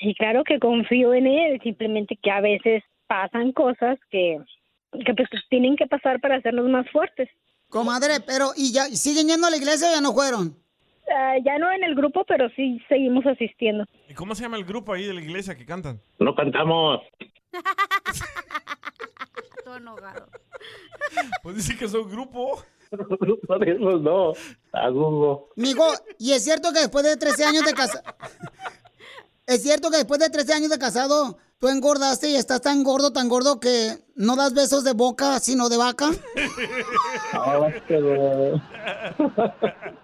Y 0.00 0.14
claro 0.14 0.42
que 0.44 0.58
confío 0.58 1.12
en 1.14 1.26
él, 1.26 1.60
simplemente 1.62 2.16
que 2.22 2.30
a 2.30 2.40
veces 2.40 2.82
pasan 3.06 3.52
cosas 3.52 3.98
que, 4.10 4.38
que 5.04 5.14
pues 5.14 5.28
tienen 5.50 5.76
que 5.76 5.86
pasar 5.86 6.20
para 6.20 6.36
hacernos 6.36 6.68
más 6.68 6.88
fuertes. 6.90 7.28
Comadre, 7.68 8.14
pero 8.26 8.46
¿y 8.56 8.72
ya 8.72 8.84
siguen 8.86 9.28
yendo 9.28 9.46
a 9.46 9.50
la 9.50 9.56
iglesia 9.56 9.88
o 9.88 9.94
ya 9.94 10.00
no 10.00 10.12
fueron? 10.12 10.56
Ah, 11.14 11.36
ya 11.44 11.58
no 11.58 11.70
en 11.72 11.84
el 11.84 11.94
grupo, 11.94 12.24
pero 12.24 12.48
sí 12.56 12.80
seguimos 12.88 13.26
asistiendo. 13.26 13.84
¿Y 14.08 14.14
cómo 14.14 14.34
se 14.34 14.42
llama 14.42 14.56
el 14.56 14.64
grupo 14.64 14.92
ahí 14.92 15.04
de 15.04 15.14
la 15.14 15.20
iglesia 15.20 15.56
que 15.56 15.66
cantan? 15.66 16.00
No 16.18 16.34
cantamos. 16.34 17.00
Todo 19.70 19.78
enojado. 19.78 20.26
Pues 21.44 21.56
dice 21.56 21.76
que 21.76 21.88
son 21.88 22.10
grupo. 22.10 22.60
Por 23.46 23.68
eso 23.68 23.98
no, 23.98 24.32
a 24.72 24.88
Google. 24.88 25.44
Migo, 25.54 25.86
¿y 26.18 26.32
es 26.32 26.42
cierto 26.42 26.72
que 26.72 26.80
después 26.80 27.04
de 27.04 27.16
13 27.16 27.44
años 27.44 27.64
de 27.64 27.72
casado... 27.72 28.02
¿Es 29.46 29.62
cierto 29.62 29.90
que 29.90 29.98
después 29.98 30.18
de 30.18 30.28
13 30.28 30.54
años 30.54 30.70
de 30.70 30.78
casado 30.78 31.38
tú 31.58 31.68
engordaste 31.68 32.30
y 32.30 32.34
estás 32.34 32.60
tan 32.60 32.82
gordo, 32.82 33.12
tan 33.12 33.28
gordo 33.28 33.60
que 33.60 33.98
no 34.16 34.34
das 34.34 34.54
besos 34.54 34.82
de 34.82 34.92
boca, 34.92 35.38
sino 35.38 35.68
de 35.68 35.76
vaca? 35.76 36.10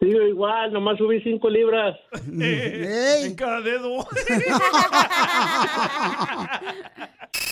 Sigo 0.00 0.22
igual, 0.22 0.72
nomás 0.72 0.96
subí 0.98 1.20
cinco 1.22 1.50
libras. 1.50 1.96
En 2.32 3.34
cada 3.34 3.60
dedo. 3.60 4.06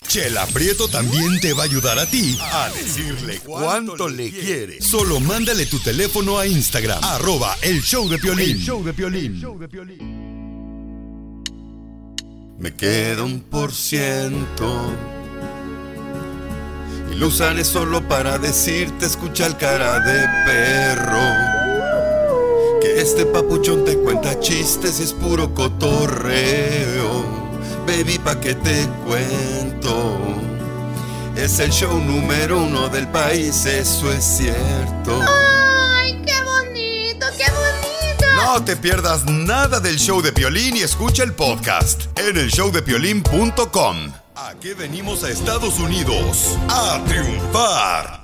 Chela 0.06 0.46
Prieto 0.46 0.88
también 0.88 1.38
te 1.40 1.52
va 1.52 1.62
a 1.62 1.66
ayudar 1.66 1.98
a 1.98 2.06
ti 2.06 2.36
a 2.40 2.68
decirle 2.70 3.38
cuánto 3.44 4.08
le 4.08 4.30
quiere. 4.30 4.80
Solo 4.80 5.20
mándale 5.20 5.66
tu 5.66 5.78
teléfono 5.78 6.36
a 6.38 6.46
Instagram, 6.48 6.98
arroba 7.02 7.56
el 7.62 7.80
show 7.80 8.08
de 8.08 8.18
Piolín. 8.18 8.56
El 8.56 8.60
show 8.60 8.82
de 8.82 8.92
Piolín. 8.92 9.40
Me 12.58 12.74
queda 12.74 13.22
un 13.22 13.40
por 13.40 13.72
ciento 13.72 14.92
y 17.12 17.14
lo 17.16 17.28
usaré 17.28 17.64
solo 17.64 18.06
para 18.06 18.36
decirte 18.38 19.06
escucha 19.06 19.46
el 19.46 19.56
cara 19.56 20.00
de 20.00 20.26
perro. 20.44 21.59
Que 22.80 23.00
este 23.00 23.26
papuchón 23.26 23.84
te 23.84 23.96
cuenta 23.98 24.40
chistes 24.40 25.00
y 25.00 25.02
es 25.04 25.12
puro 25.12 25.54
cotorreo. 25.54 27.24
Baby, 27.86 28.18
pa' 28.18 28.40
que 28.40 28.54
te 28.54 28.86
cuento. 29.06 30.18
Es 31.36 31.58
el 31.58 31.70
show 31.70 31.98
número 31.98 32.62
uno 32.62 32.88
del 32.88 33.08
país, 33.08 33.64
eso 33.66 34.12
es 34.12 34.24
cierto. 34.24 35.20
¡Ay, 35.22 36.22
qué 36.26 36.42
bonito, 36.42 37.26
qué 37.36 37.44
bonito! 37.50 38.26
No 38.36 38.64
te 38.64 38.76
pierdas 38.76 39.24
nada 39.26 39.80
del 39.80 39.98
show 39.98 40.20
de 40.22 40.32
Piolín 40.32 40.76
y 40.76 40.80
escucha 40.80 41.22
el 41.22 41.34
podcast 41.34 42.06
en 42.18 42.36
el 42.36 42.48
showdepiolín.com. 42.48 44.12
Aquí 44.34 44.72
venimos 44.72 45.22
a 45.24 45.30
Estados 45.30 45.78
Unidos 45.78 46.56
a 46.68 47.02
triunfar. 47.06 48.19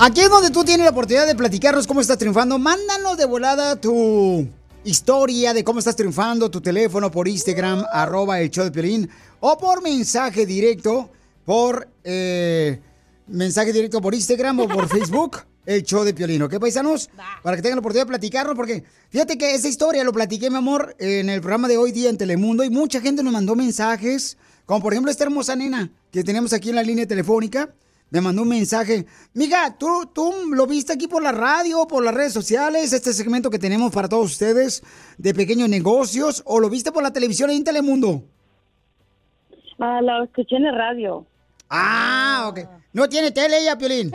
Aquí 0.00 0.20
es 0.20 0.30
donde 0.30 0.50
tú 0.50 0.62
tienes 0.62 0.84
la 0.84 0.92
oportunidad 0.92 1.26
de 1.26 1.34
platicarnos 1.34 1.88
cómo 1.88 2.00
estás 2.00 2.18
triunfando. 2.18 2.56
Mándanos 2.56 3.16
de 3.16 3.24
volada 3.24 3.74
tu 3.74 4.46
historia 4.84 5.52
de 5.52 5.64
cómo 5.64 5.80
estás 5.80 5.96
triunfando, 5.96 6.48
tu 6.48 6.60
teléfono 6.60 7.10
por 7.10 7.26
Instagram, 7.26 7.84
arroba 7.92 8.40
el 8.40 8.48
show 8.48 8.64
de 8.64 8.70
Piolín, 8.70 9.10
o 9.40 9.58
por 9.58 9.82
mensaje 9.82 10.46
directo, 10.46 11.10
por 11.44 11.88
eh, 12.04 12.80
mensaje 13.26 13.72
directo 13.72 14.00
por 14.00 14.14
Instagram 14.14 14.60
o 14.60 14.68
por 14.68 14.88
Facebook, 14.96 15.38
el 15.66 15.82
show 15.82 16.04
de 16.04 16.14
Piolín, 16.14 16.42
¿ok, 16.42 16.60
paisanos? 16.60 17.10
Para 17.42 17.56
que 17.56 17.62
tengan 17.62 17.78
la 17.78 17.80
oportunidad 17.80 18.06
de 18.06 18.10
platicarnos, 18.10 18.54
porque 18.54 18.84
fíjate 19.10 19.36
que 19.36 19.52
esa 19.52 19.66
historia 19.66 20.04
lo 20.04 20.12
platiqué, 20.12 20.48
mi 20.48 20.58
amor, 20.58 20.94
en 21.00 21.28
el 21.28 21.40
programa 21.40 21.66
de 21.66 21.76
hoy 21.76 21.90
día 21.90 22.08
en 22.08 22.16
Telemundo, 22.16 22.62
y 22.62 22.70
mucha 22.70 23.00
gente 23.00 23.24
nos 23.24 23.32
mandó 23.32 23.56
mensajes, 23.56 24.36
como 24.64 24.80
por 24.80 24.92
ejemplo 24.92 25.10
esta 25.10 25.24
hermosa 25.24 25.56
nena 25.56 25.90
que 26.12 26.22
tenemos 26.22 26.52
aquí 26.52 26.68
en 26.68 26.76
la 26.76 26.84
línea 26.84 27.06
telefónica, 27.06 27.74
me 28.10 28.20
mandó 28.20 28.42
un 28.42 28.48
mensaje. 28.48 29.06
Miga, 29.34 29.76
¿tú, 29.76 30.06
tú 30.12 30.32
lo 30.52 30.66
viste 30.66 30.92
aquí 30.92 31.08
por 31.08 31.22
la 31.22 31.32
radio, 31.32 31.86
por 31.86 32.04
las 32.04 32.14
redes 32.14 32.32
sociales, 32.32 32.92
este 32.92 33.12
segmento 33.12 33.50
que 33.50 33.58
tenemos 33.58 33.92
para 33.92 34.08
todos 34.08 34.32
ustedes 34.32 34.82
de 35.18 35.34
pequeños 35.34 35.68
negocios, 35.68 36.42
o 36.46 36.60
lo 36.60 36.70
viste 36.70 36.92
por 36.92 37.02
la 37.02 37.12
televisión 37.12 37.50
en 37.50 37.64
Telemundo? 37.64 38.24
Ah, 39.78 40.00
la 40.02 40.24
escuché 40.24 40.56
en 40.56 40.66
el 40.66 40.74
radio. 40.74 41.26
Ah, 41.68 42.46
ok. 42.48 42.60
No 42.92 43.08
tiene 43.08 43.30
tele 43.30 43.58
ella, 43.58 43.76
Piolín. 43.76 44.10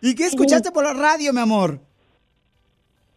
¿Y 0.00 0.14
qué 0.14 0.26
escuchaste 0.26 0.70
por 0.70 0.84
la 0.84 0.94
radio, 0.94 1.32
mi 1.32 1.40
amor? 1.40 1.80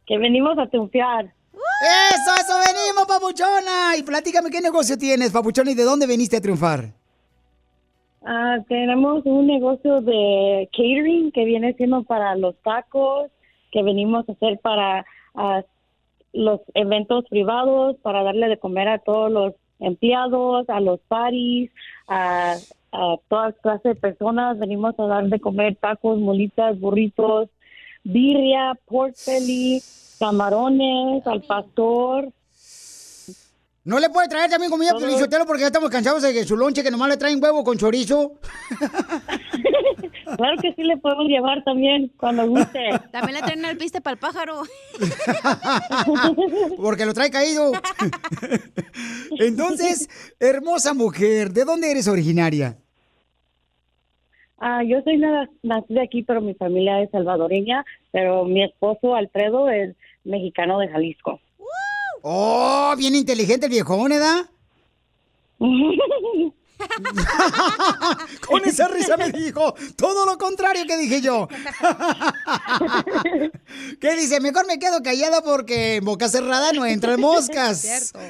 Que 0.05 0.17
venimos 0.17 0.57
a 0.57 0.67
triunfar. 0.67 1.33
¡Eso, 1.53 2.31
eso 2.41 2.53
venimos, 2.73 3.05
papuchona! 3.05 3.95
Y 3.97 4.03
platícame 4.03 4.49
qué 4.49 4.59
negocio 4.59 4.97
tienes, 4.97 5.31
papuchona, 5.31 5.71
y 5.71 5.75
de 5.75 5.83
dónde 5.83 6.07
veniste 6.07 6.37
a 6.37 6.41
triunfar. 6.41 6.93
Ah, 8.25 8.59
tenemos 8.69 9.25
un 9.25 9.47
negocio 9.47 10.01
de 10.01 10.69
catering 10.71 11.31
que 11.31 11.43
viene 11.43 11.73
siendo 11.73 12.03
para 12.03 12.35
los 12.35 12.55
tacos, 12.61 13.29
que 13.71 13.83
venimos 13.83 14.27
a 14.29 14.31
hacer 14.31 14.59
para 14.59 15.05
los 16.31 16.61
eventos 16.73 17.25
privados, 17.29 17.97
para 17.97 18.23
darle 18.23 18.47
de 18.47 18.57
comer 18.57 18.87
a 18.87 18.99
todos 18.99 19.31
los 19.31 19.53
empleados, 19.79 20.69
a 20.69 20.79
los 20.79 20.99
parties, 21.01 21.69
a, 22.07 22.55
a 22.93 23.15
todas 23.27 23.55
clases 23.61 23.95
de 23.95 23.95
personas. 23.95 24.57
Venimos 24.57 24.97
a 24.99 25.05
dar 25.05 25.25
de 25.25 25.39
comer 25.39 25.75
tacos, 25.75 26.17
molitas, 26.19 26.79
burritos, 26.79 27.49
birria, 28.03 28.77
pork 28.85 29.15
belly, 29.27 29.81
camarones, 30.19 31.27
al 31.27 31.41
pastor. 31.41 32.29
¿No 33.85 33.99
le 33.99 34.09
puede 34.09 34.29
traer 34.29 34.49
también 34.49 34.71
comida 34.71 34.91
Sotelo 34.91 35.45
porque 35.45 35.61
ya 35.61 35.67
estamos 35.67 35.89
cansados 35.89 36.23
de 36.23 36.33
que 36.33 36.45
su 36.45 36.55
lonche 36.55 36.83
que 36.83 36.91
nomás 36.91 37.09
le 37.09 37.17
traen 37.17 37.43
huevo 37.43 37.63
con 37.63 37.77
chorizo? 37.77 38.33
Claro 40.37 40.59
que 40.61 40.73
sí 40.73 40.81
le 40.83 40.97
podemos 40.97 41.27
llevar 41.27 41.63
también 41.63 42.11
cuando 42.17 42.47
guste. 42.47 42.79
También 43.11 43.35
le 43.35 43.41
traen 43.41 43.65
el 43.65 43.77
piste 43.77 44.01
para 44.01 44.13
el 44.13 44.19
pájaro. 44.19 44.63
Porque 46.77 47.05
lo 47.05 47.13
trae 47.13 47.29
caído. 47.29 47.71
Entonces, 49.39 50.09
hermosa 50.39 50.93
mujer, 50.93 51.51
¿de 51.51 51.65
dónde 51.65 51.91
eres 51.91 52.07
originaria? 52.07 52.77
Ah, 54.57 54.81
yo 54.83 55.01
soy 55.03 55.17
na- 55.17 55.49
nacida 55.61 56.01
aquí, 56.03 56.23
pero 56.23 56.41
mi 56.41 56.53
familia 56.55 57.01
es 57.01 57.11
salvadoreña, 57.11 57.85
pero 58.11 58.45
mi 58.45 58.63
esposo 58.63 59.15
Alfredo 59.15 59.69
es 59.69 59.95
mexicano 60.23 60.79
de 60.79 60.87
Jalisco. 60.87 61.41
Oh, 62.25 62.93
bien 62.97 63.15
inteligente 63.15 63.65
el 63.65 63.69
viejón, 63.69 64.13
¿edad? 64.13 64.49
Con 68.47 68.65
esa 68.65 68.87
risa 68.87 69.17
me 69.17 69.29
dijo 69.29 69.75
todo 69.97 70.25
lo 70.25 70.37
contrario 70.37 70.85
que 70.87 70.97
dije 70.97 71.19
yo. 71.19 71.49
¿Qué 73.99 74.15
dice? 74.15 74.39
Mejor 74.39 74.65
me 74.67 74.79
quedo 74.79 75.03
callada 75.03 75.41
porque 75.41 75.97
en 75.97 76.05
boca 76.05 76.29
cerrada 76.29 76.71
no 76.71 76.85
entran 76.85 77.19
moscas. 77.19 78.13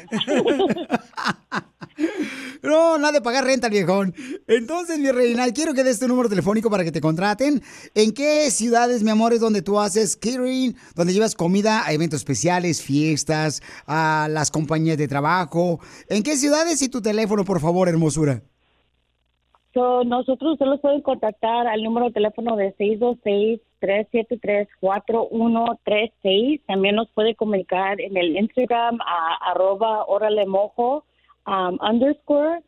No, 2.63 2.97
nada 2.97 3.11
de 3.11 3.21
pagar 3.21 3.43
renta, 3.43 3.67
viejón. 3.67 4.15
Entonces, 4.47 4.97
mi 4.97 5.11
reina, 5.11 5.51
quiero 5.51 5.73
que 5.73 5.83
des 5.83 5.99
tu 5.99 6.07
número 6.07 6.29
telefónico 6.29 6.69
para 6.69 6.85
que 6.85 6.93
te 6.93 7.01
contraten. 7.01 7.61
¿En 7.93 8.13
qué 8.13 8.49
ciudades, 8.51 9.03
mi 9.03 9.09
amor, 9.09 9.33
es 9.33 9.41
donde 9.41 9.61
tú 9.61 9.81
haces 9.81 10.15
catering, 10.15 10.73
donde 10.95 11.11
llevas 11.11 11.35
comida 11.35 11.85
a 11.85 11.91
eventos 11.91 12.21
especiales, 12.21 12.81
fiestas, 12.81 13.61
a 13.85 14.29
las 14.31 14.49
compañías 14.49 14.97
de 14.97 15.09
trabajo? 15.09 15.81
¿En 16.07 16.23
qué 16.23 16.37
ciudades 16.37 16.81
y 16.81 16.87
tu 16.87 17.01
teléfono, 17.01 17.43
por 17.43 17.59
favor, 17.59 17.89
hermosura? 17.89 18.41
So, 19.73 20.05
nosotros 20.05 20.57
solo 20.57 20.79
pueden 20.79 21.01
contactar 21.01 21.67
al 21.67 21.83
número 21.83 22.05
de 22.05 22.13
teléfono 22.13 22.55
de 22.55 22.73
626-373-4136. 23.81 26.61
También 26.65 26.95
nos 26.95 27.09
puede 27.09 27.35
comunicar 27.35 27.99
en 27.99 28.15
el 28.15 28.37
Instagram 28.37 29.01
a 29.01 29.51
arroba 29.51 30.05
órale 30.05 30.45
mojo 30.45 31.03
um, 31.45 31.77
underscore 31.81 32.59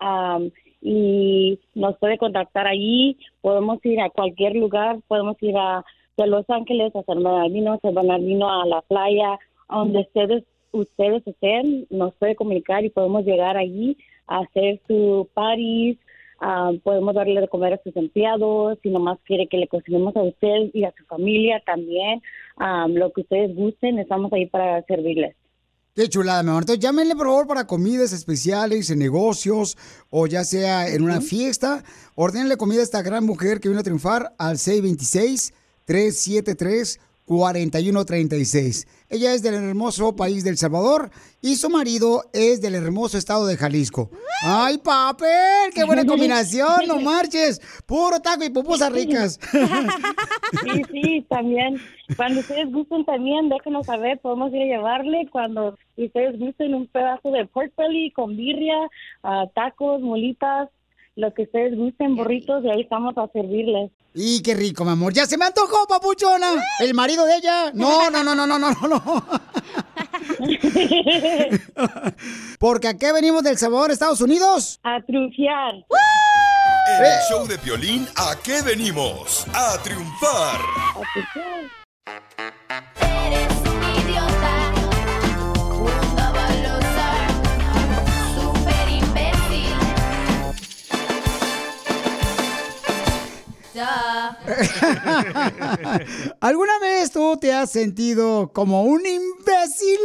um, 0.00 0.50
y 0.80 1.58
nos 1.74 1.96
puede 1.98 2.18
contactar 2.18 2.66
allí. 2.66 3.18
Podemos 3.40 3.84
ir 3.84 4.00
a 4.00 4.10
cualquier 4.10 4.54
lugar, 4.54 4.98
podemos 5.08 5.36
ir 5.42 5.56
a 5.56 5.84
de 6.16 6.26
Los 6.26 6.48
Ángeles 6.48 6.94
a 6.96 7.02
San 7.02 7.22
Bernardino, 7.22 7.78
San 7.82 7.94
Bernardino 7.94 8.48
a 8.48 8.66
la 8.66 8.80
playa, 8.82 9.38
donde 9.68 10.00
ustedes 10.00 10.44
ustedes 10.72 11.26
estén, 11.26 11.86
nos 11.90 12.14
puede 12.14 12.36
comunicar 12.36 12.84
y 12.84 12.90
podemos 12.90 13.24
llegar 13.24 13.56
allí 13.56 13.96
a 14.26 14.40
hacer 14.40 14.80
su 14.86 15.28
parties, 15.34 15.98
ah, 16.40 16.72
podemos 16.82 17.14
darle 17.14 17.40
de 17.40 17.48
comer 17.48 17.74
a 17.74 17.82
sus 17.82 17.96
empleados, 17.96 18.78
si 18.82 18.90
nomás 18.90 19.18
quiere 19.24 19.46
que 19.46 19.58
le 19.58 19.68
cocinemos 19.68 20.14
a 20.16 20.22
usted 20.22 20.70
y 20.74 20.84
a 20.84 20.92
su 20.92 21.04
familia 21.04 21.62
también, 21.64 22.22
ah, 22.58 22.86
lo 22.88 23.10
que 23.12 23.22
ustedes 23.22 23.54
gusten, 23.54 23.98
estamos 23.98 24.32
ahí 24.32 24.46
para 24.46 24.82
servirles. 24.82 25.34
Qué 25.96 26.10
chulada, 26.10 26.42
mi 26.42 26.50
amor. 26.50 26.64
Entonces, 26.64 26.82
llámenle, 26.82 27.16
por 27.16 27.26
favor, 27.26 27.46
para 27.46 27.66
comidas 27.66 28.12
especiales, 28.12 28.90
en 28.90 28.98
negocios, 28.98 29.78
o 30.10 30.26
ya 30.26 30.44
sea 30.44 30.90
en 30.90 31.02
una 31.02 31.22
fiesta. 31.22 31.82
Ordenle 32.14 32.58
comida 32.58 32.80
a 32.80 32.84
esta 32.84 33.00
gran 33.00 33.24
mujer 33.24 33.60
que 33.60 33.70
vino 33.70 33.80
a 33.80 33.82
triunfar 33.82 34.34
al 34.36 34.58
626-373-4136. 37.26 38.86
Ella 39.08 39.34
es 39.34 39.42
del 39.42 39.54
hermoso 39.54 40.16
país 40.16 40.44
del 40.44 40.56
Salvador 40.56 41.10
y 41.40 41.56
su 41.56 41.70
marido 41.70 42.24
es 42.32 42.60
del 42.60 42.74
hermoso 42.74 43.18
estado 43.18 43.46
de 43.46 43.56
Jalisco. 43.56 44.10
¡Ay, 44.42 44.78
papel! 44.78 45.72
¡Qué 45.74 45.84
buena 45.84 46.04
combinación! 46.04 46.86
¡No 46.88 47.00
marches! 47.00 47.60
Puro 47.86 48.20
taco 48.20 48.44
y 48.44 48.50
pupusas 48.50 48.92
ricas. 48.92 49.38
Sí, 50.62 50.82
sí, 50.92 51.26
también. 51.28 51.76
Cuando 52.16 52.40
ustedes 52.40 52.70
gusten 52.70 53.04
también, 53.04 53.48
déjenos 53.48 53.86
saber, 53.86 54.18
podemos 54.20 54.52
ir 54.52 54.62
a 54.62 54.76
llevarle. 54.76 55.28
Cuando 55.30 55.76
ustedes 55.96 56.38
gusten 56.38 56.74
un 56.74 56.86
pedazo 56.86 57.32
de 57.32 57.46
pork 57.46 57.72
belly 57.76 58.12
con 58.12 58.36
birria, 58.36 58.88
ah, 59.24 59.46
tacos, 59.54 60.00
molitas, 60.00 60.68
lo 61.16 61.34
que 61.34 61.42
ustedes 61.42 61.76
gusten, 61.76 62.14
burritos, 62.14 62.64
y 62.64 62.70
ahí 62.70 62.82
estamos 62.82 63.18
a 63.18 63.26
servirles. 63.32 63.90
¡Y 64.18 64.40
qué 64.40 64.54
rico, 64.54 64.82
mi 64.82 64.92
amor! 64.92 65.12
¡Ya 65.12 65.26
se 65.26 65.36
me 65.36 65.44
antojó, 65.44 65.86
papuchona! 65.86 66.52
¿El 66.80 66.94
marido 66.94 67.26
de 67.26 67.36
ella? 67.36 67.70
No, 67.74 68.08
no, 68.10 68.24
no, 68.24 68.34
no, 68.34 68.46
no, 68.46 68.58
no, 68.58 68.70
no. 68.72 69.24
Porque 72.58 72.88
aquí 72.88 73.04
venimos 73.12 73.42
del 73.42 73.58
Salvador, 73.58 73.90
Estados 73.90 74.22
Unidos. 74.22 74.80
A 74.84 75.02
triunfar. 75.02 75.74
En 76.98 77.04
el 77.04 77.18
show 77.28 77.46
de 77.46 77.58
Piolín, 77.58 78.08
¿a 78.16 78.34
qué 78.42 78.62
venimos? 78.62 79.44
A 79.52 79.76
triunfar. 79.82 80.60
Super 83.12 83.55
¿Alguna 96.40 96.78
vez 96.80 97.10
tú 97.10 97.36
te 97.40 97.52
has 97.52 97.70
sentido 97.70 98.52
como 98.52 98.84
un 98.84 99.02
imbécil? 99.06 99.98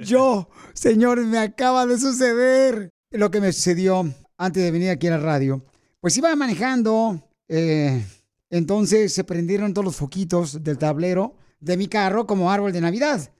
Yo, 0.00 0.48
señores, 0.74 1.26
me 1.26 1.38
acaba 1.38 1.86
de 1.86 1.98
suceder 1.98 2.90
lo 3.10 3.30
que 3.30 3.40
me 3.40 3.52
sucedió 3.52 4.04
antes 4.36 4.62
de 4.62 4.70
venir 4.70 4.90
aquí 4.90 5.06
a 5.06 5.12
la 5.12 5.18
radio. 5.18 5.64
Pues 6.00 6.16
iba 6.16 6.34
manejando, 6.36 7.22
eh, 7.48 8.04
entonces 8.50 9.12
se 9.12 9.24
prendieron 9.24 9.72
todos 9.72 9.86
los 9.86 9.96
foquitos 9.96 10.62
del 10.62 10.78
tablero 10.78 11.36
de 11.60 11.76
mi 11.76 11.88
carro 11.88 12.26
como 12.26 12.50
árbol 12.50 12.72
de 12.72 12.80
Navidad. 12.80 13.30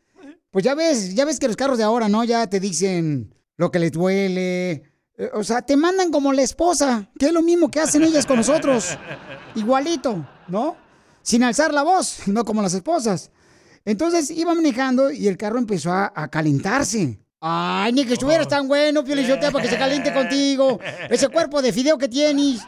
Pues 0.50 0.64
ya 0.64 0.74
ves, 0.74 1.14
ya 1.14 1.24
ves 1.24 1.38
que 1.38 1.48
los 1.48 1.56
carros 1.56 1.78
de 1.78 1.84
ahora, 1.84 2.08
¿no? 2.08 2.24
Ya 2.24 2.48
te 2.48 2.60
dicen 2.60 3.34
lo 3.56 3.70
que 3.70 3.80
les 3.80 3.92
duele. 3.92 4.93
Eh, 5.16 5.30
O 5.34 5.44
sea, 5.44 5.62
te 5.62 5.76
mandan 5.76 6.10
como 6.10 6.32
la 6.32 6.42
esposa, 6.42 7.08
que 7.18 7.26
es 7.26 7.32
lo 7.32 7.42
mismo 7.42 7.70
que 7.70 7.80
hacen 7.80 8.02
ellas 8.02 8.26
con 8.26 8.36
nosotros. 8.36 8.96
Igualito, 9.54 10.26
¿no? 10.48 10.76
Sin 11.22 11.42
alzar 11.42 11.72
la 11.72 11.82
voz, 11.82 12.20
no 12.26 12.44
como 12.44 12.62
las 12.62 12.74
esposas. 12.74 13.30
Entonces 13.84 14.30
iba 14.30 14.54
manejando 14.54 15.10
y 15.10 15.28
el 15.28 15.36
carro 15.36 15.58
empezó 15.58 15.92
a, 15.92 16.12
a 16.14 16.28
calentarse. 16.28 17.20
Ay, 17.46 17.92
ni 17.92 18.06
que 18.06 18.14
estuvieras 18.14 18.48
tan 18.48 18.66
bueno, 18.66 19.04
Pio 19.04 19.14
Lizotero, 19.14 19.52
para 19.52 19.62
que 19.64 19.70
se 19.70 19.76
caliente 19.76 20.14
contigo. 20.14 20.80
Ese 21.10 21.28
cuerpo 21.28 21.60
de 21.60 21.74
fideo 21.74 21.98
que 21.98 22.08
tienes. 22.08 22.62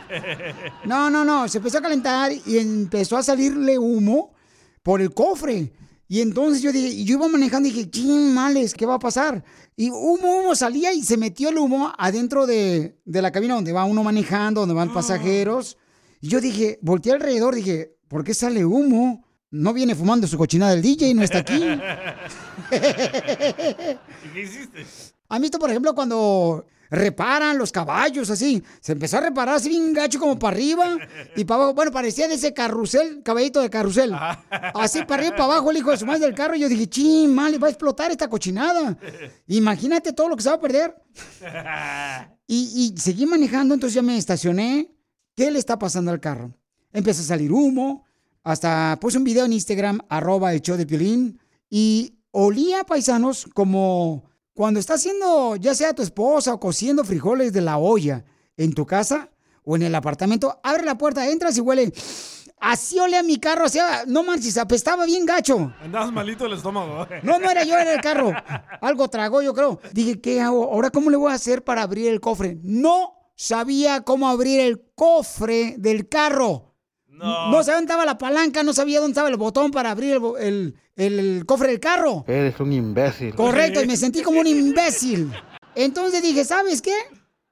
No, 0.84 1.08
no, 1.08 1.24
no, 1.24 1.48
se 1.48 1.56
empezó 1.56 1.78
a 1.78 1.80
calentar 1.80 2.30
y 2.44 2.58
empezó 2.58 3.16
a 3.16 3.22
salirle 3.22 3.78
humo 3.78 4.34
por 4.82 5.00
el 5.00 5.14
cofre. 5.14 5.72
Y 6.08 6.20
entonces 6.20 6.62
yo 6.62 6.70
dije, 6.70 6.88
y 6.88 7.04
yo 7.04 7.16
iba 7.16 7.26
manejando 7.28 7.68
y 7.68 7.72
dije, 7.72 7.90
ching, 7.90 8.32
males, 8.32 8.74
¿qué 8.74 8.86
va 8.86 8.94
a 8.94 8.98
pasar? 8.98 9.42
Y 9.76 9.90
humo, 9.90 10.40
humo 10.40 10.54
salía 10.54 10.92
y 10.92 11.02
se 11.02 11.16
metió 11.16 11.48
el 11.48 11.58
humo 11.58 11.92
adentro 11.98 12.46
de, 12.46 12.96
de 13.04 13.22
la 13.22 13.32
cabina 13.32 13.54
donde 13.54 13.72
va 13.72 13.84
uno 13.84 14.04
manejando, 14.04 14.60
donde 14.60 14.74
van 14.74 14.92
pasajeros. 14.92 15.76
Y 16.20 16.28
yo 16.28 16.40
dije, 16.40 16.78
volteé 16.80 17.12
alrededor, 17.12 17.54
dije, 17.56 17.96
¿por 18.08 18.22
qué 18.22 18.34
sale 18.34 18.64
humo? 18.64 19.24
No 19.50 19.72
viene 19.72 19.94
fumando 19.94 20.26
su 20.26 20.38
cochinada 20.38 20.72
del 20.72 20.82
DJ, 20.82 21.14
no 21.14 21.22
está 21.22 21.38
aquí. 21.38 21.54
¿Y 22.74 24.28
qué 24.32 24.42
hiciste? 24.42 24.86
¿Han 25.28 25.42
visto, 25.42 25.58
por 25.58 25.70
ejemplo, 25.70 25.94
cuando 25.94 26.66
reparan 26.90 27.58
los 27.58 27.72
caballos 27.72 28.30
así? 28.30 28.62
Se 28.80 28.92
empezó 28.92 29.18
a 29.18 29.20
reparar 29.20 29.56
así 29.56 29.68
bien 29.68 29.92
gacho 29.92 30.18
como 30.18 30.38
para 30.38 30.56
arriba 30.56 30.96
y 31.36 31.44
para 31.44 31.62
abajo. 31.62 31.74
Bueno, 31.74 31.90
parecía 31.90 32.28
de 32.28 32.34
ese 32.34 32.52
carrusel, 32.52 33.22
caballito 33.22 33.60
de 33.60 33.70
carrusel. 33.70 34.14
Así 34.74 35.00
para 35.04 35.22
arriba 35.22 35.28
y 35.28 35.38
para 35.38 35.44
abajo 35.44 35.70
el 35.70 35.76
hijo 35.78 35.90
de 35.90 35.96
su 35.96 36.06
madre 36.06 36.20
del 36.26 36.34
carro. 36.34 36.54
Y 36.54 36.60
yo 36.60 36.68
dije, 36.68 36.88
ching, 36.88 37.34
mal, 37.34 37.62
va 37.62 37.68
a 37.68 37.70
explotar 37.70 38.10
esta 38.10 38.28
cochinada. 38.28 38.96
Imagínate 39.46 40.12
todo 40.12 40.28
lo 40.28 40.36
que 40.36 40.42
se 40.42 40.48
va 40.48 40.56
a 40.56 40.60
perder. 40.60 40.94
Y, 42.46 42.94
y 42.94 43.00
seguí 43.00 43.26
manejando, 43.26 43.74
entonces 43.74 43.94
ya 43.94 44.02
me 44.02 44.16
estacioné. 44.16 44.92
¿Qué 45.34 45.50
le 45.50 45.58
está 45.58 45.78
pasando 45.78 46.10
al 46.10 46.20
carro? 46.20 46.54
Empieza 46.92 47.20
a 47.20 47.24
salir 47.24 47.52
humo. 47.52 48.04
Hasta 48.42 48.96
puse 49.00 49.18
un 49.18 49.24
video 49.24 49.44
en 49.44 49.52
Instagram, 49.52 50.00
arroba 50.08 50.54
el 50.54 50.62
show 50.62 50.76
de 50.76 50.86
Piolín. 50.86 51.40
Y 51.68 52.20
olía, 52.30 52.84
paisanos, 52.84 53.48
como 53.52 54.25
cuando 54.56 54.80
está 54.80 54.94
haciendo, 54.94 55.56
ya 55.56 55.74
sea 55.74 55.92
tu 55.92 56.00
esposa 56.00 56.54
o 56.54 56.58
cociendo 56.58 57.04
frijoles 57.04 57.52
de 57.52 57.60
la 57.60 57.76
olla 57.76 58.24
en 58.56 58.72
tu 58.72 58.86
casa 58.86 59.28
o 59.64 59.76
en 59.76 59.82
el 59.82 59.94
apartamento, 59.94 60.58
abre 60.62 60.82
la 60.82 60.96
puerta, 60.96 61.28
entras 61.28 61.58
y 61.58 61.60
huele. 61.60 61.92
Así 62.58 62.98
olía 62.98 63.22
mi 63.22 63.36
carro, 63.36 63.66
o 63.66 63.68
sea, 63.68 64.04
no 64.06 64.22
manches, 64.22 64.56
apestaba 64.56 65.04
bien 65.04 65.26
gacho. 65.26 65.74
Andabas 65.82 66.10
malito 66.10 66.46
el 66.46 66.54
estómago. 66.54 67.06
No, 67.22 67.38
no 67.38 67.50
era 67.50 67.64
yo, 67.64 67.76
era 67.76 67.92
el 67.92 68.00
carro. 68.00 68.32
Algo 68.80 69.08
tragó, 69.08 69.42
yo 69.42 69.52
creo. 69.52 69.78
Dije, 69.92 70.22
¿qué 70.22 70.40
hago? 70.40 70.72
¿Ahora 70.72 70.88
cómo 70.88 71.10
le 71.10 71.18
voy 71.18 71.32
a 71.32 71.34
hacer 71.34 71.62
para 71.62 71.82
abrir 71.82 72.08
el 72.08 72.22
cofre? 72.22 72.58
No 72.62 73.12
sabía 73.36 74.00
cómo 74.00 74.26
abrir 74.26 74.60
el 74.60 74.82
cofre 74.94 75.74
del 75.76 76.08
carro. 76.08 76.65
No. 77.16 77.50
sabía 77.62 77.74
dónde 77.76 77.84
estaba 77.92 78.04
la 78.04 78.18
palanca, 78.18 78.62
no 78.62 78.72
sabía 78.72 79.00
dónde 79.00 79.12
estaba 79.12 79.28
el 79.28 79.36
botón 79.36 79.70
para 79.70 79.90
abrir 79.90 80.18
el- 80.40 80.74
el- 80.96 81.18
el 81.18 81.46
cofre 81.46 81.68
del 81.68 81.80
carro. 81.80 82.24
Eres 82.28 82.58
un 82.60 82.72
imbécil. 82.72 83.34
Correcto, 83.34 83.82
y 83.82 83.86
me 83.86 83.96
sentí 83.96 84.22
como 84.22 84.40
un 84.40 84.46
imbécil. 84.46 85.32
Entonces 85.74 86.22
dije, 86.22 86.44
¿sabes 86.44 86.80
qué? 86.82 86.94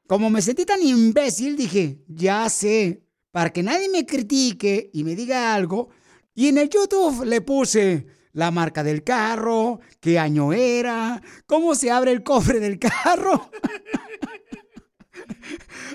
Como 0.06 0.30
me 0.30 0.42
sentí 0.42 0.64
tan 0.64 0.82
imbécil, 0.82 1.56
dije, 1.56 1.98
ya 2.08 2.48
sé, 2.50 3.02
para 3.32 3.50
que 3.50 3.62
nadie 3.62 3.88
me 3.88 4.04
critique 4.06 4.90
y 4.92 5.02
me 5.04 5.14
diga 5.14 5.54
algo. 5.54 5.88
Y 6.34 6.48
en 6.48 6.58
el 6.58 6.68
YouTube 6.68 7.24
le 7.24 7.40
puse 7.40 8.06
la 8.32 8.50
marca 8.50 8.82
del 8.82 9.02
carro, 9.04 9.80
qué 10.00 10.18
año 10.18 10.52
era, 10.52 11.22
cómo 11.46 11.74
se 11.74 11.90
abre 11.90 12.12
el 12.12 12.22
cofre 12.22 12.60
del 12.60 12.78
carro. 12.78 13.50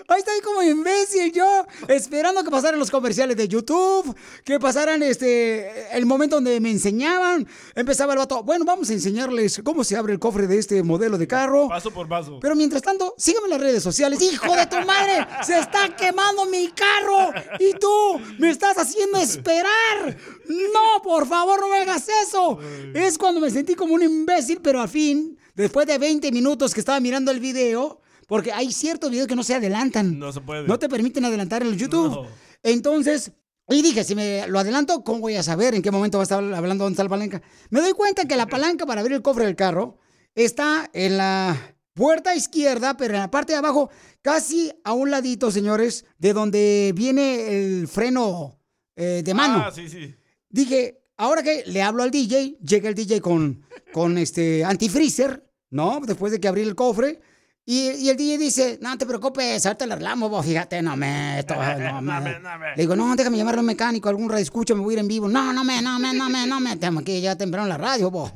Ahí 0.10 0.20
está 0.20 0.32
ahí 0.32 0.42
como 0.42 0.64
imbécil 0.64 1.32
yo, 1.32 1.66
esperando 1.88 2.44
que 2.44 2.50
pasaran 2.50 2.80
los 2.80 2.90
comerciales 2.90 3.38
de 3.38 3.48
YouTube, 3.48 4.16
que 4.44 4.60
pasaran 4.60 5.04
este 5.04 5.96
el 5.96 6.06
momento 6.08 6.38
donde 6.38 6.60
me 6.60 6.72
enseñaban. 6.72 7.48
Empezaba 7.76 8.14
el 8.14 8.20
vato, 8.20 8.42
bueno, 8.44 8.66
vamos 8.66 8.90
a 8.90 8.94
enseñarles 8.94 9.62
cómo 9.64 9.84
se 9.84 9.96
abre 9.96 10.14
el 10.14 10.20
cofre 10.20 10.48
de 10.48 10.58
este 10.58 10.82
modelo 10.82 11.18
de 11.18 11.28
carro. 11.28 11.68
Paso 11.70 11.92
por 11.92 12.08
paso. 12.08 12.40
Pero 12.42 12.56
mientras 12.56 12.82
tanto, 12.82 13.14
sígueme 13.18 13.46
en 13.46 13.52
las 13.52 13.62
redes 13.62 13.84
sociales. 13.84 14.20
¡Hijo 14.22 14.56
de 14.56 14.66
tu 14.66 14.78
madre! 14.78 15.28
¡Se 15.44 15.60
está 15.60 15.96
quemando 15.96 16.46
mi 16.46 16.70
carro! 16.70 17.32
¡Y 17.60 17.74
tú 17.74 18.20
me 18.40 18.50
estás 18.50 18.78
haciendo 18.78 19.20
esperar! 19.20 20.18
¡No, 20.48 21.04
por 21.04 21.28
favor, 21.28 21.62
no 21.62 21.70
me 21.70 21.78
hagas 21.78 22.08
eso! 22.24 22.58
Es 22.96 23.18
cuando 23.18 23.40
me 23.40 23.52
sentí 23.52 23.76
como 23.76 23.94
un 23.94 24.02
imbécil, 24.02 24.60
pero 24.62 24.82
al 24.82 24.90
fin, 24.90 25.38
después 25.54 25.86
de 25.86 26.00
20 26.00 26.32
minutos 26.32 26.74
que 26.74 26.80
estaba 26.80 27.00
mirando 27.00 27.30
el 27.30 27.40
video, 27.40 28.02
porque 28.30 28.54
hay 28.54 28.72
ciertos 28.72 29.10
videos 29.12 29.28
que 29.28 29.36
no 29.36 29.44
se 29.44 29.56
adelantan. 29.56 30.18
No 30.18 30.32
se 30.32 30.40
puede. 30.40 30.68
No 30.68 30.80
te 30.80 30.88
permiten 30.88 31.26
adelantar 31.26 31.64
en 31.64 31.70
el 31.70 31.78
YouTube. 31.78 32.28
Entonces, 32.64 33.34
y 33.68 33.82
dije, 33.82 34.04
si 34.04 34.16
me 34.16 34.48
lo 34.48 34.60
adelanto, 34.60 35.04
¿cómo 35.04 35.20
voy 35.20 35.36
a 35.36 35.44
saber 35.44 35.74
en 35.74 35.82
qué 35.82 35.92
momento 35.92 36.20
va 36.20 36.22
a 36.22 36.24
estar 36.24 36.44
hablando 36.54 36.84
dónde 36.84 36.94
está 36.94 37.04
la 37.04 37.10
palanca? 37.10 37.42
Me 37.72 37.82
doy 37.82 37.94
cuenta 37.94 38.26
que 38.26 38.38
la 38.38 38.48
palanca 38.48 38.86
para 38.86 39.02
abrir 39.02 39.16
el 39.16 39.24
cofre 39.24 39.46
del 39.46 39.56
carro 39.56 39.98
está 40.36 40.90
en 40.94 41.18
la 41.18 41.76
puerta 41.94 42.36
izquierda, 42.36 42.96
pero 42.98 43.16
en 43.16 43.22
la 43.22 43.32
parte 43.32 43.54
de 43.54 43.58
abajo, 43.60 43.90
casi 44.22 44.72
a 44.84 44.94
un 44.94 45.10
ladito, 45.10 45.50
señores, 45.50 46.06
de 46.20 46.34
donde 46.34 46.94
viene 46.96 47.58
el 47.58 47.88
freno 47.88 48.60
eh, 48.96 49.22
de 49.26 49.34
mano. 49.34 49.64
Ah, 49.66 49.72
sí, 49.72 49.90
sí. 49.90 50.16
Dije, 50.50 51.02
ahora 51.18 51.42
que 51.42 51.64
le 51.66 51.82
hablo 51.82 52.04
al 52.04 52.12
DJ, 52.12 52.58
llega 52.62 52.90
el 52.90 52.96
DJ 52.96 53.22
con, 53.22 53.64
con 53.92 54.20
este 54.20 54.64
antifreezer, 54.64 55.52
¿no? 55.72 56.00
Después 56.06 56.32
de 56.32 56.40
que 56.40 56.48
abrí 56.48 56.62
el 56.62 56.76
cofre. 56.76 57.22
Y, 57.72 57.92
y 57.92 58.10
el 58.10 58.18
DJ 58.18 58.40
dice, 58.40 58.80
no 58.82 58.98
te 58.98 59.06
preocupes, 59.06 59.64
ahorita 59.64 59.86
le 59.86 59.94
arreglamos, 59.94 60.28
vos, 60.28 60.44
fíjate, 60.44 60.82
no 60.82 60.98
me, 60.98 61.38
esto, 61.38 61.54
no 62.02 62.02
me. 62.02 62.40
Le 62.76 62.82
digo, 62.82 62.96
no, 62.96 63.16
déjame 63.16 63.38
llamar 63.38 63.58
a 63.58 63.60
un 63.60 63.68
mecánico, 63.68 64.10
algún 64.10 64.28
radio 64.28 64.42
escucha, 64.42 64.74
me 64.74 64.82
voy 64.82 64.94
a 64.94 64.98
ir 64.98 65.00
en 65.02 65.08
vivo. 65.08 65.28
No, 65.28 65.54
no 65.54 65.64
me, 65.64 65.80
no 65.80 66.00
me, 66.00 66.12
no 66.12 66.32
me, 66.32 66.48
no 66.48 66.60
me, 66.60 66.78
tengo 66.78 67.04
que 67.04 67.22
ya 67.22 67.36
temprano 67.36 67.68
en 67.68 67.70
la 67.70 67.78
radio, 67.78 68.10
vos. 68.10 68.32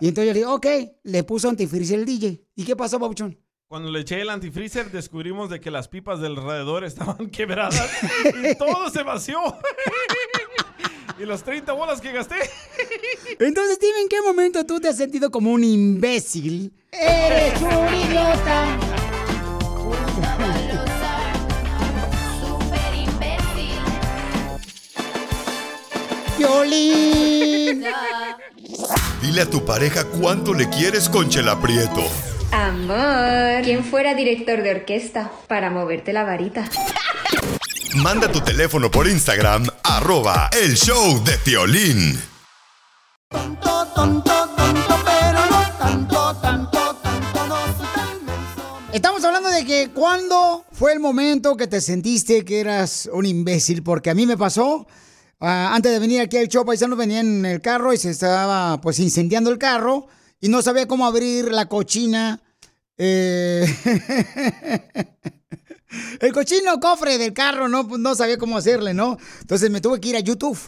Y 0.00 0.08
entonces 0.08 0.26
yo 0.26 0.32
le 0.32 0.38
digo, 0.40 0.54
ok, 0.54 0.66
le 1.04 1.22
puso 1.22 1.48
antifreezer 1.48 2.00
el 2.00 2.04
DJ. 2.04 2.42
¿Y 2.56 2.64
qué 2.64 2.74
pasó, 2.74 2.98
Pabuchón? 2.98 3.38
Cuando 3.68 3.92
le 3.92 4.00
eché 4.00 4.20
el 4.20 4.28
antifreezer, 4.28 4.90
descubrimos 4.90 5.50
de 5.50 5.60
que 5.60 5.70
las 5.70 5.86
pipas 5.86 6.18
del 6.18 6.36
alrededor 6.36 6.82
estaban 6.82 7.30
quebradas 7.30 7.88
y 8.42 8.56
todo 8.56 8.90
se 8.90 9.04
vació. 9.04 9.38
y 11.20 11.24
las 11.26 11.44
30 11.44 11.72
bolas 11.74 12.00
que 12.00 12.10
gasté. 12.10 12.36
Entonces 13.38 13.78
dime 13.78 14.00
en 14.02 14.08
qué 14.08 14.20
momento 14.20 14.66
tú 14.66 14.80
te 14.80 14.88
has 14.88 14.96
sentido 14.96 15.30
como 15.30 15.52
un 15.52 15.62
imbécil. 15.62 16.72
¡Eres 17.00 17.60
un 17.60 17.94
idiota! 17.94 18.78
Violín. 26.38 27.84
Dile 29.20 29.40
a 29.40 29.50
tu 29.50 29.64
pareja 29.64 30.04
cuánto 30.04 30.54
le 30.54 30.68
quieres 30.68 31.08
con 31.08 31.28
Chela 31.28 31.58
Prieto. 31.60 32.02
Amor, 32.52 33.62
¿quién 33.64 33.84
fuera 33.84 34.14
director 34.14 34.62
de 34.62 34.70
orquesta 34.70 35.30
para 35.48 35.70
moverte 35.70 36.12
la 36.12 36.22
varita? 36.24 36.64
Manda 37.96 38.30
tu 38.30 38.40
teléfono 38.40 38.90
por 38.90 39.08
Instagram, 39.08 39.66
arroba 39.82 40.50
el 40.52 40.76
show 40.76 41.22
de 41.24 41.38
Piolín. 41.38 42.20
Tonto, 43.28 43.86
tonto, 43.94 44.53
de 49.54 49.64
que 49.64 49.90
cuando 49.90 50.64
fue 50.72 50.92
el 50.92 50.98
momento 50.98 51.56
que 51.56 51.68
te 51.68 51.80
sentiste 51.80 52.44
que 52.44 52.58
eras 52.58 53.08
un 53.12 53.24
imbécil, 53.24 53.84
porque 53.84 54.10
a 54.10 54.14
mí 54.14 54.26
me 54.26 54.36
pasó. 54.36 54.86
ah, 55.38 55.70
antes 55.72 55.92
de 55.92 56.00
venir 56.00 56.20
aquí 56.20 56.36
al 56.36 56.48
show, 56.48 56.64
paisano 56.64 56.96
venía 56.96 57.20
en 57.20 57.46
el 57.46 57.60
carro 57.60 57.92
y 57.92 57.96
se 57.96 58.10
estaba 58.10 58.80
pues 58.80 58.98
incendiando 58.98 59.50
el 59.50 59.58
carro 59.58 60.08
y 60.40 60.48
no 60.48 60.60
sabía 60.60 60.88
cómo 60.88 61.06
abrir 61.06 61.52
la 61.52 61.68
cochina. 61.68 62.42
eh, 62.98 63.64
el 66.20 66.32
cochino 66.32 66.80
cofre 66.80 67.18
del 67.18 67.32
carro, 67.32 67.68
no, 67.68 67.86
Pues, 67.86 68.00
no 68.00 68.16
sabía 68.16 68.38
cómo 68.38 68.56
hacerle, 68.56 68.92
¿no? 68.92 69.18
Entonces 69.40 69.70
me 69.70 69.80
tuve 69.80 70.00
que 70.00 70.08
ir 70.08 70.16
a 70.16 70.20
YouTube 70.20 70.58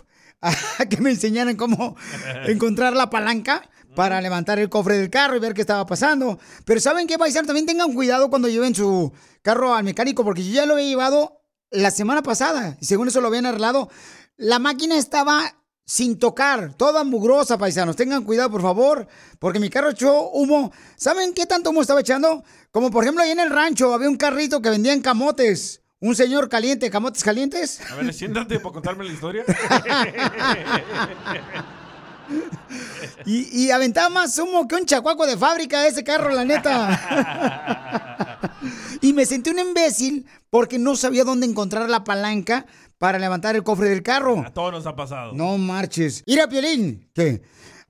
a 0.40 0.52
que 0.88 0.98
me 0.98 1.10
enseñaran 1.10 1.56
cómo 1.56 1.96
encontrar 2.46 2.94
la 2.94 3.10
palanca 3.10 3.68
para 3.96 4.20
levantar 4.20 4.60
el 4.60 4.68
cofre 4.68 4.98
del 4.98 5.10
carro 5.10 5.34
y 5.34 5.40
ver 5.40 5.54
qué 5.54 5.62
estaba 5.62 5.84
pasando. 5.86 6.38
Pero 6.64 6.78
¿saben 6.78 7.08
qué, 7.08 7.18
paisano? 7.18 7.48
También 7.48 7.66
tengan 7.66 7.92
cuidado 7.92 8.30
cuando 8.30 8.46
lleven 8.46 8.76
su 8.76 9.12
carro 9.42 9.74
al 9.74 9.82
mecánico, 9.82 10.22
porque 10.22 10.44
yo 10.44 10.52
ya 10.52 10.66
lo 10.66 10.74
había 10.74 10.86
llevado 10.86 11.40
la 11.70 11.90
semana 11.90 12.22
pasada 12.22 12.76
y 12.80 12.84
según 12.84 13.08
eso 13.08 13.20
lo 13.20 13.26
habían 13.26 13.46
arreglado. 13.46 13.90
La 14.36 14.60
máquina 14.60 14.96
estaba 14.96 15.56
sin 15.86 16.18
tocar, 16.18 16.74
toda 16.74 17.04
mugrosa, 17.04 17.58
paisanos. 17.58 17.96
Tengan 17.96 18.24
cuidado, 18.24 18.50
por 18.50 18.60
favor, 18.60 19.06
porque 19.38 19.58
mi 19.58 19.70
carro 19.70 19.88
echó 19.90 20.28
humo. 20.30 20.72
¿Saben 20.96 21.32
qué 21.32 21.46
tanto 21.46 21.70
humo 21.70 21.80
estaba 21.80 22.00
echando? 22.00 22.44
Como 22.70 22.90
por 22.90 23.02
ejemplo 23.02 23.24
ahí 23.24 23.30
en 23.30 23.40
el 23.40 23.50
rancho 23.50 23.94
había 23.94 24.10
un 24.10 24.16
carrito 24.16 24.60
que 24.60 24.70
vendían 24.70 25.00
camotes. 25.00 25.80
Un 26.00 26.14
señor 26.14 26.50
caliente, 26.50 26.90
camotes 26.90 27.24
calientes. 27.24 27.80
A 27.90 27.94
ver, 27.94 28.12
siéntate 28.12 28.60
para 28.60 28.74
contarme 28.74 29.06
la 29.06 29.12
historia. 29.12 29.44
Y, 33.24 33.64
y 33.64 33.70
aventaba 33.70 34.08
más 34.08 34.38
humo 34.38 34.66
que 34.68 34.76
un 34.76 34.86
chacuaco 34.86 35.26
de 35.26 35.36
fábrica 35.36 35.86
ese 35.86 36.04
carro, 36.04 36.30
la 36.30 36.44
neta. 36.44 38.38
y 39.00 39.12
me 39.12 39.26
sentí 39.26 39.50
un 39.50 39.58
imbécil 39.58 40.26
porque 40.50 40.78
no 40.78 40.96
sabía 40.96 41.24
dónde 41.24 41.46
encontrar 41.46 41.88
la 41.88 42.04
palanca 42.04 42.66
para 42.98 43.18
levantar 43.18 43.56
el 43.56 43.62
cofre 43.62 43.88
del 43.90 44.02
carro. 44.02 44.42
A 44.44 44.52
todos 44.52 44.72
nos 44.72 44.86
ha 44.86 44.96
pasado. 44.96 45.32
No 45.32 45.58
marches. 45.58 46.22
Mira, 46.26 46.48
Piolín, 46.48 47.08
que 47.14 47.42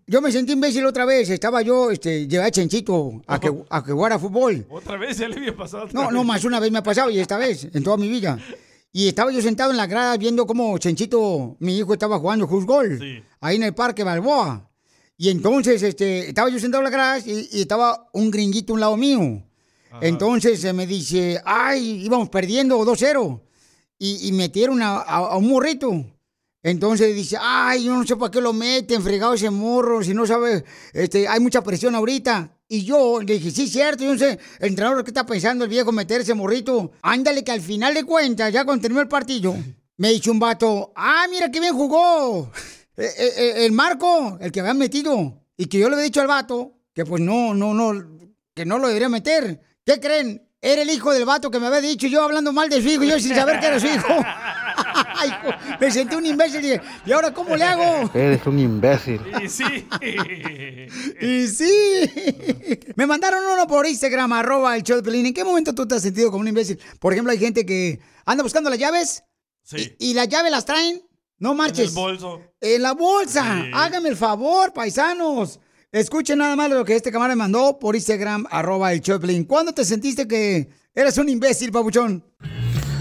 yo 0.07 0.21
me 0.21 0.33
sentí 0.33 0.53
imbécil 0.53 0.85
otra 0.87 1.05
vez. 1.05 1.31
Estaba 1.31 1.63
yo, 1.63 1.91
este, 1.91 2.27
llevé 2.27 2.45
a 2.45 2.51
Chenchito 2.51 3.23
a 3.27 3.39
que, 3.41 3.53
a 3.71 3.85
que 3.85 3.93
jugara 3.93 4.19
fútbol. 4.19 4.67
Otra 4.71 4.97
vez 4.97 5.19
ya 5.19 5.29
le 5.29 5.37
había 5.37 5.57
pasado. 5.57 5.89
No, 5.93 6.11
no, 6.11 6.25
más 6.25 6.45
una 6.45 6.61
vez 6.61 6.71
me 6.71 6.79
ha 6.79 6.83
pasado 6.83 7.11
y 7.11 7.19
esta 7.19 7.37
vez, 7.37 7.69
en 7.73 7.83
toda 7.83 7.97
mi 7.97 8.09
vida. 8.09 8.39
Y 8.97 9.09
estaba 9.09 9.31
yo 9.31 9.43
sentado 9.43 9.71
en 9.73 9.77
la 9.77 9.87
grada 9.87 10.17
viendo 10.17 10.47
cómo 10.47 10.79
Chenchito, 10.79 11.57
mi 11.61 11.77
hijo, 11.77 11.93
estaba 11.93 12.19
jugando 12.19 12.49
fútbol. 12.49 12.99
Ahí 13.43 13.57
en 13.57 13.65
el 13.65 13.75
parque 13.75 14.03
Balboa. 14.05 14.71
Y 15.19 15.29
entonces, 15.29 15.83
este, 15.83 16.31
estaba 16.31 16.49
yo 16.49 16.59
sentado 16.59 16.81
en 16.81 16.85
la 16.85 16.91
grada 16.91 17.19
y, 17.19 17.47
y 17.53 17.61
estaba 17.61 18.09
un 18.15 18.31
gringuito 18.31 18.73
a 18.73 18.75
un 18.75 18.81
lado 18.81 18.97
mío. 18.97 19.43
Entonces 20.01 20.65
eh, 20.65 20.73
me 20.73 20.87
dice, 20.87 21.39
ay, 21.45 22.07
íbamos 22.07 22.31
perdiendo 22.31 22.79
2-0. 22.87 23.43
Y, 23.99 24.29
y 24.29 24.33
metieron 24.33 24.81
a, 24.81 24.97
a- 24.97 25.29
a 25.33 25.37
un 25.37 25.49
morrito. 25.49 25.93
Entonces 26.63 27.15
dice, 27.15 27.37
ay, 27.39 27.85
yo 27.85 27.95
no 27.95 28.07
sé 28.07 28.17
para 28.17 28.31
qué 28.31 28.41
lo 28.41 28.55
meten, 28.55 29.03
fregado 29.03 29.35
ese 29.35 29.51
morro, 29.51 30.03
si 30.03 30.15
no 30.15 30.27
sabe, 30.27 30.65
este, 30.95 31.29
hay 31.29 31.39
mucha 31.41 31.63
presión 31.63 31.95
ahorita. 31.95 32.56
Y 32.69 32.85
yo 32.85 33.21
le 33.21 33.35
dije, 33.35 33.51
sí, 33.51 33.69
cierto, 33.69 34.03
yo 34.03 34.13
no 34.13 34.19
sé, 34.19 34.39
el 34.59 34.69
entrenador, 34.69 35.05
¿qué 35.05 35.11
está 35.11 35.25
pensando 35.25 35.65
el 35.65 35.71
viejo 35.71 35.93
meter 35.93 36.23
ese 36.23 36.35
morrito? 36.35 36.91
Ándale, 37.03 37.45
que 37.45 37.53
al 37.53 37.61
final 37.61 37.95
de 37.95 38.05
cuentas, 38.05 38.53
ya 38.53 38.65
cuando 38.65 38.83
terminó 38.83 39.01
el 39.01 39.09
partido, 39.09 39.57
me 39.99 40.11
dice 40.11 40.31
un 40.31 40.41
vato, 40.41 40.93
ah, 40.97 41.27
mira 41.31 41.51
qué 41.51 41.61
bien 41.61 41.75
jugó. 41.75 42.51
Eh, 42.97 43.11
eh, 43.19 43.67
el 43.67 43.73
Marco, 43.73 44.37
el 44.41 44.51
que 44.51 44.61
habían 44.61 44.79
metido. 44.79 45.45
Y 45.57 45.67
que 45.67 45.79
yo 45.79 45.89
le 45.89 45.95
había 45.95 46.05
dicho 46.05 46.21
al 46.21 46.27
vato 46.27 46.77
que 46.93 47.05
pues 47.05 47.23
no, 47.23 47.55
no, 47.55 47.75
no, 47.75 47.93
que 48.55 48.65
no 48.65 48.79
lo 48.79 48.89
debería 48.89 49.09
meter. 49.09 49.61
¿Qué 49.85 50.01
creen? 50.01 50.49
Era 50.61 50.83
el 50.83 50.91
hijo 50.91 51.13
del 51.13 51.27
vato 51.27 51.51
que 51.51 51.61
me 51.61 51.67
había 51.67 51.81
dicho 51.81 52.07
yo 52.07 52.23
hablando 52.23 52.53
mal 52.53 52.69
de 52.69 52.83
su 52.83 52.89
hijo, 52.89 53.05
yo 53.05 53.21
sin 53.21 53.35
saber 53.35 53.61
que 53.61 53.67
era 53.67 53.79
su 53.79 53.87
hijo. 53.87 54.09
Ay, 55.19 55.31
me 55.81 55.91
sentí 55.91 56.15
un 56.15 56.27
imbécil 56.27 56.61
y 56.65 56.69
dije, 56.71 56.81
¿y 57.07 57.13
ahora 57.13 57.33
cómo 57.33 57.57
le 57.57 57.65
hago? 57.65 58.11
Eres 58.15 58.47
un 58.47 58.59
imbécil. 58.59 59.21
Y 59.43 59.49
sí. 59.49 59.65
Y 61.21 61.47
sí. 61.49 62.81
Me 62.97 63.07
mandaron 63.07 63.43
uno 63.53 63.67
por 63.67 63.87
Instagram, 63.87 64.33
arroba 64.33 64.77
el 64.77 64.83
show 64.83 64.97
de 64.97 65.03
Pelín. 65.03 65.27
¿En 65.27 65.35
qué 65.35 65.45
momento 65.45 65.75
tú 65.75 65.87
te 65.87 65.95
has 65.95 66.03
sentido 66.03 66.31
como 66.31 66.43
un 66.43 66.49
imbécil? 66.49 66.79
Por 67.01 67.13
ejemplo, 67.13 67.33
hay 67.33 67.39
gente 67.39 67.65
que 67.67 68.01
anda 68.25 68.43
buscando 68.43 68.71
las 68.71 68.79
llaves 68.79 69.23
Sí. 69.63 69.95
y 69.99 70.15
las 70.15 70.29
llaves 70.29 70.51
las 70.53 70.65
traen. 70.65 71.03
No 71.39 71.55
marches. 71.55 71.81
En 71.81 71.89
el 71.89 71.95
bolso. 71.95 72.41
En 72.61 72.83
la 72.83 72.93
bolsa. 72.93 73.63
Sí. 73.65 73.71
Hágame 73.75 74.09
el 74.09 74.17
favor, 74.17 74.73
paisanos. 74.73 75.61
Escuchen 75.93 76.39
nada 76.39 76.57
más 76.57 76.71
lo 76.71 76.85
que 76.85 76.95
este 76.97 77.11
camarada 77.13 77.35
me 77.37 77.43
mandó 77.43 77.79
por 77.79 77.95
Instagram, 77.95 78.47
arroba 78.51 78.93
el 78.93 79.01
Choplin. 79.01 79.45
¿Cuándo 79.45 79.73
te 79.73 79.85
sentiste 79.85 80.27
que 80.29 80.69
eras 80.95 81.17
un 81.19 81.29
imbécil, 81.29 81.73
papuchón? 81.73 82.25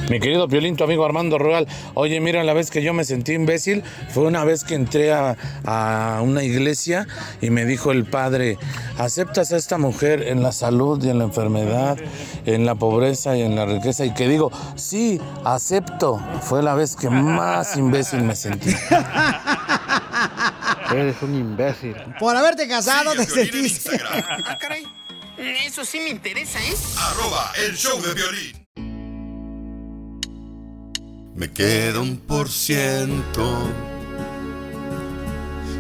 Mi 0.10 0.20
querido 0.20 0.48
Piolín, 0.48 0.76
tu 0.76 0.84
amigo 0.84 1.04
Armando 1.04 1.40
Rural. 1.40 1.68
Oye, 1.96 2.20
mira, 2.20 2.44
la 2.44 2.54
vez 2.54 2.70
que 2.70 2.84
yo 2.84 2.94
me 2.94 3.04
sentí 3.04 3.34
imbécil 3.34 3.84
fue 4.10 4.24
una 4.26 4.44
vez 4.44 4.64
que 4.64 4.76
entré 4.76 5.12
a, 5.12 5.36
a 5.66 6.22
una 6.22 6.44
iglesia 6.44 7.08
y 7.42 7.50
me 7.50 7.66
dijo 7.66 7.92
el 7.92 8.06
padre, 8.06 8.60
¿aceptas 9.00 9.52
a 9.52 9.58
esta 9.58 9.80
mujer 9.80 10.22
en 10.22 10.44
la 10.44 10.52
salud 10.52 11.04
y 11.04 11.10
en 11.10 11.18
la 11.18 11.24
enfermedad, 11.24 11.98
en 12.46 12.66
la 12.68 12.76
pobreza 12.76 13.36
y 13.36 13.42
en 13.42 13.56
la 13.56 13.66
riqueza? 13.66 14.06
Y 14.06 14.14
que 14.14 14.28
digo, 14.28 14.52
sí, 14.76 15.20
acepto. 15.44 16.20
Fue 16.42 16.62
la 16.62 16.76
vez 16.76 16.96
que 16.96 17.10
más 17.10 17.76
imbécil 17.76 18.22
me 18.22 18.36
sentí. 18.36 18.76
Eres 20.92 21.20
un 21.24 21.34
imbécil. 21.34 21.96
Por 22.20 22.36
haberte 22.38 22.68
casado 22.68 23.12
Sigue 23.12 23.26
te 23.26 23.32
sentiste. 23.32 24.00
Ah, 24.46 24.58
caray. 24.60 24.86
Eso 25.66 25.84
sí 25.84 26.00
me 26.00 26.10
interesa, 26.10 26.60
¿eh? 26.60 26.76
Arroba 26.98 27.52
el 27.68 27.76
show 27.76 28.00
de 28.02 28.14
violín. 28.14 28.65
Me 31.36 31.52
queda 31.52 32.00
un 32.00 32.18
por 32.18 32.50
ciento. 32.50 33.70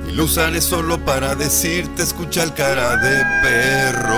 Y 0.07 0.11
lo 0.11 0.25
usaré 0.25 0.61
solo 0.61 1.03
para 1.03 1.35
decirte, 1.35 2.03
escucha 2.03 2.43
el 2.43 2.53
cara 2.53 2.97
de 2.97 3.23
perro. 3.41 4.17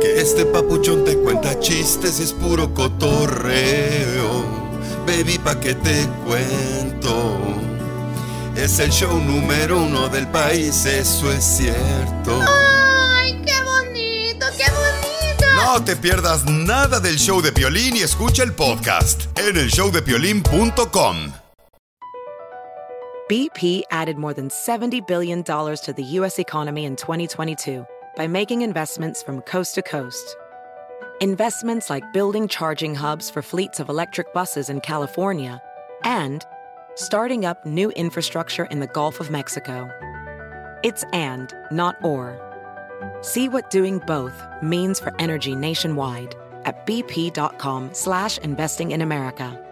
Que 0.00 0.20
este 0.20 0.44
papuchón 0.44 1.04
te 1.04 1.16
cuenta 1.16 1.58
chistes 1.60 2.20
y 2.20 2.24
es 2.24 2.32
puro 2.32 2.74
cotorreo. 2.74 4.44
Baby, 5.06 5.38
pa' 5.38 5.58
que 5.60 5.74
te 5.74 6.06
cuento. 6.26 7.38
Es 8.56 8.80
el 8.80 8.90
show 8.90 9.18
número 9.20 9.80
uno 9.80 10.08
del 10.08 10.26
país, 10.26 10.84
eso 10.84 11.32
es 11.32 11.44
cierto. 11.44 12.40
No 15.64 15.84
te 15.84 15.96
pierdas 15.96 16.46
nada 16.46 17.00
del 17.00 17.16
show 17.18 17.42
de 17.42 17.50
Piolín 17.50 17.96
y 17.96 18.02
escucha 18.02 18.44
el 18.44 18.52
podcast 18.52 19.26
en 19.38 19.56
el 19.56 19.68
showdepiolín.com. 19.68 21.32
BP 23.28 23.82
added 23.90 24.16
more 24.16 24.32
than 24.32 24.48
$70 24.48 25.06
billion 25.06 25.42
to 25.42 25.94
the 25.94 26.04
U.S. 26.18 26.38
economy 26.38 26.84
in 26.84 26.96
2022 26.96 27.84
by 28.16 28.26
making 28.26 28.62
investments 28.62 29.22
from 29.22 29.40
coast 29.42 29.74
to 29.74 29.82
coast. 29.82 30.36
Investments 31.20 31.90
like 31.90 32.04
building 32.12 32.46
charging 32.48 32.94
hubs 32.94 33.28
for 33.28 33.42
fleets 33.42 33.80
of 33.80 33.88
electric 33.88 34.32
buses 34.32 34.70
in 34.70 34.80
California 34.80 35.60
and 36.04 36.44
starting 36.94 37.44
up 37.44 37.66
new 37.66 37.90
infrastructure 37.90 38.66
in 38.66 38.78
the 38.80 38.86
Gulf 38.86 39.20
of 39.20 39.30
Mexico. 39.30 39.90
It's 40.84 41.04
and, 41.12 41.52
not 41.72 41.96
or. 42.02 42.47
See 43.20 43.48
what 43.48 43.70
doing 43.70 43.98
both 44.06 44.44
means 44.62 45.00
for 45.00 45.14
energy 45.18 45.54
nationwide 45.54 46.36
at 46.64 46.86
bp.com 46.86 47.90
slash 47.92 48.38
investing 48.38 48.90
in 48.90 49.02
America. 49.02 49.64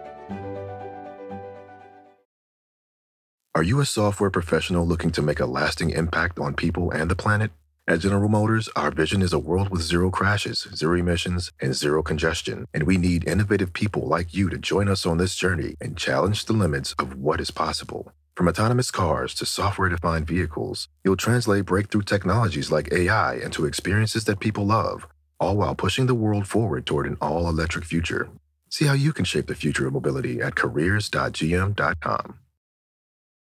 Are 3.57 3.63
you 3.63 3.79
a 3.79 3.85
software 3.85 4.29
professional 4.29 4.85
looking 4.85 5.09
to 5.13 5.23
make 5.23 5.39
a 5.39 5.47
lasting 5.47 5.89
impact 5.89 6.37
on 6.37 6.53
people 6.53 6.91
and 6.91 7.09
the 7.09 7.15
planet? 7.15 7.49
At 7.87 8.01
General 8.01 8.29
Motors, 8.29 8.69
our 8.75 8.91
vision 8.91 9.23
is 9.23 9.33
a 9.33 9.39
world 9.39 9.69
with 9.69 9.81
zero 9.81 10.11
crashes, 10.11 10.67
zero 10.75 10.99
emissions, 10.99 11.51
and 11.59 11.73
zero 11.73 12.03
congestion. 12.03 12.67
And 12.71 12.83
we 12.83 12.97
need 12.97 13.27
innovative 13.27 13.73
people 13.73 14.05
like 14.07 14.33
you 14.33 14.49
to 14.49 14.59
join 14.59 14.87
us 14.87 15.07
on 15.07 15.17
this 15.17 15.35
journey 15.35 15.75
and 15.81 15.97
challenge 15.97 16.45
the 16.45 16.53
limits 16.53 16.93
of 16.99 17.17
what 17.17 17.41
is 17.41 17.49
possible. 17.49 18.11
From 18.37 18.47
autonomous 18.47 18.91
cars 18.91 19.33
to 19.33 19.47
software 19.47 19.89
defined 19.89 20.27
vehicles, 20.27 20.89
you'll 21.03 21.15
translate 21.17 21.65
breakthrough 21.65 22.03
technologies 22.03 22.69
like 22.69 22.93
AI 22.93 23.37
into 23.37 23.65
experiences 23.65 24.25
that 24.25 24.39
people 24.39 24.63
love, 24.63 25.07
all 25.39 25.57
while 25.57 25.73
pushing 25.73 26.05
the 26.05 26.13
world 26.13 26.45
forward 26.45 26.85
toward 26.85 27.07
an 27.07 27.17
all 27.19 27.49
electric 27.49 27.83
future. 27.83 28.29
See 28.69 28.85
how 28.85 28.93
you 28.93 29.11
can 29.11 29.25
shape 29.25 29.47
the 29.47 29.55
future 29.55 29.87
of 29.87 29.93
mobility 29.93 30.39
at 30.39 30.53
careers.gm.com. 30.53 32.37